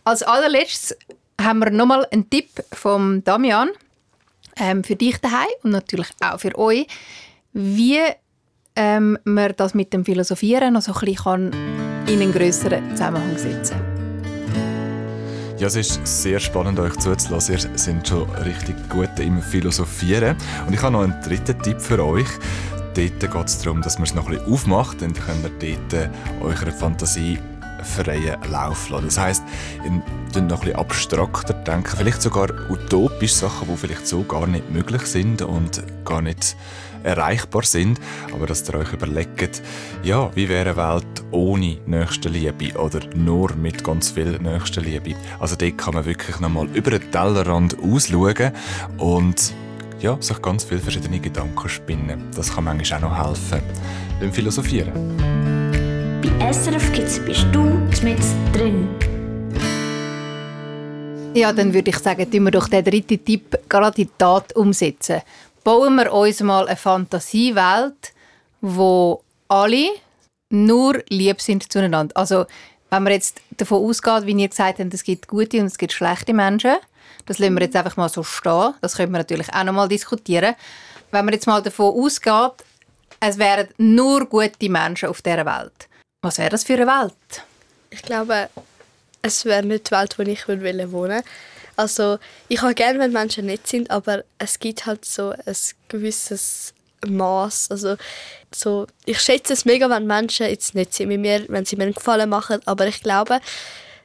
Als 0.04 0.24
allerletztes 0.24 0.98
haben 1.40 1.60
wir 1.60 1.72
nochmal 1.72 2.06
einen 2.12 2.30
Tipp 2.30 2.50
vom 2.74 3.24
Damian 3.24 3.70
ähm, 4.58 4.84
für 4.84 4.96
dich 4.96 5.18
daheim 5.18 5.48
und 5.64 5.72
natürlich 5.72 6.10
auch 6.20 6.40
für 6.40 6.58
euch, 6.58 6.88
wie 7.54 8.00
ähm, 8.76 9.18
man 9.24 9.54
das 9.56 9.74
mit 9.74 9.94
dem 9.94 10.06
Philosophieren 10.06 10.74
noch 10.74 10.82
so 10.82 10.94
ein 10.94 11.00
bisschen 11.00 11.16
kann 11.16 12.06
in 12.08 12.22
einen 12.22 12.32
grösseren 12.32 12.92
Zusammenhang 12.92 13.38
setzen 13.38 13.89
Ja, 15.60 15.68
es 15.68 15.76
ist 15.76 16.00
sehr 16.08 16.40
spannend, 16.40 16.80
euch 16.80 16.96
zuzulassen. 16.96 17.56
Ihr 17.56 17.78
seid 17.78 18.08
schon 18.08 18.30
richtig 18.46 18.78
gut 18.88 19.10
im 19.20 19.42
Philosophieren. 19.42 20.38
Und 20.66 20.74
ich 20.74 20.82
habe 20.82 20.94
noch 20.94 21.02
einen 21.02 21.22
dritten 21.22 21.62
Tipp 21.62 21.82
für 21.82 22.02
euch. 22.02 22.30
Dort 22.94 23.20
geht 23.20 23.46
es 23.46 23.60
darum, 23.60 23.82
dass 23.82 23.98
man 23.98 24.08
es 24.08 24.14
noch 24.14 24.30
ein 24.30 24.36
bisschen 24.36 24.54
aufmacht. 24.54 25.02
Dann 25.02 25.14
könnt 25.14 25.62
ihr 25.62 25.78
dort 25.90 26.10
eurer 26.42 26.72
Fantasie 26.72 27.40
freien 27.84 28.42
Lauf 28.50 28.88
lassen. 28.88 29.08
Das 29.08 29.20
heisst, 29.20 29.44
ihr 29.84 30.02
könnt 30.34 30.48
noch 30.48 30.62
ein 30.62 30.68
bisschen 30.68 30.80
abstrakter 30.80 31.54
denken, 31.54 31.94
vielleicht 31.98 32.22
sogar 32.22 32.48
utopische 32.70 33.36
Sachen, 33.36 33.68
die 33.68 33.76
vielleicht 33.76 34.08
so 34.08 34.24
gar 34.24 34.48
nicht 34.48 34.72
möglich 34.72 35.02
sind 35.08 35.42
und 35.42 35.84
gar 36.06 36.22
nicht 36.22 36.56
erreichbar 37.04 37.64
sind, 37.64 38.00
aber 38.34 38.46
dass 38.46 38.68
ihr 38.70 38.76
euch 38.76 38.94
überlegt, 38.94 39.62
ja, 40.04 40.30
wie 40.36 40.50
wäre 40.50 40.70
eine 40.70 40.78
Welt 40.78 41.24
ohne 41.32 41.78
Nächstenliebe 41.86 42.78
oder 42.80 43.00
nur 43.16 43.56
mit 43.56 43.84
ganz 43.84 44.12
viel 44.12 44.40
Nächstenliebe. 44.40 45.16
Also 45.40 45.56
dort 45.56 45.78
kann 45.78 45.94
man 45.94 46.06
wirklich 46.06 46.40
nochmal 46.40 46.68
über 46.74 46.92
den 46.92 47.12
Tellerrand 47.12 47.78
ausschauen 47.82 48.52
und 48.98 49.54
ja, 50.00 50.18
sich 50.22 50.42
ganz 50.42 50.64
viele 50.64 50.80
verschiedene 50.80 51.20
Gedanken 51.20 51.70
spinnen. 51.70 52.24
Das 52.36 52.54
kann 52.54 52.64
manchmal 52.64 53.04
auch 53.04 53.10
noch 53.10 53.28
helfen. 53.28 53.62
Beim 54.20 54.32
Philosophieren. 54.32 54.94
Bei 56.22 56.52
SRF 56.52 56.92
Kids 56.94 57.20
bist 57.20 57.48
du 57.52 57.64
mit 58.04 58.20
drin. 58.54 58.88
Ja, 61.34 61.54
dann 61.54 61.74
würde 61.74 61.92
ich 61.92 61.98
sagen, 62.00 62.30
tun 62.30 62.44
wir 62.44 62.52
doch 62.52 62.68
den 62.68 62.84
dritten 62.84 63.24
Tipp 63.24 63.58
gerade 63.70 64.02
in 64.02 64.08
die 64.08 64.12
Tat 64.18 64.56
umsetzen. 64.56 65.22
Bauen 65.64 65.96
wir 65.96 66.12
uns 66.14 66.42
mal 66.42 66.68
eine 66.68 66.76
Fantasiewelt, 66.76 68.14
wo 68.62 69.24
alle 69.48 69.90
nur 70.50 71.04
lieb 71.10 71.42
sind 71.42 71.72
zueinander. 71.72 72.16
Also, 72.16 72.46
wenn 72.90 73.04
man 73.04 73.14
jetzt 73.14 73.42
davon 73.58 73.84
ausgeht, 73.84 74.26
wie 74.26 74.42
ihr 74.42 74.48
gesagt 74.48 74.80
habt, 74.80 74.94
es 74.94 75.04
gibt 75.04 75.28
gute 75.28 75.60
und 75.60 75.68
es 75.68 75.78
gibt 75.78 75.94
schlechte 75.94 76.34
Menschen, 76.34 76.78
das 77.26 77.38
lassen 77.38 77.54
wir 77.56 77.62
jetzt 77.62 77.76
einfach 77.76 77.98
mal 77.98 78.10
so 78.10 78.24
stehen. 78.24 78.74
Das 78.82 78.96
können 78.96 79.12
wir 79.12 79.20
natürlich 79.20 79.54
auch 79.54 79.64
noch 79.64 79.74
mal 79.74 79.88
diskutieren. 79.88 80.56
Wenn 81.12 81.26
man 81.26 81.34
jetzt 81.34 81.46
mal 81.46 81.62
davon 81.62 81.94
ausgeht, 81.94 82.66
es 83.20 83.38
wären 83.38 83.68
nur 83.78 84.26
gute 84.26 84.70
Menschen 84.70 85.10
auf 85.10 85.22
dieser 85.22 85.46
Welt. 85.46 85.88
Was 86.24 86.38
wäre 86.38 86.50
das 86.50 86.64
für 86.64 86.74
eine 86.74 86.88
Welt? 86.88 87.44
Ich 87.92 88.02
glaube, 88.02 88.50
es 89.22 89.46
wäre 89.46 89.64
nicht 89.64 89.88
die 89.88 89.92
Welt, 89.92 90.18
wo 90.18 90.24
ich 90.24 90.48
würde 90.48 90.64
wollen 90.64 90.92
wohnen 90.92 91.24
Also, 91.80 92.20
ich 92.50 92.62
habe 92.62 92.76
gerne, 92.76 93.00
wenn 93.00 93.14
Menschen 93.14 93.46
nett 93.46 93.66
sind, 93.66 93.90
aber 93.90 94.26
es 94.38 94.60
gibt 94.60 94.86
halt 94.86 95.06
so 95.06 95.30
ein 95.30 95.56
gewisses 95.88 96.74
Maß. 97.08 97.72
Also, 97.72 97.96
so, 98.54 98.86
ich 99.06 99.22
schätze 99.22 99.54
es 99.54 99.64
mega, 99.64 99.90
wenn 99.90 100.06
Menschen 100.06 100.48
jetzt 100.48 100.76
nett 100.76 100.94
sind 100.94 101.08
mit 101.08 101.22
mir, 101.22 101.46
wenn 101.48 101.64
sie 101.64 101.78
mir 101.78 101.84
einen 101.84 101.94
Gefallen 101.94 102.30
machen, 102.30 102.60
aber 102.66 102.86
ich 102.86 103.02
glaube, 103.02 103.40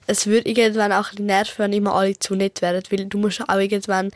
es 0.06 0.28
würde 0.28 0.48
irgendwann 0.48 0.92
auch 0.92 1.06
ein 1.06 1.10
bisschen 1.10 1.26
nerven, 1.26 1.58
wenn 1.58 1.72
immer 1.72 1.96
alle 1.96 2.16
zu 2.16 2.36
nett 2.36 2.62
wären, 2.62 2.80
weil 2.90 3.06
du 3.06 3.18
musst 3.18 3.40
auch 3.40 3.58
irgendwann 3.58 4.12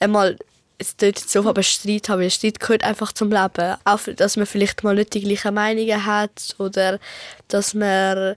einmal 0.00 0.36
es 0.80 0.96
tut 0.96 1.18
so 1.18 1.46
aber 1.46 1.62
Streit 1.62 2.08
haben, 2.08 2.22
weil 2.22 2.30
Streit 2.30 2.58
gehört 2.58 2.84
einfach 2.84 3.12
zum 3.12 3.30
Leben. 3.30 3.76
Auch, 3.84 4.00
dass 4.16 4.38
man 4.38 4.46
vielleicht 4.46 4.82
mal 4.82 4.94
nicht 4.94 5.12
die 5.12 5.20
gleichen 5.20 5.52
Meinungen 5.52 6.06
hat 6.06 6.56
oder 6.58 6.98
dass 7.48 7.74
man, 7.74 8.34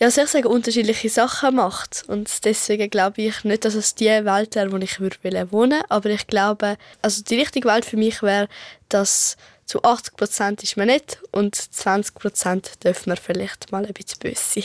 ja, 0.00 0.10
soll 0.10 0.24
ich 0.24 0.30
sagen, 0.30 0.48
unterschiedliche 0.48 1.08
Sachen 1.08 1.54
macht. 1.54 2.02
Und 2.08 2.44
deswegen 2.44 2.90
glaube 2.90 3.22
ich 3.22 3.44
nicht, 3.44 3.64
dass 3.64 3.74
es 3.74 3.94
die 3.94 4.06
Welt 4.06 4.56
wäre, 4.56 4.72
wo 4.72 4.76
ich 4.78 4.98
würde 4.98 5.52
wohnen 5.52 5.82
Aber 5.88 6.10
ich 6.10 6.26
glaube, 6.26 6.76
also 7.00 7.22
die 7.22 7.36
richtige 7.36 7.68
Welt 7.68 7.84
für 7.84 7.96
mich 7.96 8.22
wäre, 8.22 8.48
dass 8.88 9.36
zu 9.64 9.84
80 9.84 10.16
Prozent 10.16 10.62
ist 10.64 10.76
man 10.76 10.88
nett 10.88 11.18
und 11.30 11.54
20 11.54 12.16
Prozent 12.16 12.84
dürfen 12.84 13.12
wir 13.12 13.16
vielleicht 13.16 13.70
mal 13.70 13.86
ein 13.86 13.92
bisschen 13.92 14.18
böse 14.18 14.42
sein. 14.42 14.64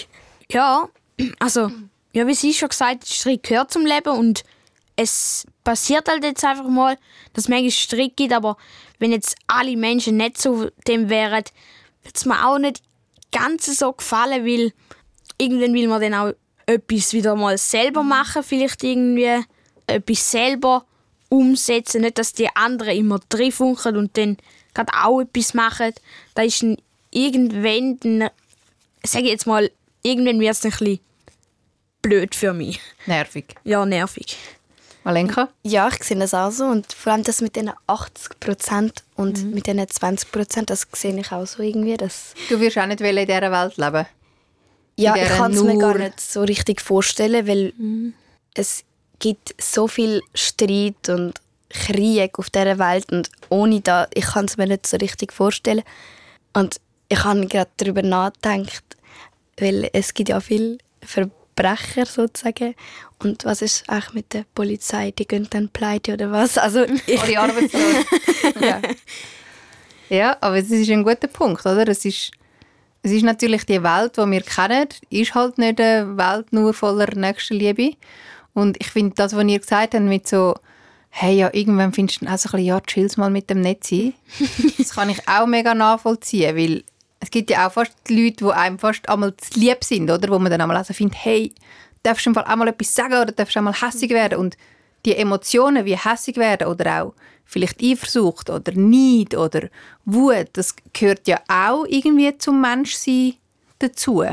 Ja, 0.51 0.89
also, 1.37 1.69
ja, 2.11 2.25
wie 2.25 2.33
sie 2.33 2.55
schon 2.55 2.69
gesagt 2.69 3.03
hat, 3.03 3.07
Streit 3.07 3.43
gehört 3.43 3.71
zum 3.71 3.85
Leben 3.85 4.17
und 4.17 4.43
es 4.95 5.45
passiert 5.69 6.10
halt 6.10 6.23
jetzt 6.23 6.43
einfach 6.43 6.67
mal, 6.67 6.97
dass 7.34 7.43
es 7.43 7.47
manchmal 7.47 7.69
Streit 7.69 8.17
gibt, 8.17 8.34
aber 8.34 8.58
wenn 8.97 9.12
jetzt 9.12 9.36
alle 9.45 9.77
Menschen 9.77 10.17
nicht 10.17 10.41
so 10.41 10.71
dem 10.88 11.12
wären, 11.12 11.43
würde 12.01 12.15
es 12.15 12.25
mir 12.25 12.43
auch 12.43 12.58
nicht 12.58 12.82
ganz 13.32 13.67
so 13.77 13.93
gefallen, 13.93 14.43
weil 14.47 14.73
irgendwann 15.38 15.75
will 15.75 15.88
man 15.88 16.01
dann 16.01 16.15
auch 16.15 16.34
etwas 16.65 17.13
wieder 17.13 17.36
mal 17.36 17.55
selber 17.60 18.01
machen, 18.01 18.41
vielleicht 18.41 18.84
irgendwie 18.84 19.45
etwas 19.86 20.32
selber 20.32 20.86
umsetzen, 21.29 22.01
nicht, 22.01 22.17
dass 22.17 22.34
die 22.34 22.49
anderen 22.55 22.97
immer 22.97 23.19
drin 23.29 23.51
funken 23.51 23.95
und 23.95 24.17
dann 24.17 24.38
gerade 24.73 24.91
auch 25.03 25.21
etwas 25.21 25.53
machen. 25.53 25.93
Da 26.34 26.41
ist 26.41 26.63
dann 26.63 26.77
irgendwann, 27.12 27.99
dann, 27.99 28.32
sage 29.03 29.25
ich 29.25 29.32
jetzt 29.34 29.45
mal, 29.45 29.69
irgendwann 30.01 30.39
wird 30.39 30.53
es 30.53 30.65
ein 30.65 30.71
bisschen 30.71 30.99
blöd 32.01 32.34
für 32.34 32.53
mich. 32.53 32.79
Nervig. 33.05 33.53
Ja, 33.63 33.86
nervig. 33.86 34.36
Malenka? 35.03 35.49
Ja, 35.63 35.88
ich 35.88 36.03
sehe 36.03 36.17
das 36.17 36.33
auch 36.33 36.51
so. 36.51 36.65
Und 36.65 36.91
vor 36.93 37.13
allem 37.13 37.23
das 37.23 37.41
mit 37.41 37.55
den 37.55 37.71
80 37.88 38.39
Prozent 38.39 39.03
und 39.15 39.53
mit 39.53 39.67
den 39.67 39.85
20 39.88 40.31
Prozent, 40.31 40.69
das 40.69 40.88
sehe 40.93 41.17
ich 41.17 41.31
auch 41.31 41.45
so 41.47 41.63
irgendwie. 41.63 41.97
Dass 41.97 42.33
Du 42.49 42.59
wirst 42.59 42.77
auch 42.77 42.85
nicht 42.85 43.01
in 43.01 43.15
dieser 43.15 43.51
Welt 43.51 43.77
leben. 43.77 44.05
ja, 44.97 45.15
ich 45.15 45.29
kann 45.29 45.53
es 45.53 45.63
mir 45.63 45.77
gar 45.77 45.97
nicht 45.97 46.19
so 46.19 46.41
richtig 46.43 46.81
vorstellen, 46.81 47.47
weil 47.47 47.73
es 48.53 48.83
gibt 49.19 49.55
so 49.62 49.88
viel 49.88 50.21
Streit 50.33 51.07
und 51.09 51.39
Krieg 51.69 52.38
auf 52.39 52.49
dieser 52.49 52.79
Welt 52.79 53.12
und 53.12 53.29
ohne 53.49 53.79
da, 53.81 54.07
ich 54.13 54.25
kann 54.25 54.45
es 54.45 54.57
mir 54.57 54.67
nicht 54.67 54.88
so 54.88 54.97
richtig 54.97 55.31
vorstellen. 55.31 55.83
Und 56.53 56.81
ich 57.09 57.23
habe 57.23 57.45
gerade 57.47 57.69
darüber 57.77 58.01
nachgedacht, 58.01 58.83
weil 59.59 59.89
es 59.93 60.13
gibt 60.13 60.29
ja 60.29 60.39
viele 60.39 60.77
Verbrecher 61.59 62.05
sozusagen. 62.05 62.75
Und 63.19 63.43
was 63.45 63.61
ist 63.61 63.89
eigentlich 63.89 64.13
mit 64.13 64.33
der 64.33 64.45
Polizei? 64.55 65.11
Die 65.11 65.27
gehen 65.27 65.47
dann 65.49 65.69
pleite 65.69 66.13
oder 66.13 66.31
was? 66.31 66.57
Also 66.57 66.85
ich, 67.05 67.21
Alle 67.21 67.39
arbeitslos. 67.39 68.05
ja. 68.61 68.81
ja, 70.09 70.37
aber 70.39 70.57
es 70.57 70.71
ist 70.71 70.89
ein 70.89 71.03
guter 71.03 71.27
Punkt, 71.27 71.65
oder? 71.65 71.87
Es 71.87 72.05
ist, 72.05 72.31
es 73.03 73.11
ist 73.11 73.23
natürlich 73.23 73.65
die 73.65 73.83
Welt, 73.83 74.17
die 74.17 74.31
wir 74.31 74.41
kennen, 74.41 74.87
ist 75.09 75.35
halt 75.35 75.57
nicht 75.57 75.81
eine 75.81 76.17
Welt 76.17 76.51
nur 76.53 76.73
voller 76.73 77.13
Nächstenliebe. 77.13 77.95
Und 78.53 78.77
ich 78.79 78.89
finde 78.89 79.15
das, 79.15 79.35
was 79.35 79.45
ihr 79.45 79.59
gesagt 79.59 79.93
habt, 79.93 80.03
mit 80.03 80.27
so, 80.27 80.55
hey, 81.09 81.37
ja, 81.37 81.49
irgendwann 81.53 81.93
findest 81.93 82.21
du 82.21 82.27
auch 82.27 82.37
so 82.37 82.49
ein 82.49 82.51
bisschen, 82.51 82.65
ja, 82.65 82.79
chill's 82.81 83.17
mal 83.17 83.29
mit 83.29 83.49
dem 83.49 83.61
Netz 83.61 83.89
sein. 83.89 84.13
das 84.77 84.91
kann 84.91 85.09
ich 85.09 85.27
auch 85.27 85.45
mega 85.45 85.73
nachvollziehen, 85.73 86.55
weil 86.55 86.83
es 87.19 87.32
gibt 87.32 87.49
ja 87.49 87.67
auch 87.67 87.73
fast 87.73 87.93
Leute, 88.10 88.45
die 88.45 88.51
einem 88.51 88.79
fast 88.79 89.08
einmal 89.10 89.36
zu 89.38 89.60
lieb 89.60 89.84
sind, 89.84 90.10
oder? 90.10 90.29
Wo 90.29 90.39
man 90.39 90.51
dann 90.51 90.62
einmal 90.62 90.77
also 90.77 90.93
findet, 90.93 91.23
hey, 91.23 91.53
darfst 92.03 92.25
du 92.25 92.29
im 92.29 92.34
Fall 92.34 92.45
auch 92.45 92.55
mal 92.55 92.67
etwas 92.67 92.95
sagen 92.95 93.13
oder 93.13 93.32
darfst 93.32 93.55
du 93.55 93.60
auch 93.60 93.63
mal 93.63 93.73
hässig 93.73 94.12
werden? 94.12 94.39
Und 94.39 94.58
die 95.05 95.15
Emotionen 95.15 95.86
wie 95.86 95.97
hässig 95.97 96.38
werden 96.38 96.67
oder 96.67 97.03
auch 97.03 97.13
vielleicht 97.45 97.82
Eifersucht 97.82 98.49
oder 98.49 98.71
Neid 98.73 99.36
oder 99.36 99.69
Wut, 100.05 100.49
das 100.53 100.75
gehört 100.93 101.27
ja 101.27 101.41
auch 101.47 101.86
irgendwie 101.86 102.38
zum 102.38 102.62
Menschsein 102.62 103.36
dazu, 103.79 104.23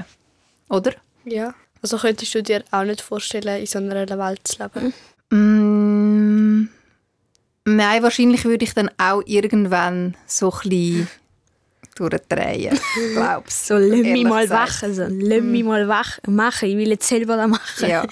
oder? 0.68 0.92
Ja. 1.24 1.54
Also 1.82 1.98
könntest 1.98 2.34
du 2.34 2.42
dir 2.42 2.64
auch 2.70 2.84
nicht 2.84 3.00
vorstellen, 3.00 3.60
in 3.60 3.66
so 3.66 3.78
einer 3.78 4.18
Welt 4.18 4.40
zu 4.44 4.62
leben? 4.62 4.92
Mm, 5.30 6.68
nein, 7.64 8.02
wahrscheinlich 8.02 8.44
würde 8.44 8.64
ich 8.64 8.74
dann 8.74 8.90
auch 8.98 9.22
irgendwann 9.24 10.16
so 10.26 10.52
ein 10.52 10.68
bisschen 10.68 11.08
durchdrehen. 11.98 12.78
Glaub's. 13.14 13.68
So, 13.68 13.76
lass 13.76 14.00
mich 14.00 14.24
mal 14.24 14.42
gesagt. 14.42 14.70
wach. 14.70 14.82
Also, 14.82 15.06
lass 15.08 15.42
mich 15.42 15.64
mal 15.64 15.88
wach 15.88 16.18
machen. 16.26 16.68
Ich 16.68 16.76
will 16.76 16.90
jetzt 16.90 17.08
selber 17.08 17.36
das 17.36 17.48
machen. 17.48 17.88
Ja. 17.88 18.06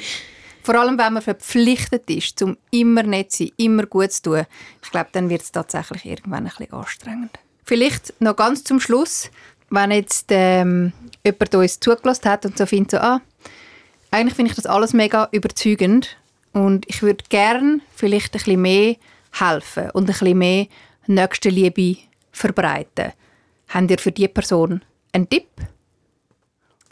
Vor 0.63 0.77
allem, 0.77 0.99
wenn 0.99 1.13
man 1.13 1.23
verpflichtet 1.23 2.09
ist, 2.09 2.41
um 2.41 2.57
immer 2.71 3.03
nett 3.03 3.33
zu 3.33 3.45
sein, 3.45 3.53
immer 3.59 3.85
gut 3.85 4.13
zu 4.13 4.23
tun. 4.23 4.47
Ich 4.83 4.91
glaube, 4.91 5.11
dann 5.13 5.29
wird 5.29 5.43
es 5.43 5.53
tatsächlich 5.53 6.07
irgendwann 6.07 6.47
ein 6.47 6.53
bisschen 6.57 6.73
anstrengend. 6.73 7.39
Vielleicht 7.65 8.15
noch 8.21 8.35
ganz 8.35 8.65
zum 8.65 8.81
Schluss, 8.81 9.31
wenn 9.71 9.91
jetzt 9.91 10.27
ähm, 10.31 10.93
jemand 11.25 11.55
uns 11.55 11.81
zugelassen 11.81 12.31
hat 12.31 12.47
und 12.47 12.57
so 12.57 12.65
findet, 12.65 12.93
so, 12.93 12.97
ah, 12.99 13.21
eigentlich 14.11 14.35
finde 14.35 14.51
ich 14.51 14.57
das 14.57 14.67
alles 14.67 14.93
mega 14.93 15.29
überzeugend 15.33 16.17
und 16.53 16.89
ich 16.89 17.03
würde 17.03 17.25
gern 17.29 17.83
vielleicht 17.95 18.29
ein 18.29 18.39
bisschen 18.39 18.63
mehr 18.63 18.97
helfen 19.33 19.91
und 19.91 20.05
ein 20.05 20.07
bisschen 20.07 20.39
mehr 20.39 20.67
Nächstenliebe 21.07 21.99
verbreiten. 22.33 23.13
Habt 23.69 23.91
ihr 23.91 23.99
für 23.99 24.13
diese 24.13 24.29
Person 24.29 24.83
einen 25.13 25.29
Tipp? 25.29 25.49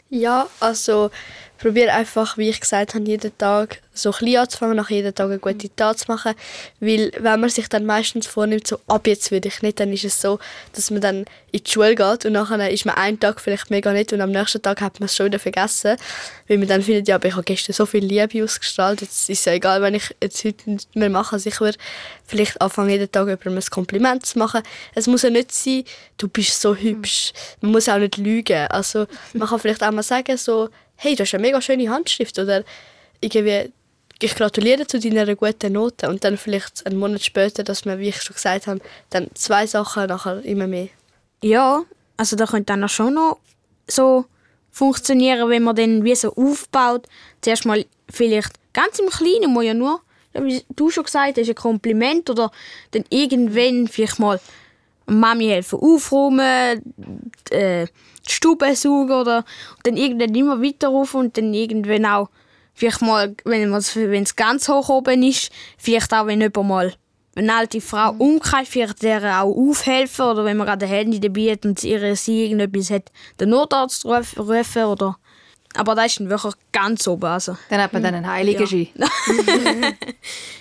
Ja, 0.09 0.47
also 0.59 1.11
probiere 1.57 1.93
einfach, 1.93 2.37
wie 2.37 2.49
ich 2.49 2.59
gesagt 2.59 2.93
habe, 2.95 3.05
jeden 3.05 3.37
Tag 3.37 3.81
so 3.93 4.11
klein 4.11 4.37
anzufangen, 4.37 4.75
nach 4.75 4.89
jedem 4.89 5.13
Tag 5.13 5.27
eine 5.27 5.39
gute 5.39 5.73
Tat 5.75 5.99
zu 5.99 6.05
machen. 6.11 6.33
Weil 6.79 7.11
wenn 7.19 7.39
man 7.39 7.49
sich 7.49 7.69
dann 7.69 7.85
meistens 7.85 8.27
vornimmt, 8.27 8.67
so 8.67 8.79
ab 8.87 9.07
jetzt 9.07 9.31
würde 9.31 9.47
ich 9.47 9.61
nicht, 9.61 9.79
dann 9.79 9.91
ist 9.93 10.03
es 10.03 10.19
so, 10.19 10.39
dass 10.73 10.91
man 10.91 11.01
dann 11.01 11.25
in 11.51 11.63
die 11.63 11.69
Schule 11.69 11.95
geht 11.95 12.25
und 12.25 12.33
nachher 12.33 12.71
ist 12.71 12.85
man 12.85 12.95
einen 12.95 13.19
Tag 13.19 13.39
vielleicht 13.39 13.69
mega 13.69 13.93
nett 13.93 14.11
und 14.11 14.21
am 14.21 14.31
nächsten 14.31 14.61
Tag 14.61 14.81
hat 14.81 14.99
man 14.99 15.05
es 15.05 15.15
schon 15.15 15.27
wieder 15.27 15.39
vergessen. 15.39 15.97
Weil 16.47 16.57
man 16.57 16.67
dann 16.67 16.81
findet, 16.81 17.07
ja, 17.07 17.15
aber 17.15 17.27
ich 17.27 17.35
habe 17.35 17.43
gestern 17.43 17.73
so 17.73 17.85
viel 17.85 18.03
Liebe 18.03 18.43
ausgestrahlt, 18.43 19.01
jetzt 19.01 19.29
ist 19.29 19.39
es 19.39 19.45
ja 19.45 19.53
egal, 19.53 19.81
wenn 19.81 19.93
ich 19.93 20.15
jetzt 20.21 20.43
heute 20.43 20.71
nicht 20.71 20.95
mehr 20.95 21.09
mache. 21.09 21.33
Also 21.33 21.49
ich 21.49 21.59
würde 21.61 21.77
vielleicht 22.25 22.59
anfangen, 22.59 22.89
jeden 22.89 23.11
Tag 23.11 23.27
jemandem 23.27 23.57
ein 23.57 23.69
Kompliment 23.69 24.25
zu 24.25 24.39
machen. 24.39 24.63
Es 24.95 25.07
muss 25.07 25.21
ja 25.21 25.29
nicht 25.29 25.51
sein, 25.51 25.83
du 26.17 26.27
bist 26.27 26.59
so 26.59 26.75
hübsch. 26.75 27.33
Man 27.61 27.71
muss 27.71 27.87
auch 27.87 27.97
nicht 27.97 28.17
lügen. 28.17 28.67
Also 28.67 29.05
man 29.33 29.47
kann 29.47 29.59
vielleicht 29.59 29.83
auch 29.83 29.91
mal 29.91 30.03
sagen, 30.03 30.37
so, 30.37 30.69
hey, 30.95 31.15
du 31.15 31.23
hast 31.23 31.33
eine 31.33 31.41
mega 31.41 31.61
schöne 31.61 31.89
Handschrift 31.89 32.39
oder 32.39 32.63
irgendwie 33.21 33.71
ich 34.21 34.35
gratuliere 34.35 34.87
zu 34.87 34.99
deiner 34.99 35.35
guten 35.35 35.73
Note 35.73 36.09
und 36.09 36.23
dann 36.23 36.37
vielleicht 36.37 36.85
einen 36.85 36.99
Monat 36.99 37.23
später, 37.23 37.63
dass 37.63 37.85
wir, 37.85 37.99
wie 37.99 38.09
ich 38.09 38.21
schon 38.21 38.35
gesagt 38.35 38.67
habe, 38.67 38.79
dann 39.09 39.27
zwei 39.33 39.67
Sachen 39.67 40.07
nachher 40.07 40.43
immer 40.43 40.67
mehr. 40.67 40.89
Ja, 41.41 41.83
also 42.17 42.35
da 42.35 42.45
könnte 42.45 42.67
dann 42.67 42.83
auch 42.83 42.89
schon 42.89 43.15
noch 43.15 43.39
so 43.87 44.25
funktionieren, 44.71 45.49
wenn 45.49 45.63
man 45.63 45.75
dann 45.75 46.03
wie 46.03 46.15
so 46.15 46.33
aufbaut. 46.35 47.07
Zuerst 47.41 47.65
mal 47.65 47.85
vielleicht 48.09 48.53
ganz 48.73 48.99
im 48.99 49.09
Kleinen, 49.09 49.51
muss 49.51 49.65
ja 49.65 49.73
nur, 49.73 50.01
wie 50.33 50.63
du 50.75 50.89
schon 50.89 51.03
gesagt 51.03 51.37
hast, 51.37 51.49
ein 51.49 51.55
Kompliment 51.55 52.29
oder 52.29 52.51
dann 52.91 53.03
irgendwann 53.09 53.87
vielleicht 53.87 54.19
mal 54.19 54.39
Mami 55.05 55.47
helfen 55.47 55.79
aufräumen, 55.79 56.81
äh, 57.49 57.87
die 58.27 58.31
Stube 58.31 58.75
saugen 58.75 59.11
oder 59.11 59.45
dann 59.83 59.97
irgendwann 59.97 60.33
immer 60.33 60.61
weiter 60.61 60.87
rauf 60.87 61.13
und 61.13 61.37
dann 61.37 61.53
irgendwann 61.53 62.05
auch 62.05 62.29
vielleicht 62.73 63.01
mal, 63.01 63.35
wenn 63.45 63.73
es 63.73 63.95
wenn 63.95 64.23
es 64.23 64.35
ganz 64.35 64.67
hoch 64.67 64.89
oben 64.89 65.23
ist, 65.23 65.51
vielleicht 65.77 66.13
auch 66.13 66.27
wenn 66.27 66.41
jemand 66.41 66.67
mal 66.67 66.93
eine 67.35 67.55
alte 67.55 67.81
Frau 67.81 68.11
umkehrt, 68.17 68.67
vielleicht 68.67 69.01
der 69.01 69.41
auch 69.41 69.55
aufhelfen 69.55 70.25
oder 70.25 70.45
wenn 70.45 70.57
man 70.57 70.67
gerade 70.67 70.85
ein 70.85 70.91
Handy 70.91 71.19
dabei 71.19 71.51
hat 71.51 71.65
und 71.65 71.83
ihre 71.83 72.15
sie 72.15 72.43
irgendetwas 72.45 72.91
hat, 72.91 73.11
den 73.39 73.49
Notarzt 73.49 74.05
ruf- 74.05 74.37
rufen 74.37 74.83
oder 74.83 75.17
aber 75.75 75.95
das 75.95 76.07
ist 76.07 76.19
dann 76.19 76.29
wirklich 76.29 76.53
ganz 76.71 77.07
oben. 77.07 77.25
Also. 77.25 77.57
Dann 77.69 77.81
hat 77.81 77.93
man 77.93 78.03
dann 78.03 78.15
einen 78.15 78.27
heiligen 78.27 78.67
Schein. 78.67 78.89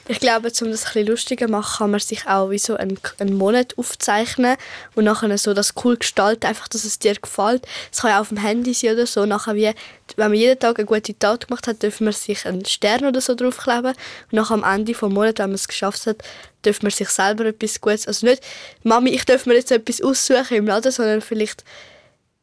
Ich 0.08 0.18
glaube, 0.18 0.48
um 0.60 0.70
das 0.70 0.84
bisschen 0.84 1.06
lustiger 1.06 1.46
zu 1.46 1.52
machen, 1.52 1.78
kann 1.78 1.90
man 1.92 2.00
sich 2.00 2.26
auch 2.26 2.50
wie 2.50 2.58
so 2.58 2.74
einen, 2.74 2.98
einen 3.20 3.34
Monat 3.34 3.78
aufzeichnen 3.78 4.56
und 4.96 5.04
nachher 5.04 5.38
so 5.38 5.54
das 5.54 5.74
cool 5.84 5.96
gestalten, 5.96 6.46
einfach, 6.46 6.66
dass 6.66 6.84
es 6.84 6.98
dir 6.98 7.14
gefällt. 7.14 7.66
Es 7.92 8.00
kann 8.00 8.10
ja 8.10 8.16
auch 8.16 8.22
auf 8.22 8.28
dem 8.28 8.38
Handy 8.38 8.74
sein 8.74 8.94
oder 8.94 9.06
so. 9.06 9.26
Nachher 9.26 9.54
wie, 9.54 9.70
wenn 10.16 10.30
man 10.30 10.34
jeden 10.34 10.58
Tag 10.58 10.78
eine 10.78 10.86
gute 10.86 11.16
Tat 11.16 11.46
gemacht 11.46 11.68
hat, 11.68 11.84
dürfen 11.84 12.04
man 12.04 12.12
sich 12.12 12.44
einen 12.46 12.64
Stern 12.64 13.04
oder 13.04 13.20
so 13.20 13.36
draufkleben. 13.36 13.92
Und 13.92 14.32
nachher 14.32 14.54
am 14.54 14.64
Ende 14.64 14.92
des 14.92 15.02
Monats, 15.02 15.38
wenn 15.38 15.50
man 15.50 15.54
es 15.54 15.68
geschafft 15.68 16.06
hat, 16.06 16.16
dürfen 16.64 16.86
man 16.86 16.90
sich 16.90 17.08
selber 17.08 17.46
etwas 17.46 17.80
Gutes, 17.80 18.06
also 18.06 18.26
nicht, 18.26 18.42
Mami, 18.82 19.10
ich 19.10 19.24
darf 19.24 19.46
mir 19.46 19.54
jetzt 19.54 19.70
etwas 19.70 20.02
aussuchen 20.02 20.56
im 20.56 20.66
Laden, 20.66 20.92
sondern 20.92 21.20
vielleicht, 21.20 21.64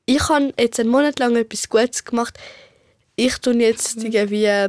ich 0.10 0.28
habe 0.28 0.54
jetzt 0.58 0.80
einen 0.80 0.89
Monat 0.89 1.19
lang 1.19 1.36
etwas 1.36 1.69
Gutes 1.69 2.04
gemacht. 2.04 2.38
Ich 3.15 3.38
tue 3.38 3.54
jetzt 3.56 4.04
irgendwie 4.04 4.67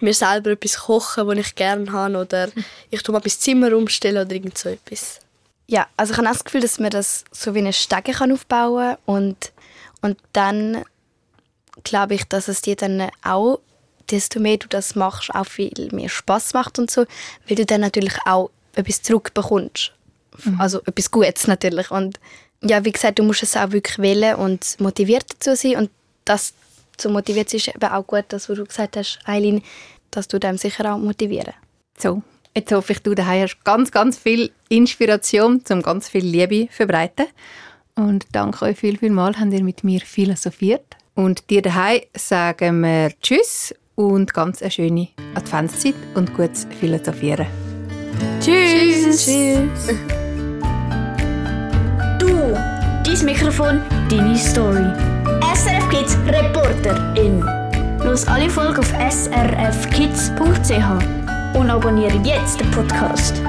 mir 0.00 0.14
selber 0.14 0.50
etwas 0.52 0.78
kochen, 0.78 1.26
was 1.26 1.38
ich 1.38 1.54
gerne 1.54 1.92
habe 1.92 2.16
oder 2.16 2.48
ich 2.90 3.02
tue 3.02 3.12
mal 3.12 3.20
das 3.20 3.38
Zimmer 3.38 3.76
umstellen 3.76 4.24
oder 4.24 4.34
irgend 4.34 4.56
so 4.56 4.70
etwas. 4.70 5.20
Ja, 5.66 5.86
also 5.96 6.12
ich 6.12 6.18
habe 6.18 6.28
das 6.28 6.44
Gefühl, 6.44 6.62
dass 6.62 6.78
man 6.78 6.90
das 6.90 7.24
so 7.32 7.54
wie 7.54 7.58
eine 7.58 7.72
Stege 7.72 8.12
kann 8.12 8.32
aufbauen 8.32 8.96
und 9.04 9.52
und 10.00 10.18
dann 10.32 10.84
glaube 11.82 12.14
ich, 12.14 12.24
dass 12.24 12.48
es 12.48 12.62
dir 12.62 12.76
dann 12.76 13.10
auch, 13.24 13.60
desto 14.10 14.38
mehr 14.40 14.56
du 14.56 14.68
das 14.68 14.94
machst, 14.94 15.34
auch 15.34 15.46
viel 15.46 15.88
mehr 15.92 16.08
Spaß 16.08 16.54
macht 16.54 16.78
und 16.78 16.90
so, 16.90 17.06
weil 17.48 17.56
du 17.56 17.66
dann 17.66 17.80
natürlich 17.80 18.14
auch 18.24 18.50
etwas 18.74 19.02
zurückbekommst. 19.02 19.92
Also 20.58 20.80
etwas 20.84 21.10
Gutes 21.10 21.46
natürlich. 21.46 21.90
Und 21.90 22.20
ja, 22.62 22.84
wie 22.84 22.92
gesagt, 22.92 23.18
du 23.18 23.22
musst 23.22 23.42
es 23.42 23.56
auch 23.56 23.72
wirklich 23.72 23.98
wählen 23.98 24.36
und 24.36 24.76
motiviert 24.80 25.24
dazu 25.30 25.54
sein. 25.54 25.76
Und 25.76 25.90
das 26.24 26.54
zu 26.96 27.10
motiviert 27.10 27.52
ist 27.52 27.68
eben 27.68 27.84
auch 27.84 28.06
gut, 28.06 28.24
das, 28.28 28.48
was 28.48 28.56
du 28.56 28.64
gesagt 28.64 28.96
hast, 28.96 29.18
Eileen, 29.24 29.62
dass 30.10 30.28
du 30.28 30.38
dem 30.38 30.58
sicher 30.58 30.94
auch 30.94 30.98
motivieren. 30.98 31.54
So, 31.98 32.22
jetzt 32.54 32.72
hoffe 32.72 32.92
ich, 32.92 33.02
du 33.02 33.14
daheim 33.14 33.42
hast 33.42 33.62
ganz, 33.64 33.90
ganz 33.90 34.18
viel 34.18 34.50
Inspiration, 34.68 35.64
zum 35.64 35.82
ganz 35.82 36.08
viel 36.08 36.24
Liebe 36.24 36.68
verbreiten. 36.70 37.26
Und 37.94 38.26
danke 38.32 38.66
euch 38.66 38.78
viel, 38.78 38.98
viel 38.98 39.10
mal, 39.10 39.38
habt 39.38 39.52
ihr 39.52 39.64
mit 39.64 39.84
mir 39.84 40.00
philosophiert. 40.00 40.84
Und 41.14 41.48
dir 41.48 41.62
daheim 41.62 42.02
sagen 42.14 42.80
wir 42.80 43.10
Tschüss 43.22 43.74
und 43.94 44.34
ganz 44.34 44.60
eine 44.60 44.70
schöne 44.70 45.08
Adventszeit 45.34 45.94
und 46.14 46.34
gutes 46.34 46.66
Philosophieren. 46.78 47.46
Tschüss. 48.40 49.26
Du, 52.26 52.54
dein 53.04 53.24
Mikrofon, 53.24 53.82
deine 54.10 54.36
Story. 54.36 54.84
SRF 55.54 55.88
Kids 55.90 56.18
Reporterin. 56.26 57.44
Los 58.04 58.26
alle 58.26 58.50
Folgen 58.50 58.78
auf 58.78 58.92
srfkids.ch 59.10 60.36
und 61.56 61.70
abonniere 61.70 62.18
jetzt 62.24 62.60
den 62.60 62.68
Podcast. 62.72 63.40